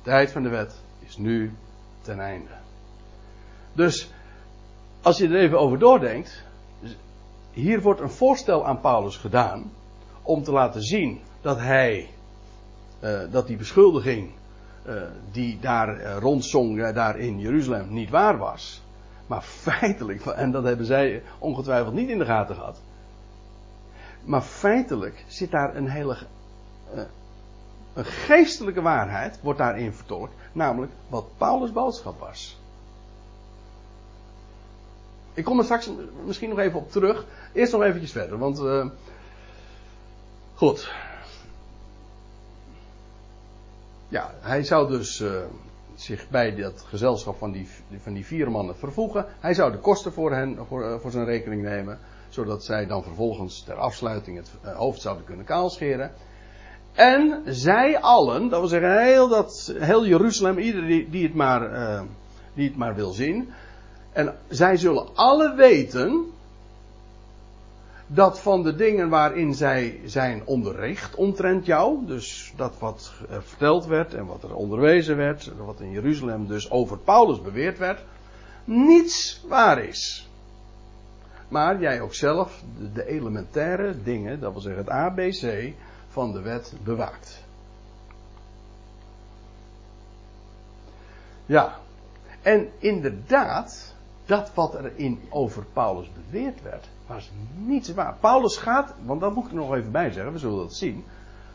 tijd 0.01 0.31
van 0.31 0.43
de 0.43 0.49
wet, 0.49 0.75
is 0.99 1.17
nu 1.17 1.53
ten 2.01 2.19
einde. 2.19 2.51
Dus 3.73 4.09
als 5.01 5.17
je 5.17 5.27
er 5.27 5.39
even 5.39 5.59
over 5.59 5.79
doordenkt, 5.79 6.43
hier 7.51 7.81
wordt 7.81 8.01
een 8.01 8.11
voorstel 8.11 8.65
aan 8.65 8.81
Paulus 8.81 9.17
gedaan 9.17 9.71
om 10.21 10.43
te 10.43 10.51
laten 10.51 10.83
zien 10.83 11.21
dat 11.41 11.59
hij, 11.59 12.09
dat 13.31 13.47
die 13.47 13.57
beschuldiging 13.57 14.31
die 15.31 15.59
daar 15.59 15.99
uh, 15.99 16.17
rondzong, 16.17 16.91
daar 16.91 17.17
in 17.19 17.39
Jeruzalem, 17.39 17.93
niet 17.93 18.09
waar 18.09 18.37
was. 18.37 18.81
Maar 19.27 19.41
feitelijk, 19.41 20.25
en 20.43 20.51
dat 20.51 20.63
hebben 20.63 20.85
zij 20.85 21.23
ongetwijfeld 21.39 21.93
niet 21.93 22.09
in 22.09 22.17
de 22.17 22.25
gaten 22.25 22.55
gehad. 22.55 22.81
Maar 24.23 24.41
feitelijk 24.41 25.25
zit 25.27 25.51
daar 25.51 25.75
een 25.75 25.87
hele. 25.87 26.17
een 27.93 28.05
geestelijke 28.05 28.81
waarheid 28.81 29.39
wordt 29.41 29.59
daarin 29.59 29.93
vertolkt. 29.93 30.33
Namelijk 30.51 30.91
wat 31.07 31.25
Paulus' 31.37 31.71
boodschap 31.71 32.19
was. 32.19 32.61
Ik 35.33 35.43
kom 35.43 35.57
er 35.57 35.63
straks 35.63 35.89
misschien 36.25 36.49
nog 36.49 36.59
even 36.59 36.79
op 36.79 36.91
terug. 36.91 37.25
Eerst 37.53 37.71
nog 37.71 37.81
eventjes 37.81 38.11
verder, 38.11 38.37
want. 38.37 38.61
Goed. 40.53 40.91
Ja, 44.13 44.33
hij 44.39 44.63
zou 44.63 44.87
dus 44.87 45.19
uh, 45.19 45.31
zich 45.95 46.29
bij 46.29 46.55
dat 46.55 46.85
gezelschap 46.87 47.37
van 47.37 47.51
die, 47.51 47.67
van 47.97 48.13
die 48.13 48.25
vier 48.25 48.51
mannen 48.51 48.75
vervoegen. 48.75 49.25
Hij 49.39 49.53
zou 49.53 49.71
de 49.71 49.77
kosten 49.77 50.13
voor 50.13 50.31
hen, 50.33 50.57
voor, 50.67 50.83
uh, 50.83 50.95
voor 50.99 51.11
zijn 51.11 51.25
rekening 51.25 51.61
nemen. 51.61 51.99
Zodat 52.29 52.63
zij 52.63 52.85
dan 52.85 53.03
vervolgens 53.03 53.63
ter 53.63 53.75
afsluiting 53.75 54.37
het 54.37 54.73
hoofd 54.75 55.01
zouden 55.01 55.25
kunnen 55.25 55.45
kaalscheren. 55.45 56.11
En 56.93 57.41
zij 57.45 57.99
allen, 57.99 58.49
dat 58.49 58.59
wil 58.59 58.69
zeggen 58.69 59.03
heel, 59.03 59.27
dat, 59.27 59.73
heel 59.77 60.05
Jeruzalem, 60.05 60.57
iedereen 60.57 60.87
die, 60.87 61.09
die, 61.09 61.23
het 61.23 61.35
maar, 61.35 61.61
die 62.53 62.67
het 62.67 62.77
maar 62.77 62.95
wil 62.95 63.11
zien 63.11 63.53
en 64.11 64.35
zij 64.47 64.77
zullen 64.77 65.15
alle 65.15 65.55
weten 65.55 66.32
dat 68.07 68.39
van 68.39 68.63
de 68.63 68.75
dingen 68.75 69.09
waarin 69.09 69.53
zij 69.53 69.99
zijn 70.05 70.41
onderricht 70.45 71.15
omtrent 71.15 71.65
jou, 71.65 72.05
dus 72.05 72.53
dat 72.55 72.79
wat 72.79 73.11
verteld 73.29 73.85
werd 73.85 74.13
en 74.13 74.25
wat 74.25 74.43
er 74.43 74.55
onderwezen 74.55 75.17
werd, 75.17 75.51
wat 75.57 75.79
in 75.79 75.91
Jeruzalem 75.91 76.47
dus 76.47 76.71
over 76.71 76.97
Paulus 76.97 77.41
beweerd 77.41 77.77
werd, 77.77 78.03
niets 78.65 79.43
waar 79.47 79.83
is. 79.83 80.27
Maar 81.47 81.79
jij 81.79 82.01
ook 82.01 82.13
zelf 82.13 82.63
de 82.93 83.05
elementaire 83.05 84.03
dingen, 84.03 84.39
dat 84.39 84.51
wil 84.51 84.61
zeggen 84.61 84.83
het 84.83 84.93
ABC 84.93 85.73
van 86.09 86.31
de 86.31 86.41
wet 86.41 86.73
bewaakt. 86.83 87.43
Ja, 91.45 91.77
en 92.41 92.69
inderdaad, 92.77 93.92
dat 94.33 94.53
wat 94.53 94.73
er 94.75 94.91
in 94.95 95.21
over 95.29 95.65
Paulus 95.73 96.09
beweerd 96.13 96.61
werd, 96.61 96.89
was 97.07 97.31
niets 97.55 97.93
waar. 97.93 98.15
Paulus 98.19 98.57
gaat, 98.57 98.93
want 99.05 99.21
dat 99.21 99.35
moet 99.35 99.45
ik 99.45 99.49
er 99.49 99.57
nog 99.57 99.75
even 99.75 99.91
bij 99.91 100.11
zeggen, 100.11 100.33
we 100.33 100.39
zullen 100.39 100.57
dat 100.57 100.73
zien. 100.73 101.05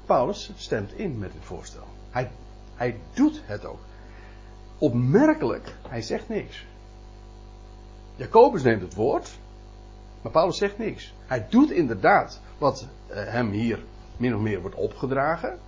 Paulus 0.07 0.53
stemt 0.57 0.93
in 0.93 1.19
met 1.19 1.33
het 1.33 1.45
voorstel. 1.45 1.87
Hij, 2.11 2.31
hij 2.75 3.01
doet 3.15 3.43
het 3.45 3.65
ook. 3.65 3.79
Opmerkelijk, 4.79 5.75
hij 5.89 6.03
zegt 6.03 6.29
niks. 6.29 6.67
Jacobus 8.17 8.63
neemt 8.63 8.83
het 8.83 8.95
woord, 8.95 9.39
maar 10.23 10.33
Paulus 10.33 10.57
zegt 10.57 10.79
niks. 10.79 11.15
Hij 11.27 11.47
doet 11.49 11.71
inderdaad 11.71 12.41
wat 12.59 12.89
eh, 13.07 13.25
hem 13.25 13.51
hier 13.51 13.85
min 14.17 14.35
of 14.35 14.41
meer 14.41 14.61
wordt 14.61 14.77
opgedragen. 14.77 15.59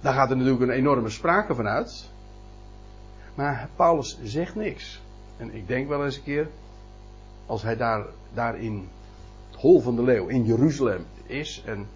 Daar 0.00 0.14
gaat 0.14 0.30
er 0.30 0.36
natuurlijk 0.36 0.62
een 0.62 0.76
enorme 0.76 1.10
sprake 1.10 1.54
van 1.54 1.66
uit. 1.66 2.10
Maar 3.34 3.68
Paulus 3.76 4.18
zegt 4.22 4.54
niks. 4.54 5.00
En 5.36 5.54
ik 5.54 5.68
denk 5.68 5.88
wel 5.88 6.04
eens 6.04 6.16
een 6.16 6.22
keer, 6.22 6.48
als 7.46 7.62
hij 7.62 7.76
daar, 7.76 8.04
daar 8.34 8.58
in 8.58 8.88
het 9.50 9.60
hol 9.60 9.80
van 9.80 9.96
de 9.96 10.02
leeuw, 10.02 10.26
in 10.26 10.44
Jeruzalem 10.44 11.06
is. 11.26 11.62
En, 11.66 11.88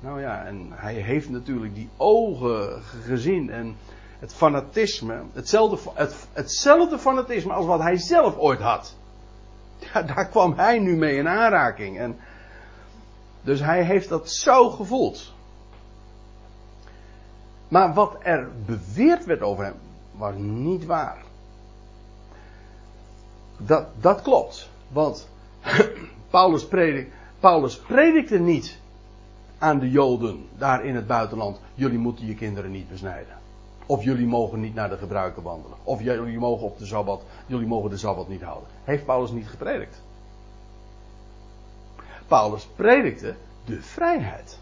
nou 0.00 0.20
ja, 0.20 0.44
en 0.44 0.68
hij 0.70 0.94
heeft 0.94 1.30
natuurlijk 1.30 1.74
die 1.74 1.88
ogen 1.96 2.82
gezien 2.82 3.50
en 3.50 3.76
het 4.18 4.34
fanatisme. 4.34 5.22
Hetzelfde, 5.32 5.90
het, 5.94 6.26
hetzelfde 6.32 6.98
fanatisme 6.98 7.52
als 7.52 7.66
wat 7.66 7.80
hij 7.80 7.96
zelf 7.96 8.36
ooit 8.36 8.60
had. 8.60 8.96
Ja, 9.92 10.02
daar 10.02 10.28
kwam 10.28 10.52
hij 10.52 10.78
nu 10.78 10.96
mee 10.96 11.16
in 11.16 11.28
aanraking. 11.28 11.98
En, 11.98 12.18
dus 13.42 13.60
hij 13.60 13.84
heeft 13.84 14.08
dat 14.08 14.30
zo 14.30 14.70
gevoeld. 14.70 15.32
Maar 17.68 17.94
wat 17.94 18.16
er 18.22 18.48
beweerd 18.66 19.24
werd 19.24 19.40
over 19.40 19.64
hem, 19.64 19.74
was 20.22 20.34
niet 20.36 20.86
waar. 20.86 21.22
Dat, 23.56 23.86
dat 24.00 24.22
klopt. 24.22 24.68
Want 24.88 25.28
Paulus, 26.30 26.66
predik, 26.66 27.12
Paulus 27.40 27.78
predikte 27.78 28.38
niet 28.38 28.78
aan 29.58 29.78
de 29.78 29.90
Joden 29.90 30.48
daar 30.58 30.84
in 30.84 30.94
het 30.94 31.06
buitenland: 31.06 31.60
jullie 31.74 31.98
moeten 31.98 32.26
je 32.26 32.34
kinderen 32.34 32.70
niet 32.70 32.88
besnijden. 32.88 33.40
Of 33.86 34.04
jullie 34.04 34.26
mogen 34.26 34.60
niet 34.60 34.74
naar 34.74 34.88
de 34.88 34.96
gebruiken 34.96 35.42
wandelen. 35.42 35.76
Of 35.82 36.02
jullie 36.02 36.38
mogen 36.38 36.66
op 36.66 36.78
de 36.78 36.86
Sabbat, 36.86 37.22
jullie 37.46 37.66
mogen 37.66 37.90
de 37.90 37.96
Sabbat 37.96 38.28
niet 38.28 38.42
houden. 38.42 38.68
Heeft 38.84 39.04
Paulus 39.04 39.30
niet 39.30 39.48
gepredikt. 39.48 40.02
Paulus 42.26 42.68
predikte 42.76 43.34
de 43.64 43.82
vrijheid. 43.82 44.58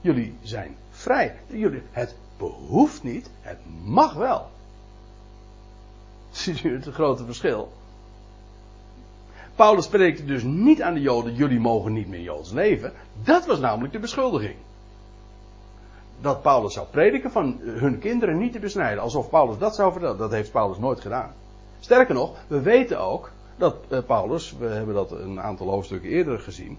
Jullie 0.00 0.34
zijn 0.42 0.76
vrij. 0.90 1.36
Jullie, 1.46 1.82
het 1.90 2.16
behoeft 2.36 3.02
niet, 3.02 3.30
het 3.40 3.58
mag 3.84 4.14
wel. 4.14 4.50
Ziet 6.30 6.62
u 6.64 6.74
het 6.74 6.94
grote 6.94 7.24
verschil? 7.24 7.72
Paulus 9.54 9.84
spreekte 9.84 10.24
dus 10.24 10.42
niet 10.42 10.82
aan 10.82 10.94
de 10.94 11.00
Joden: 11.00 11.34
jullie 11.34 11.60
mogen 11.60 11.92
niet 11.92 12.08
meer 12.08 12.20
Joods 12.20 12.52
leven. 12.52 12.92
Dat 13.22 13.46
was 13.46 13.58
namelijk 13.58 13.92
de 13.92 13.98
beschuldiging. 13.98 14.56
Dat 16.20 16.42
Paulus 16.42 16.72
zou 16.72 16.86
prediken 16.86 17.30
van 17.30 17.58
hun 17.62 17.98
kinderen 17.98 18.38
niet 18.38 18.52
te 18.52 18.58
besnijden. 18.58 19.02
Alsof 19.02 19.30
Paulus 19.30 19.58
dat 19.58 19.74
zou 19.74 19.92
vertellen. 19.92 20.18
Dat 20.18 20.30
heeft 20.30 20.52
Paulus 20.52 20.78
nooit 20.78 21.00
gedaan. 21.00 21.32
Sterker 21.80 22.14
nog, 22.14 22.36
we 22.46 22.60
weten 22.60 23.00
ook 23.00 23.30
dat 23.56 23.76
uh, 23.88 23.98
Paulus, 24.06 24.54
we 24.58 24.66
hebben 24.66 24.94
dat 24.94 25.10
een 25.10 25.40
aantal 25.40 25.68
hoofdstukken 25.68 26.10
eerder 26.10 26.38
gezien. 26.38 26.78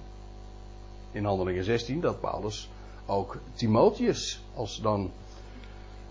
In 1.12 1.26
Handelingen 1.26 1.64
16, 1.64 2.02
dat 2.02 2.20
Paulus 2.20 2.70
ook 3.06 3.38
Timotheus 3.54 4.42
als 4.56 4.82
dan. 4.82 5.12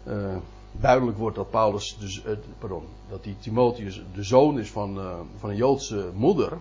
Uh, 0.07 0.37
duidelijk 0.73 1.19
wordt 1.19 1.37
dat 1.37 1.51
Paulus, 1.51 1.97
dus, 1.99 2.25
uh, 2.25 2.33
pardon, 2.59 2.85
dat 3.09 3.25
die 3.25 3.39
Timotheus 3.39 4.03
de 4.15 4.23
zoon 4.23 4.59
is 4.59 4.71
van, 4.71 4.99
uh, 4.99 5.15
van 5.39 5.51
een 5.51 5.57
Joodse 5.57 6.11
moeder, 6.15 6.59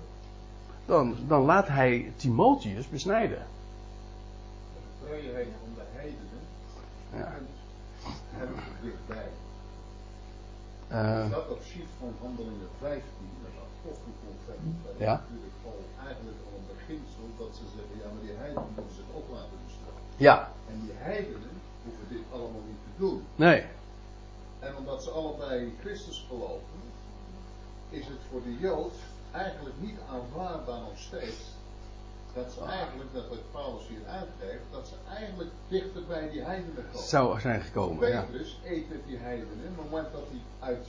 dan, 0.86 1.16
dan 1.28 1.42
laat 1.46 1.68
hij 1.68 2.12
Timotheus 2.16 2.90
besnijden. 2.90 3.46
De 5.02 5.46
van 5.62 5.74
de 5.76 5.82
heidenen 5.94 6.42
ja. 7.14 7.34
we 8.40 8.88
dichtbij. 8.88 9.30
Uh, 10.92 11.22
Als 11.22 11.32
dat 11.32 11.50
op 11.50 11.62
ziet 11.64 11.90
van 12.00 12.14
handelingen 12.22 12.70
15, 12.80 13.04
dat 13.44 13.56
apostelconvent, 13.66 14.66
dat 14.86 14.94
is 14.98 15.06
ja. 15.06 15.12
natuurlijk 15.12 15.60
al 15.66 15.80
eigenlijk 16.08 16.40
al 16.46 16.54
een 16.60 16.70
beginsel 16.76 17.26
dat 17.42 17.52
ze 17.58 17.64
zeggen, 17.76 17.96
ja 18.02 18.08
maar 18.14 18.24
die 18.28 18.38
heidenen 18.42 18.72
moeten 18.76 18.96
zich 19.02 19.10
ook 19.18 19.28
laten 19.36 19.58
bestaan. 19.66 20.00
Ja. 20.28 20.36
En 20.72 20.78
die 20.86 20.96
heidenen 21.08 21.56
hoeven 21.84 22.08
dit 22.14 22.26
allemaal 22.34 22.66
niet 22.72 22.82
te 22.86 22.94
doen. 23.04 23.18
Nee. 23.46 23.60
En 24.60 24.78
omdat 24.78 25.04
ze 25.04 25.10
allebei 25.10 25.62
in 25.62 25.78
Christus 25.80 26.26
geloven, 26.28 26.80
is 27.90 28.06
het 28.06 28.20
voor 28.32 28.44
de 28.44 28.58
Jood 28.60 28.94
eigenlijk 29.32 29.76
niet 29.80 29.98
aanvaardbaar 30.12 30.80
nog 30.80 30.98
steeds. 30.98 31.58
Dat 32.34 32.52
ze 32.52 32.64
eigenlijk, 32.64 33.14
dat 33.14 33.28
wat 33.28 33.52
Paulus 33.52 33.88
hier 33.88 34.06
uitgeeft, 34.08 34.64
dat 34.72 34.88
ze 34.88 34.94
eigenlijk 35.16 35.50
dichter 35.68 36.06
bij 36.06 36.30
die 36.30 36.42
heidenen 36.42 36.86
komen. 36.92 37.08
Zou 37.08 37.40
zijn 37.40 37.62
gekomen, 37.62 37.98
Petrus 37.98 38.60
ja. 38.64 38.70
eet 38.70 38.90
met 38.90 39.06
die 39.08 39.18
heidenen. 39.18 39.68
Op 39.70 39.78
het 39.78 39.90
moment 39.90 40.12
dat 40.12 40.30
die 40.32 40.42
uit, 40.60 40.86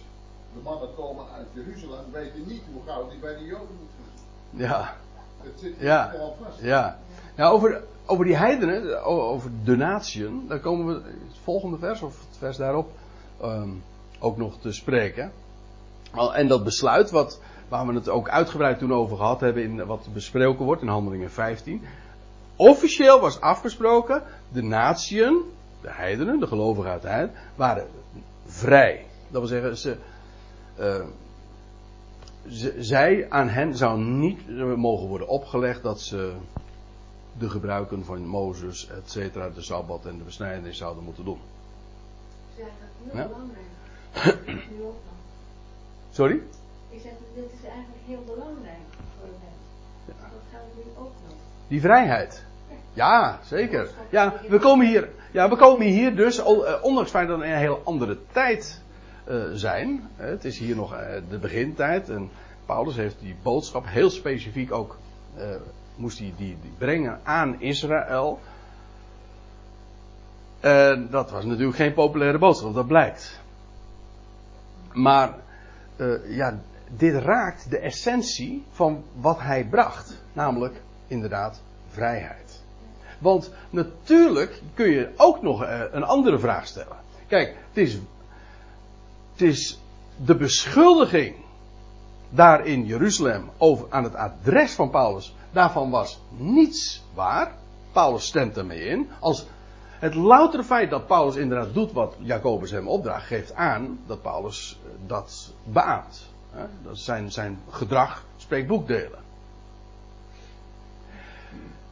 de 0.55 0.61
mannen 0.63 0.95
komen 0.95 1.25
uit 1.31 1.47
Jeruzalem, 1.53 2.13
weet 2.13 2.33
hij 2.33 2.43
niet 2.47 2.63
hoe 2.73 2.83
gauw 2.87 3.09
die 3.09 3.19
bij 3.19 3.37
de 3.37 3.45
Joden 3.45 3.77
moet 3.81 3.91
zijn. 3.97 4.69
Ja. 4.69 4.97
Het 5.43 5.61
zit 5.61 5.75
ja. 5.79 6.15
vast. 6.43 6.61
Ja. 6.61 6.99
Ja, 7.37 7.49
over, 7.49 7.83
over 8.07 8.25
die 8.25 8.37
heidenen, 8.37 9.05
over 9.05 9.51
de 9.65 9.77
natieën, 9.77 10.47
daar 10.49 10.61
komen 10.61 10.87
we 10.87 10.93
het 10.93 11.39
volgende 11.43 11.79
vers 11.79 12.03
of 12.03 12.21
het 12.29 12.39
vers 12.39 12.57
daarop 12.57 12.91
um, 13.45 13.83
ook 14.19 14.37
nog 14.37 14.59
te 14.59 14.73
spreken. 14.73 15.33
En 16.33 16.49
dat 16.49 16.65
besluit, 16.65 17.11
wat, 17.11 17.41
waar 17.69 17.87
we 17.87 17.95
het 17.95 18.09
ook 18.09 18.29
uitgebreid 18.29 18.79
toen 18.79 18.93
over 18.93 19.17
gehad 19.17 19.41
hebben, 19.41 19.63
in 19.63 19.87
wat 19.87 20.09
besproken 20.13 20.65
wordt 20.65 20.83
in 20.83 20.89
Handelingen 20.89 21.31
15. 21.31 21.83
Officieel 22.57 23.21
was 23.21 23.41
afgesproken, 23.41 24.23
de 24.53 24.63
natieën, 24.63 25.43
de 25.81 25.91
heidenen, 25.91 26.41
de 26.41 26.47
gelovigen 26.47 26.91
uit 26.91 27.03
de 27.03 27.09
heiden, 27.09 27.35
waren 27.55 27.87
vrij. 28.47 29.07
Dat 29.29 29.41
wil 29.41 29.51
zeggen, 29.51 29.77
ze, 29.77 29.97
uh, 30.81 31.05
zij, 32.79 33.27
aan 33.31 33.49
hen 33.49 33.77
zou 33.77 34.01
niet 34.01 34.49
mogen 34.77 35.09
worden 35.09 35.29
opgelegd 35.29 35.83
dat 35.83 36.01
ze 36.01 36.33
de 37.39 37.51
gebruiken 37.51 38.05
van 38.05 38.27
Mozes, 38.27 38.89
et 38.89 39.11
cetera, 39.11 39.49
de 39.49 39.63
Sabbat 39.63 40.07
en 40.07 40.19
de 40.19 40.25
besnijdenis 40.25 40.77
zouden 40.77 41.05
moeten 41.05 41.25
doen. 41.25 41.39
Ja, 42.61 42.67
dat 42.81 42.89
is 43.07 43.13
heel 43.13 43.21
ja? 43.21 43.29
belangrijk. 43.29 43.69
Sorry? 46.19 46.41
Ik 46.91 47.01
zeg, 47.03 47.13
dit 47.35 47.45
is 47.45 47.69
eigenlijk 47.69 48.03
heel 48.07 48.23
belangrijk 48.25 48.87
voor 49.19 49.29
de 49.29 49.35
mens. 49.43 49.55
Dat 50.07 50.17
gaan 50.53 50.61
we 50.75 50.83
nu 50.85 50.91
ook 50.99 51.13
nog. 51.27 51.37
Die 51.69 51.81
vrijheid. 51.81 52.45
Ja, 52.93 53.41
zeker. 53.45 53.91
Ja, 54.11 54.35
we 54.49 54.59
komen 54.59 54.87
hier, 54.87 55.09
ja, 55.31 55.49
we 55.49 55.57
komen 55.57 55.87
hier 55.87 56.17
dus, 56.17 56.39
eh, 56.39 56.75
ondanks 56.83 57.11
feit 57.11 57.29
dat 57.29 57.39
we 57.39 57.45
in 57.45 57.51
een 57.51 57.59
heel 57.59 57.81
andere 57.85 58.19
tijd 58.33 58.83
eh, 59.25 59.37
zijn. 59.53 60.09
Het 60.17 60.45
is 60.45 60.59
hier 60.59 60.77
nog 60.77 60.95
eh, 60.95 61.15
de 61.31 61.39
begintijd. 61.39 62.09
En 62.09 62.31
Paulus 62.67 62.97
heeft 62.97 63.21
die 63.21 63.37
boodschap 63.43 63.85
heel 63.87 64.11
specifiek 64.11 64.73
ook, 64.73 64.99
eh, 65.37 65.45
moest 65.97 66.19
hij 66.19 66.33
die, 66.37 66.57
die 66.63 66.73
brengen 66.79 67.21
aan 67.23 67.61
Israël. 67.61 68.41
En 70.61 71.09
dat 71.11 71.31
was 71.31 71.45
natuurlijk 71.45 71.77
geen 71.77 71.95
populaire 71.95 72.39
boodschap, 72.39 72.75
dat 72.75 72.87
blijkt. 72.87 73.41
Maar, 74.93 75.35
eh, 75.97 76.37
ja, 76.37 76.59
dit 76.97 77.15
raakt 77.15 77.71
de 77.71 77.79
essentie 77.79 78.65
van 78.71 79.05
wat 79.21 79.41
hij 79.41 79.65
bracht. 79.65 80.23
Namelijk, 80.33 80.83
inderdaad, 81.07 81.63
vrijheid. 81.91 82.63
Want 83.19 83.51
natuurlijk 83.71 84.63
kun 84.75 84.91
je 84.91 85.11
ook 85.17 85.43
nog 85.43 85.65
eh, 85.65 85.81
een 85.91 86.05
andere 86.05 86.39
vraag 86.39 86.67
stellen. 86.67 86.97
Kijk, 87.27 87.57
het 87.69 87.77
is, 87.77 87.95
het 89.33 89.43
is 89.43 89.81
de 90.17 90.37
beschuldiging 90.37 91.35
daar 92.31 92.67
in 92.67 92.87
Jeruzalem 92.87 93.51
over, 93.59 93.87
aan 93.91 94.05
het 94.05 94.15
adres 94.15 94.73
van 94.73 94.91
Paulus. 94.91 95.35
Daarvan 95.53 95.91
was 95.91 96.21
niets 96.37 97.03
waar. 97.15 97.53
Paulus 97.93 98.27
stemt 98.27 98.57
ermee 98.57 98.85
in. 98.85 99.11
Als 99.21 99.47
het 100.01 100.15
loutere 100.15 100.65
feit 100.65 100.91
dat 100.91 101.07
Paulus 101.07 101.37
inderdaad 101.37 101.75
doet 101.75 101.93
wat 101.93 102.15
Jacobus 102.19 102.71
hem 102.71 102.89
opdraagt, 102.89 103.27
geeft 103.27 103.55
aan 103.55 103.99
dat 104.07 104.23
Paulus 104.23 104.79
eh, 104.85 104.91
dat 105.07 105.53
beaamt. 105.65 106.29
Dat 106.83 106.99
zijn, 106.99 107.33
zijn 107.33 107.61
gedrag 107.71 108.25
spreekt 108.37 108.69
boekdelen. 108.69 109.19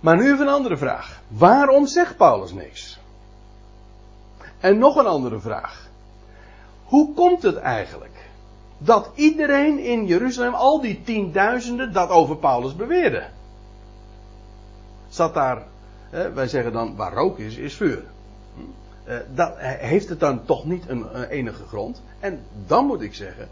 Maar 0.01 0.17
nu 0.17 0.33
even 0.33 0.47
een 0.47 0.53
andere 0.53 0.77
vraag. 0.77 1.21
Waarom 1.29 1.87
zegt 1.87 2.17
Paulus 2.17 2.53
niks? 2.53 2.99
En 4.61 4.79
nog 4.79 4.97
een 4.97 5.07
andere 5.07 5.41
vraag. 5.41 5.89
Hoe 6.85 7.15
komt 7.15 7.43
het 7.43 7.57
eigenlijk 7.57 8.31
dat 8.79 9.11
iedereen 9.15 9.79
in 9.79 10.07
Jeruzalem, 10.07 10.55
al 10.55 10.81
die 10.81 11.03
tienduizenden, 11.03 11.93
dat 11.93 12.09
over 12.09 12.37
Paulus 12.37 12.77
beweerde? 12.77 13.27
Zat 15.09 15.35
daar, 15.35 15.63
wij 16.11 16.49
zeggen 16.49 16.73
dan, 16.73 16.97
waar 16.97 17.13
rook 17.13 17.39
is, 17.39 17.57
is 17.57 17.75
vuur. 17.75 18.05
Hm? 18.55 18.61
Eh, 19.05 19.17
dat, 19.35 19.53
heeft 19.59 20.09
het 20.09 20.21
dan 20.21 20.45
toch 20.45 20.65
niet 20.65 20.89
een, 20.89 21.21
een 21.21 21.29
enige 21.29 21.65
grond? 21.67 22.03
En 22.21 22.41
dan 22.67 22.87
moet 22.87 23.01
ik 23.01 23.15
zeggen, 23.15 23.49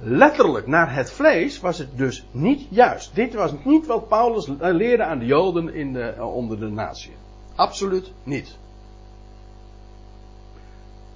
letterlijk 0.00 0.66
naar 0.66 0.94
het 0.94 1.10
vlees 1.10 1.60
was 1.60 1.78
het 1.78 1.98
dus 1.98 2.26
niet 2.30 2.66
juist. 2.70 3.14
Dit 3.14 3.34
was 3.34 3.52
niet 3.64 3.86
wat 3.86 4.08
Paulus 4.08 4.48
leerde 4.58 5.04
aan 5.04 5.18
de 5.18 5.26
Joden 5.26 5.74
in 5.74 5.92
de, 5.92 6.14
onder 6.20 6.60
de 6.60 6.68
natie. 6.68 7.12
Absoluut 7.54 8.12
niet. 8.22 8.56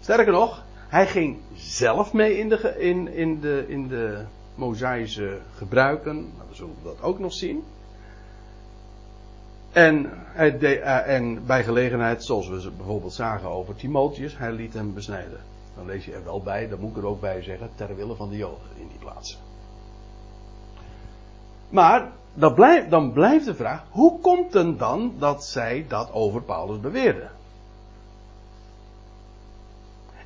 Sterker 0.01 0.33
nog, 0.33 0.65
hij 0.89 1.07
ging 1.07 1.37
zelf 1.55 2.13
mee 2.13 2.39
in 2.39 2.49
de, 2.49 2.75
in, 2.79 3.09
in 3.09 3.41
de, 3.41 3.65
in 3.69 3.89
de 3.89 4.25
Mosaïsche 4.55 5.39
gebruiken. 5.57 6.15
Nou, 6.15 6.49
we 6.49 6.55
zullen 6.55 6.75
dat 6.83 7.03
ook 7.03 7.19
nog 7.19 7.33
zien. 7.33 7.65
En, 9.73 10.11
uh, 10.37 11.09
en 11.09 11.47
bij 11.47 11.65
gelegenheid, 11.65 12.25
zoals 12.25 12.49
we 12.49 12.71
bijvoorbeeld 12.71 13.13
zagen 13.13 13.49
over 13.49 13.75
Timotheus, 13.75 14.39
hij 14.39 14.53
liet 14.53 14.75
hem 14.75 14.95
besnijden. 14.95 15.41
Dan 15.77 15.87
lees 15.87 16.05
je 16.05 16.13
er 16.13 16.25
wel 16.25 16.43
bij, 16.43 16.69
dan 16.69 16.81
moet 16.81 16.91
ik 16.91 16.97
er 16.97 17.07
ook 17.07 17.21
bij 17.21 17.43
zeggen, 17.43 17.71
ter 17.75 17.97
wille 17.97 18.15
van 18.15 18.29
de 18.29 18.37
Joden 18.37 18.69
in 18.77 18.89
die 18.89 18.99
plaatsen. 18.99 19.39
Maar 21.69 22.13
blijft, 22.55 22.91
dan 22.91 23.13
blijft 23.13 23.45
de 23.45 23.55
vraag, 23.55 23.85
hoe 23.91 24.21
komt 24.21 24.53
het 24.53 24.79
dan 24.79 25.15
dat 25.19 25.45
zij 25.45 25.85
dat 25.89 26.13
over 26.13 26.43
Paulus 26.43 26.81
beweerden? 26.81 27.31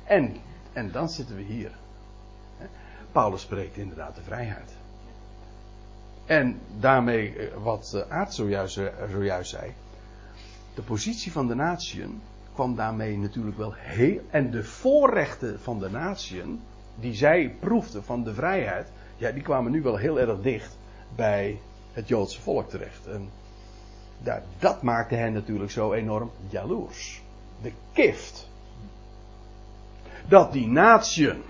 En, 0.03 0.35
en 0.73 0.91
dan 0.91 1.09
zitten 1.09 1.35
we 1.35 1.41
hier. 1.41 1.71
Paulus 3.11 3.41
spreekt 3.41 3.77
inderdaad 3.77 4.15
de 4.15 4.21
vrijheid. 4.21 4.74
En 6.25 6.59
daarmee, 6.79 7.49
wat 7.63 8.05
Aard 8.09 8.33
zojuist, 8.33 8.79
zojuist 9.11 9.49
zei, 9.49 9.73
de 10.75 10.81
positie 10.81 11.31
van 11.31 11.47
de 11.47 11.55
natieën 11.55 12.21
kwam 12.53 12.75
daarmee 12.75 13.17
natuurlijk 13.17 13.57
wel 13.57 13.73
heel. 13.73 14.19
En 14.29 14.51
de 14.51 14.63
voorrechten 14.63 15.59
van 15.59 15.79
de 15.79 15.89
natieën, 15.89 16.61
die 16.95 17.13
zij 17.13 17.55
proefden 17.59 18.03
van 18.03 18.23
de 18.23 18.33
vrijheid, 18.33 18.91
ja, 19.17 19.31
die 19.31 19.43
kwamen 19.43 19.71
nu 19.71 19.81
wel 19.81 19.97
heel 19.97 20.19
erg 20.19 20.41
dicht 20.41 20.77
bij 21.15 21.59
het 21.93 22.07
Joodse 22.07 22.41
volk 22.41 22.69
terecht. 22.69 23.07
En 23.07 23.29
ja, 24.23 24.41
dat 24.59 24.81
maakte 24.81 25.15
hen 25.15 25.33
natuurlijk 25.33 25.71
zo 25.71 25.93
enorm 25.93 26.31
jaloers. 26.49 27.21
De 27.61 27.71
kift. 27.93 28.49
Dat 30.27 30.51
die 30.51 30.67
natieën, 30.67 31.41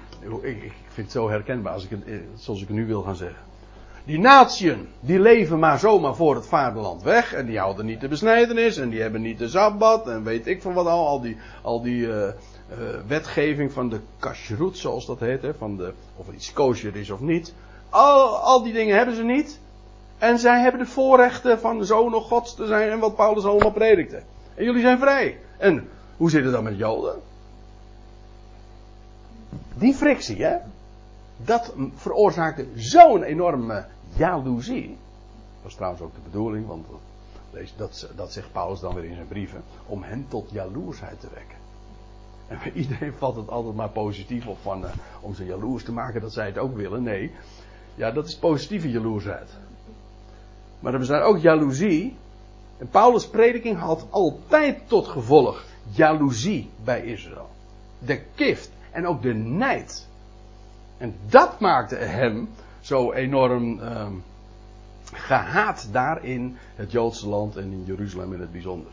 ik, 0.42 0.64
ik 0.64 0.74
vind 0.88 0.96
het 0.96 1.12
zo 1.12 1.30
herkenbaar 1.30 1.74
als 1.74 1.84
ik 1.84 1.90
het, 1.90 2.04
zoals 2.36 2.62
ik 2.62 2.68
het 2.68 2.78
nu 2.78 2.86
wil 2.86 3.02
gaan 3.02 3.16
zeggen. 3.16 3.44
Die 4.06 4.20
natieën, 4.20 4.88
die 5.00 5.20
leven 5.20 5.60
maar 5.60 5.80
zomaar 5.80 6.16
voor 6.16 6.36
het 6.36 6.48
vaderland 6.48 7.04
weg. 7.04 7.34
En 7.34 7.46
die 7.46 7.60
houden 7.60 7.86
niet 7.86 8.02
de 8.02 8.08
besnijdenis. 8.08 8.78
En 8.78 8.90
die 8.90 9.02
hebben 9.02 9.22
niet 9.22 9.38
de 9.38 9.50
sabbat. 9.50 10.08
En 10.08 10.24
weet 10.24 10.48
ik 10.48 10.62
van 10.62 10.74
wat 10.74 10.86
al. 10.86 11.08
Al 11.08 11.22
die, 11.22 11.38
al 11.62 11.82
die 11.82 12.02
uh, 12.02 12.14
uh, 12.18 12.32
wetgeving 13.08 13.72
van 13.72 13.90
de 13.90 14.00
kashrut, 14.20 14.78
zoals 14.78 15.06
dat 15.06 15.20
heet. 15.20 15.42
Hè, 15.42 15.54
van 15.54 15.78
de, 15.78 15.94
of 16.16 16.26
iets 16.34 16.54
kosher 16.54 16.96
is 16.96 17.10
of 17.10 17.20
niet. 17.20 17.54
Al, 17.90 18.38
al 18.38 18.64
die 18.64 18.74
dingen 18.74 18.98
hebben 18.98 19.16
ze 19.16 19.24
niet. 19.24 19.60
En 20.18 20.40
zij 20.40 20.62
hebben 20.62 20.82
de 20.82 20.92
voorrechten 20.92 21.60
van 21.60 21.78
de 21.78 21.86
zoon 21.86 22.12
nog 22.12 22.28
gods 22.28 22.56
te 22.56 22.66
zijn. 22.66 22.90
En 22.90 23.00
wat 23.00 23.16
Paulus 23.16 23.46
allemaal 23.46 23.72
predikte. 23.72 24.22
En 24.56 24.64
jullie 24.64 24.82
zijn 24.82 25.00
vrij. 25.00 25.40
En 25.58 25.90
hoe 26.18 26.30
zit 26.30 26.44
het 26.44 26.54
dan 26.54 26.64
met 26.64 26.78
Joden? 26.78 27.22
Die 29.74 29.94
frictie, 29.94 30.44
hè? 30.44 30.56
Dat 31.38 31.74
veroorzaakte 31.96 32.66
zo'n 32.76 33.24
enorme 33.24 33.86
jaloezie. 34.18 34.88
Dat 34.88 35.64
was 35.64 35.76
trouwens 35.76 36.02
ook 36.02 36.14
de 36.14 36.22
bedoeling, 36.24 36.68
want 36.68 36.86
dat, 37.78 38.10
dat 38.16 38.34
zegt 38.34 38.52
Paulus 38.52 38.80
dan 38.80 38.94
weer 38.94 39.04
in 39.04 39.16
zijn 39.16 39.28
brieven. 39.28 39.64
Om 39.86 40.04
hen 40.04 40.26
tot 40.28 40.50
jaloersheid 40.52 41.20
te 41.20 41.28
wekken. 41.34 41.58
En 42.48 42.60
iedereen 42.74 43.14
valt 43.24 43.36
het 43.36 43.50
altijd 43.50 43.76
maar 43.76 43.90
positief 43.90 44.48
op 44.48 44.58
van, 44.62 44.84
uh, 44.84 44.90
om 45.22 45.34
ze 45.34 45.46
jaloers 45.46 45.84
te 45.84 45.92
maken 45.92 46.22
dat 46.22 46.34
zij 46.34 46.46
het 46.46 46.58
ook 46.58 46.76
willen. 46.76 47.04
Nee, 47.04 47.32
ja, 47.96 48.12
dat 48.12 48.28
is 48.28 48.38
positieve 48.38 48.90
jaloersheid. 48.90 49.50
Maar 50.80 50.94
er 50.94 51.00
bestaat 51.00 51.24
ook 51.24 51.38
jaloezie. 51.38 52.18
En 52.78 52.90
Paulus' 52.90 53.28
prediking 53.28 53.78
had 53.78 54.06
altijd 54.10 54.80
tot 54.88 55.08
gevolg 55.08 55.64
jaloezie 55.90 56.70
bij 56.84 57.02
Israël. 57.02 57.50
De 58.00 58.22
kift 58.36 58.72
en 58.92 59.08
ook 59.08 59.22
de 59.22 59.34
nijd. 59.34 60.08
En 60.98 61.16
dat 61.30 61.60
maakte 61.60 61.96
hem 61.96 62.50
zo 62.86 63.12
enorm 63.12 63.80
uh, 63.80 64.08
gehaat 65.14 65.90
daar 65.92 66.24
in 66.24 66.58
het 66.76 66.92
Joodse 66.92 67.28
land 67.28 67.56
en 67.56 67.72
in 67.72 67.84
Jeruzalem 67.86 68.34
in 68.34 68.40
het 68.40 68.52
bijzonder. 68.52 68.92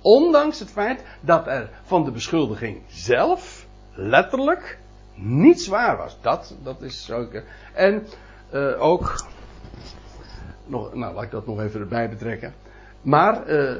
Ondanks 0.00 0.58
het 0.58 0.70
feit 0.70 1.04
dat 1.20 1.46
er 1.46 1.70
van 1.82 2.04
de 2.04 2.10
beschuldiging 2.10 2.82
zelf 2.86 3.66
letterlijk 3.92 4.78
niets 5.14 5.66
waar 5.66 5.96
was. 5.96 6.16
Dat, 6.20 6.54
dat 6.62 6.82
is 6.82 7.04
zeker. 7.04 7.44
En 7.72 8.06
uh, 8.52 8.82
ook. 8.82 9.26
Nog, 10.66 10.94
nou, 10.94 11.14
laat 11.14 11.24
ik 11.24 11.30
dat 11.30 11.46
nog 11.46 11.60
even 11.60 11.80
erbij 11.80 12.08
betrekken. 12.08 12.54
Maar. 13.02 13.48
Uh, 13.48 13.76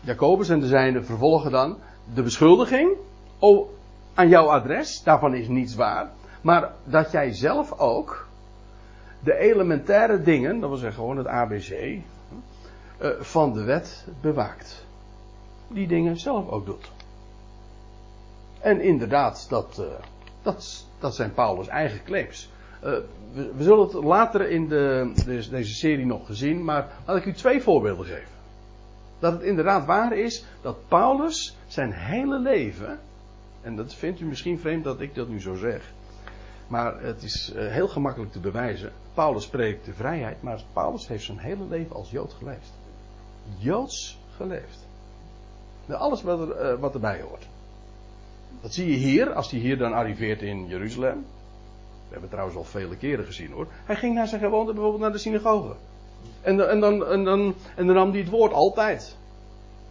Jacobus 0.00 0.48
en 0.48 0.60
de 0.60 0.66
zijne 0.66 1.02
vervolgen 1.02 1.50
dan 1.50 1.78
de 2.14 2.22
beschuldiging. 2.22 2.96
Aan 4.14 4.28
jouw 4.28 4.46
adres, 4.46 5.02
daarvan 5.02 5.34
is 5.34 5.48
niets 5.48 5.74
waar. 5.74 6.10
Maar 6.46 6.72
dat 6.84 7.10
jij 7.10 7.32
zelf 7.32 7.78
ook 7.78 8.28
de 9.20 9.36
elementaire 9.36 10.22
dingen, 10.22 10.60
dat 10.60 10.68
wil 10.68 10.78
zeggen 10.78 10.98
gewoon 10.98 11.16
het 11.16 11.26
ABC, 11.26 11.98
van 13.20 13.52
de 13.52 13.62
wet 13.62 14.06
bewaakt. 14.20 14.84
Die 15.68 15.86
dingen 15.86 16.16
zelf 16.16 16.48
ook 16.48 16.66
doet. 16.66 16.90
En 18.60 18.80
inderdaad, 18.80 19.46
dat, 19.48 19.82
dat, 20.42 20.86
dat 20.98 21.14
zijn 21.14 21.32
Paulus' 21.32 21.68
eigen 21.68 22.04
claims. 22.04 22.50
We, 22.80 23.04
we, 23.56 23.62
zullen 23.62 23.84
het 23.84 23.92
later 23.92 24.50
in 24.50 24.68
de, 24.68 25.12
deze 25.50 25.74
serie 25.74 26.06
nog 26.06 26.26
gezien, 26.26 26.64
maar 26.64 26.88
laat 27.06 27.16
ik 27.16 27.24
u 27.24 27.32
twee 27.32 27.62
voorbeelden 27.62 28.06
geven. 28.06 28.34
Dat 29.18 29.32
het 29.32 29.42
inderdaad 29.42 29.86
waar 29.86 30.16
is 30.16 30.44
dat 30.62 30.88
Paulus 30.88 31.56
zijn 31.66 31.92
hele 31.92 32.38
leven 32.38 32.98
en 33.62 33.76
dat 33.76 33.94
vindt 33.94 34.20
u 34.20 34.24
misschien 34.24 34.58
vreemd 34.58 34.84
dat 34.84 35.00
ik 35.00 35.14
dat 35.14 35.28
nu 35.28 35.40
zo 35.40 35.54
zeg. 35.54 35.94
Maar 36.66 37.00
het 37.02 37.22
is 37.22 37.52
heel 37.54 37.88
gemakkelijk 37.88 38.32
te 38.32 38.40
bewijzen. 38.40 38.92
Paulus 39.14 39.44
spreekt 39.44 39.84
de 39.84 39.92
vrijheid, 39.92 40.42
maar 40.42 40.62
Paulus 40.72 41.08
heeft 41.08 41.24
zijn 41.24 41.38
hele 41.38 41.64
leven 41.68 41.96
als 41.96 42.10
Jood 42.10 42.32
geleefd. 42.32 42.72
Joods 43.58 44.18
geleefd. 44.36 44.86
Alles 45.88 46.22
wat, 46.22 46.40
er, 46.40 46.78
wat 46.78 46.94
erbij 46.94 47.20
hoort. 47.20 47.46
Dat 48.60 48.74
zie 48.74 48.90
je 48.90 48.96
hier, 48.96 49.32
als 49.32 49.50
hij 49.50 49.60
hier 49.60 49.78
dan 49.78 49.92
arriveert 49.92 50.42
in 50.42 50.66
Jeruzalem. 50.66 51.24
We 52.08 52.12
hebben 52.12 52.20
het 52.20 52.30
trouwens 52.30 52.56
al 52.56 52.64
vele 52.64 52.96
keren 52.96 53.24
gezien 53.24 53.52
hoor. 53.52 53.66
Hij 53.84 53.96
ging 53.96 54.14
naar 54.14 54.28
zijn 54.28 54.40
gewoonte 54.40 54.72
bijvoorbeeld 54.72 55.02
naar 55.02 55.12
de 55.12 55.18
synagoge. 55.18 55.74
En, 56.42 56.70
en, 56.70 56.80
dan, 56.80 57.06
en, 57.06 57.24
dan, 57.24 57.54
en 57.76 57.86
dan 57.86 57.94
nam 57.94 58.10
hij 58.10 58.20
het 58.20 58.28
woord 58.28 58.52
altijd. 58.52 59.16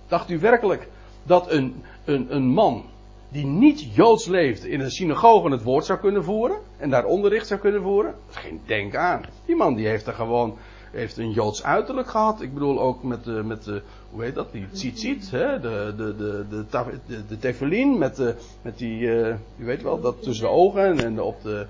Dacht 0.07 0.30
u 0.30 0.39
werkelijk 0.39 0.88
dat 1.23 1.51
een, 1.51 1.84
een, 2.05 2.36
een 2.36 2.47
man 2.47 2.86
die 3.30 3.45
niet 3.45 3.95
joods 3.95 4.26
leefde 4.26 4.69
in 4.69 4.80
een 4.80 4.91
synagoge 4.91 5.49
het 5.49 5.63
woord 5.63 5.86
zou 5.86 5.99
kunnen 5.99 6.23
voeren? 6.23 6.57
En 6.78 6.89
daar 6.89 7.05
onderricht 7.05 7.47
zou 7.47 7.59
kunnen 7.59 7.82
voeren? 7.82 8.15
Geen 8.30 8.61
denk 8.65 8.95
aan. 8.95 9.21
Die 9.45 9.55
man 9.55 9.76
die 9.76 9.88
heeft 9.88 10.07
er 10.07 10.13
gewoon 10.13 10.57
heeft 10.95 11.17
een 11.17 11.32
joods 11.32 11.63
uiterlijk 11.63 12.07
gehad. 12.07 12.41
Ik 12.41 12.53
bedoel 12.53 12.80
ook 12.80 13.03
met 13.03 13.23
de, 13.23 13.43
met 13.43 13.69
hoe 14.09 14.23
heet 14.23 14.36
dat, 14.36 14.51
die 14.51 14.67
tzitzit, 14.71 15.32
hè? 15.32 15.59
De, 15.59 15.93
de, 15.97 16.15
de, 16.15 16.45
de, 16.49 17.26
de, 17.28 17.38
tefillin 17.38 17.97
met, 17.97 18.15
de, 18.15 18.36
met 18.61 18.78
die, 18.78 18.99
uh, 18.99 19.36
u 19.57 19.65
weet 19.65 19.82
wel, 19.82 19.99
dat 19.99 20.23
tussen 20.23 20.45
de 20.45 20.51
ogen 20.51 20.99
en 20.99 21.21
op 21.21 21.41
de, 21.41 21.65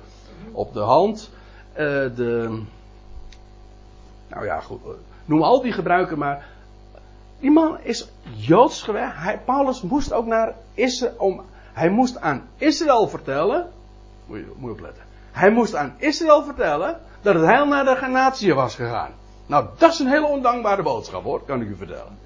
op 0.52 0.74
de 0.74 0.80
hand. 0.80 1.32
Uh, 1.72 1.78
de, 2.16 2.62
nou 4.28 4.46
ja, 4.46 4.60
goed, 4.60 4.80
noem 5.26 5.42
al 5.42 5.62
die 5.62 5.72
gebruiken 5.72 6.18
maar. 6.18 6.48
Die 7.40 7.52
man 7.52 7.80
is 7.82 8.08
joods 8.34 8.90
Paulus 9.46 9.82
moest 9.82 10.14
ook 10.14 10.26
naar 10.26 10.56
Israël, 10.74 11.14
om, 11.18 11.42
hij 11.74 11.90
moest 11.90 12.22
aan 12.22 12.48
Israël 12.58 13.08
vertellen, 13.08 13.72
moet 14.26 14.38
je, 14.38 14.52
moet 14.58 14.72
opletten. 14.72 15.04
Hij 15.32 15.52
moest 15.52 15.76
aan 15.76 15.96
Israël 15.98 16.44
vertellen 16.44 17.00
dat 17.22 17.36
het 17.36 17.46
heil 17.46 17.68
naar 17.68 17.86
de 17.86 18.08
natie 18.08 18.54
was 18.54 18.76
gegaan. 18.76 19.12
Nou, 19.46 19.66
dat 19.78 19.92
is 19.92 20.00
een 20.00 20.08
hele 20.08 20.28
ondankbare 20.28 20.84
boodschap 20.84 21.24
hoor, 21.24 21.44
kan 21.46 21.62
ik 21.62 21.68
u 21.68 21.76
vertellen. 21.76 22.18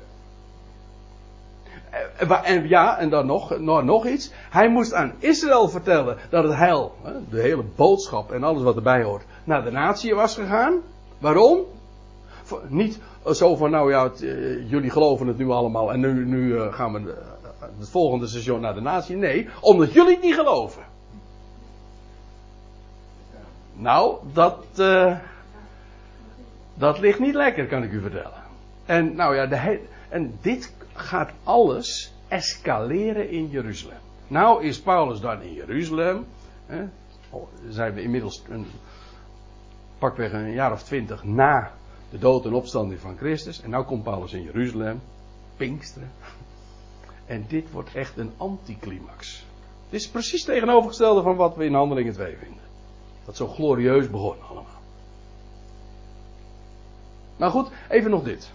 Eh, 1.89 2.49
en 2.49 2.67
ja, 2.67 2.97
en 2.97 3.09
dan 3.09 3.25
nog, 3.25 3.59
nog, 3.59 3.83
nog 3.83 4.05
iets. 4.05 4.31
Hij 4.49 4.69
moest 4.69 4.93
aan 4.93 5.13
Israël 5.19 5.69
vertellen 5.69 6.17
dat 6.29 6.43
het 6.43 6.55
heil, 6.55 6.95
de 7.29 7.41
hele 7.41 7.63
boodschap 7.75 8.31
en 8.31 8.43
alles 8.43 8.63
wat 8.63 8.75
erbij 8.75 9.03
hoort, 9.03 9.23
naar 9.43 9.63
de 9.63 9.71
natie 9.71 10.15
was 10.15 10.35
gegaan. 10.35 10.81
Waarom? 11.17 11.59
Niet 12.67 12.99
zo 13.25 13.55
van, 13.55 13.71
nou 13.71 13.91
ja, 13.91 14.11
eh, 14.21 14.69
jullie 14.69 14.89
geloven 14.89 15.27
het 15.27 15.37
nu 15.37 15.49
allemaal 15.49 15.91
en 15.91 15.99
nu, 15.99 16.25
nu 16.25 16.53
uh, 16.53 16.73
gaan 16.73 16.93
we 16.93 17.15
het 17.79 17.89
volgende 17.89 18.27
seizoen 18.27 18.61
naar 18.61 18.73
de 18.73 18.81
natie. 18.81 19.15
Nee, 19.15 19.49
omdat 19.61 19.93
jullie 19.93 20.13
het 20.13 20.23
niet 20.23 20.35
geloven. 20.35 20.83
Nou, 23.73 24.17
dat, 24.33 24.65
dat 26.73 26.99
ligt 26.99 27.19
niet 27.19 27.35
lekker, 27.35 27.67
kan 27.67 27.83
ik 27.83 27.91
u 27.91 28.01
vertellen. 28.01 28.43
En 28.85 29.15
nou 29.15 29.35
ja, 29.35 29.45
de 29.45 29.79
en 30.09 30.37
dit 30.41 30.73
gaat 30.93 31.31
alles 31.43 32.13
escaleren 32.27 33.29
in 33.29 33.49
Jeruzalem. 33.49 33.97
Nou 34.27 34.63
is 34.63 34.81
Paulus 34.81 35.19
dan 35.19 35.41
in 35.41 35.53
Jeruzalem. 35.53 36.25
Hè, 36.65 36.83
oh, 37.29 37.47
zijn 37.69 37.93
we 37.93 38.01
inmiddels 38.01 38.43
een, 38.49 38.65
pakweg 39.97 40.33
een 40.33 40.51
jaar 40.51 40.71
of 40.71 40.83
twintig 40.83 41.23
na 41.23 41.71
de 42.11 42.17
dood 42.17 42.45
en 42.45 42.53
opstanding 42.53 42.99
van 42.99 43.17
Christus. 43.17 43.61
En 43.61 43.69
nou 43.69 43.85
komt 43.85 44.03
Paulus 44.03 44.33
in 44.33 44.43
Jeruzalem. 44.43 45.01
Pinksteren. 45.57 46.11
En 47.25 47.45
dit 47.47 47.71
wordt 47.71 47.95
echt 47.95 48.17
een 48.17 48.31
anticlimax. 48.37 49.45
Dit 49.89 49.99
is 49.99 50.09
precies 50.09 50.43
tegenovergestelde 50.43 51.21
van 51.21 51.35
wat 51.35 51.55
we 51.55 51.65
in 51.65 51.73
Handelingen 51.73 52.13
2 52.13 52.37
vinden. 52.37 52.63
Dat 53.25 53.35
zo 53.35 53.47
glorieus 53.47 54.09
begon 54.09 54.35
allemaal. 54.41 54.81
Nou 57.37 57.51
goed, 57.51 57.69
even 57.89 58.11
nog 58.11 58.23
dit. 58.23 58.51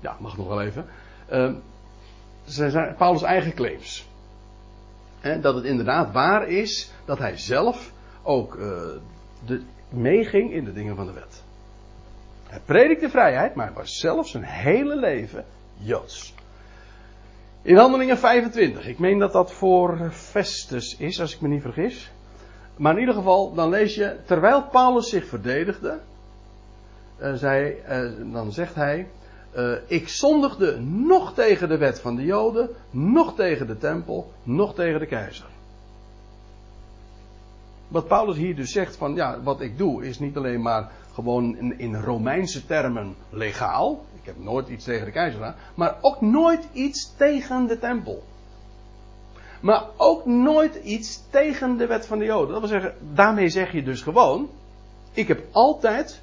Ja, 0.00 0.16
mag 0.20 0.36
nog 0.36 0.48
wel 0.48 0.62
even. 0.62 0.86
Uh, 1.32 1.52
zijn 2.44 2.94
Paulus' 2.96 3.22
eigen 3.22 3.54
claims. 3.54 4.06
dat 5.40 5.54
het 5.54 5.64
inderdaad 5.64 6.12
waar 6.12 6.48
is 6.48 6.92
dat 7.04 7.18
hij 7.18 7.36
zelf 7.36 7.92
ook 8.22 8.54
uh, 8.54 8.62
de, 9.46 9.62
meeging 9.88 10.52
in 10.52 10.64
de 10.64 10.72
dingen 10.72 10.96
van 10.96 11.06
de 11.06 11.12
wet. 11.12 11.42
Hij 12.48 12.60
predikte 12.64 13.10
vrijheid, 13.10 13.54
maar 13.54 13.66
hij 13.66 13.74
was 13.74 13.98
zelf 13.98 14.28
zijn 14.28 14.42
hele 14.42 14.96
leven 14.96 15.44
Joods. 15.74 16.34
In 17.62 17.76
Handelingen 17.76 18.18
25, 18.18 18.86
ik 18.86 18.98
meen 18.98 19.18
dat 19.18 19.32
dat 19.32 19.52
voor 19.52 20.10
Festus 20.10 20.96
is, 20.96 21.20
als 21.20 21.34
ik 21.34 21.40
me 21.40 21.48
niet 21.48 21.62
vergis. 21.62 22.12
Maar 22.76 22.92
in 22.92 23.00
ieder 23.00 23.14
geval, 23.14 23.54
dan 23.54 23.68
lees 23.68 23.94
je, 23.94 24.16
terwijl 24.24 24.62
Paulus 24.62 25.08
zich 25.08 25.26
verdedigde, 25.26 25.98
uh, 27.20 27.34
zei, 27.34 27.76
uh, 27.88 28.32
dan 28.32 28.52
zegt 28.52 28.74
hij, 28.74 29.08
uh, 29.56 29.72
ik 29.86 30.08
zondigde 30.08 30.80
nog 30.80 31.34
tegen 31.34 31.68
de 31.68 31.76
wet 31.76 32.00
van 32.00 32.16
de 32.16 32.24
Joden, 32.24 32.70
nog 32.90 33.34
tegen 33.34 33.66
de 33.66 33.78
tempel, 33.78 34.32
nog 34.42 34.74
tegen 34.74 35.00
de 35.00 35.06
keizer. 35.06 35.46
Wat 37.88 38.06
Paulus 38.06 38.36
hier 38.36 38.56
dus 38.56 38.72
zegt 38.72 38.96
van, 38.96 39.14
ja, 39.14 39.42
wat 39.42 39.60
ik 39.60 39.78
doe 39.78 40.06
is 40.06 40.18
niet 40.18 40.36
alleen 40.36 40.62
maar 40.62 40.90
gewoon 41.18 41.56
in, 41.56 41.78
in 41.78 41.94
Romeinse 41.94 42.66
termen 42.66 43.16
legaal. 43.30 44.04
Ik 44.20 44.26
heb 44.26 44.38
nooit 44.38 44.68
iets 44.68 44.84
tegen 44.84 45.04
de 45.04 45.12
keizer 45.12 45.40
gedaan, 45.40 45.56
maar 45.74 45.96
ook 46.00 46.20
nooit 46.20 46.68
iets 46.72 47.12
tegen 47.16 47.66
de 47.66 47.78
tempel. 47.78 48.22
Maar 49.60 49.84
ook 49.96 50.26
nooit 50.26 50.74
iets 50.74 51.22
tegen 51.30 51.76
de 51.76 51.86
wet 51.86 52.06
van 52.06 52.18
de 52.18 52.24
Joden. 52.24 52.48
Dat 52.48 52.58
wil 52.60 52.68
zeggen, 52.68 52.94
daarmee 53.14 53.48
zeg 53.48 53.72
je 53.72 53.82
dus 53.82 54.02
gewoon: 54.02 54.48
ik 55.12 55.28
heb 55.28 55.46
altijd 55.50 56.20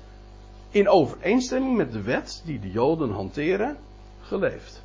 in 0.69 0.89
overeenstemming 0.89 1.75
met 1.75 1.91
de 1.91 2.01
wet 2.01 2.41
die 2.45 2.59
de 2.59 2.71
Joden 2.71 3.11
hanteren, 3.11 3.77
geleefd. 4.21 4.83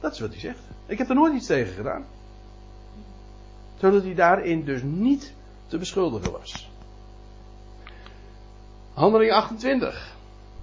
Dat 0.00 0.12
is 0.12 0.20
wat 0.20 0.30
hij 0.30 0.40
zegt. 0.40 0.62
Ik 0.86 0.98
heb 0.98 1.08
er 1.08 1.14
nooit 1.14 1.34
iets 1.34 1.46
tegen 1.46 1.74
gedaan. 1.74 2.04
Zodat 3.76 4.02
hij 4.02 4.14
daarin 4.14 4.64
dus 4.64 4.82
niet 4.82 5.32
te 5.66 5.78
beschuldigen 5.78 6.32
was. 6.32 6.72
Handeling 8.94 9.32
28. 9.32 9.80
Dat 9.80 9.92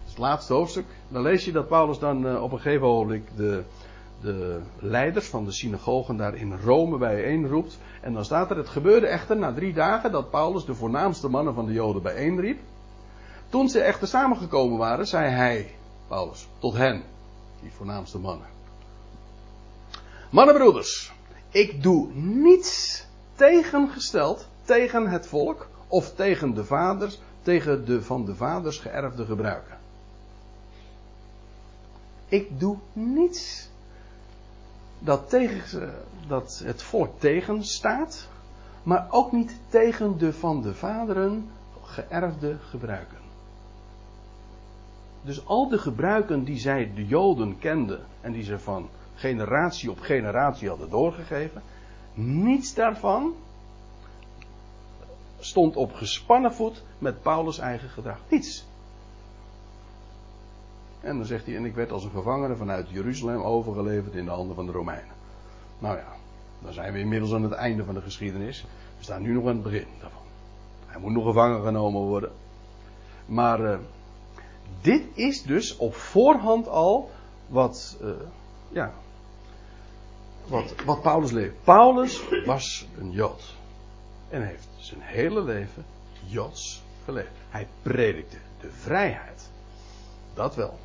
is 0.03 0.09
het 0.09 0.17
laatste 0.17 0.53
hoofdstuk. 0.53 0.85
Dan 1.07 1.21
lees 1.21 1.45
je 1.45 1.51
dat 1.51 1.67
Paulus 1.67 1.99
dan 1.99 2.27
eh, 2.27 2.43
op 2.43 2.51
een 2.51 2.59
gegeven 2.59 2.87
ogenblik 2.87 3.23
de, 3.35 3.63
de 4.21 4.61
leiders 4.79 5.27
van 5.27 5.45
de 5.45 5.51
synagogen 5.51 6.17
daar 6.17 6.35
in 6.35 6.59
Rome 6.63 6.97
bijeenroept. 6.97 7.77
En 8.01 8.13
dan 8.13 8.25
staat 8.25 8.49
er, 8.49 8.57
het 8.57 8.69
gebeurde 8.69 9.07
echter 9.07 9.37
na 9.37 9.53
drie 9.53 9.73
dagen 9.73 10.11
dat 10.11 10.29
Paulus 10.29 10.65
de 10.65 10.75
voornaamste 10.75 11.27
mannen 11.27 11.53
van 11.53 11.65
de 11.65 11.73
Joden 11.73 12.01
bijeenriep. 12.01 12.59
Toen 13.49 13.69
ze 13.69 13.81
echter 13.81 14.07
samengekomen 14.07 14.77
waren, 14.77 15.07
zei 15.07 15.29
hij, 15.29 15.75
Paulus, 16.07 16.47
tot 16.59 16.73
hen, 16.73 17.03
die 17.61 17.71
voornaamste 17.71 18.19
mannen. 18.19 18.47
Mannenbroeders, 20.29 21.11
ik 21.49 21.83
doe 21.83 22.09
niets 22.13 23.05
tegengesteld 23.35 24.47
tegen 24.63 25.07
het 25.07 25.27
volk 25.27 25.67
of 25.87 26.13
tegen 26.15 26.53
de 26.53 26.65
vaders, 26.65 27.19
tegen 27.41 27.85
de 27.85 28.03
van 28.03 28.25
de 28.25 28.35
vaders 28.35 28.77
geërfde 28.77 29.25
gebruiken. 29.25 29.77
Ik 32.27 32.59
doe 32.59 32.77
niets 32.93 33.69
dat, 34.99 35.29
tegen, 35.29 35.93
dat 36.27 36.61
het 36.63 36.83
volk 36.83 37.19
tegenstaat, 37.19 38.27
maar 38.83 39.07
ook 39.09 39.31
niet 39.31 39.55
tegen 39.69 40.17
de 40.17 40.33
van 40.33 40.61
de 40.61 40.73
vaderen 40.73 41.49
geërfde 41.83 42.57
gebruiken. 42.69 43.17
Dus 45.21 45.45
al 45.45 45.67
de 45.67 45.77
gebruiken 45.77 46.43
die 46.43 46.59
zij, 46.59 46.91
de 46.95 47.05
Joden, 47.05 47.59
kenden 47.59 48.05
en 48.21 48.31
die 48.31 48.43
ze 48.43 48.59
van 48.59 48.89
generatie 49.15 49.91
op 49.91 49.99
generatie 49.99 50.69
hadden 50.69 50.89
doorgegeven, 50.89 51.61
niets 52.13 52.73
daarvan 52.73 53.33
stond 55.45 55.75
op 55.75 55.93
gespannen 55.93 56.53
voet 56.53 56.83
met 56.97 57.21
Paulus' 57.21 57.59
eigen 57.59 57.89
gedrag. 57.89 58.17
Niets. 58.27 58.65
En 61.01 61.17
dan 61.17 61.25
zegt 61.25 61.45
hij, 61.45 61.55
en 61.55 61.65
ik 61.65 61.75
werd 61.75 61.91
als 61.91 62.03
een 62.03 62.11
gevangene 62.11 62.55
vanuit 62.55 62.89
Jeruzalem 62.89 63.41
overgeleverd 63.41 64.13
in 64.13 64.25
de 64.25 64.31
handen 64.31 64.55
van 64.55 64.65
de 64.65 64.71
Romeinen. 64.71 65.15
Nou 65.79 65.97
ja, 65.97 66.15
dan 66.59 66.73
zijn 66.73 66.93
we 66.93 66.99
inmiddels 66.99 67.33
aan 67.33 67.43
het 67.43 67.51
einde 67.51 67.83
van 67.83 67.93
de 67.93 68.01
geschiedenis. 68.01 68.65
We 68.97 69.03
staan 69.03 69.21
nu 69.21 69.33
nog 69.33 69.43
aan 69.43 69.53
het 69.53 69.63
begin 69.63 69.85
daarvan. 69.99 70.21
Hij 70.85 70.99
moet 70.99 71.11
nog 71.11 71.25
gevangen 71.25 71.63
genomen 71.63 72.01
worden. 72.01 72.31
Maar 73.25 73.59
uh, 73.59 73.77
dit 74.81 75.03
is 75.13 75.43
dus 75.43 75.77
op 75.77 75.95
voorhand 75.95 76.67
al 76.67 77.11
wat, 77.47 77.97
uh, 78.01 78.09
ja, 78.69 78.93
wat, 80.47 80.75
wat 80.85 81.01
Paulus 81.01 81.31
leeft. 81.31 81.63
Paulus 81.63 82.23
was 82.45 82.87
een 82.99 83.11
Jood. 83.11 83.55
En 84.29 84.47
heeft 84.47 84.67
zijn 84.85 84.99
hele 85.01 85.43
leven 85.43 85.85
Joods 86.25 86.83
geleefd. 87.05 87.37
Hij 87.49 87.67
predikte 87.81 88.37
de 88.61 88.69
vrijheid. 88.71 89.49
Dat 90.33 90.55
wel. 90.55 90.77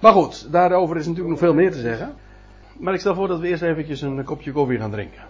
Maar 0.00 0.12
goed, 0.12 0.52
daarover 0.52 0.96
is 0.96 1.06
natuurlijk 1.06 1.30
nog 1.30 1.38
veel 1.38 1.54
meer 1.54 1.72
te 1.72 1.80
zeggen. 1.80 2.14
Maar 2.78 2.94
ik 2.94 3.00
stel 3.00 3.14
voor 3.14 3.28
dat 3.28 3.40
we 3.40 3.48
eerst 3.48 3.62
eventjes 3.62 4.00
een 4.00 4.24
kopje 4.24 4.52
koffie 4.52 4.78
gaan 4.78 4.90
drinken. 4.90 5.22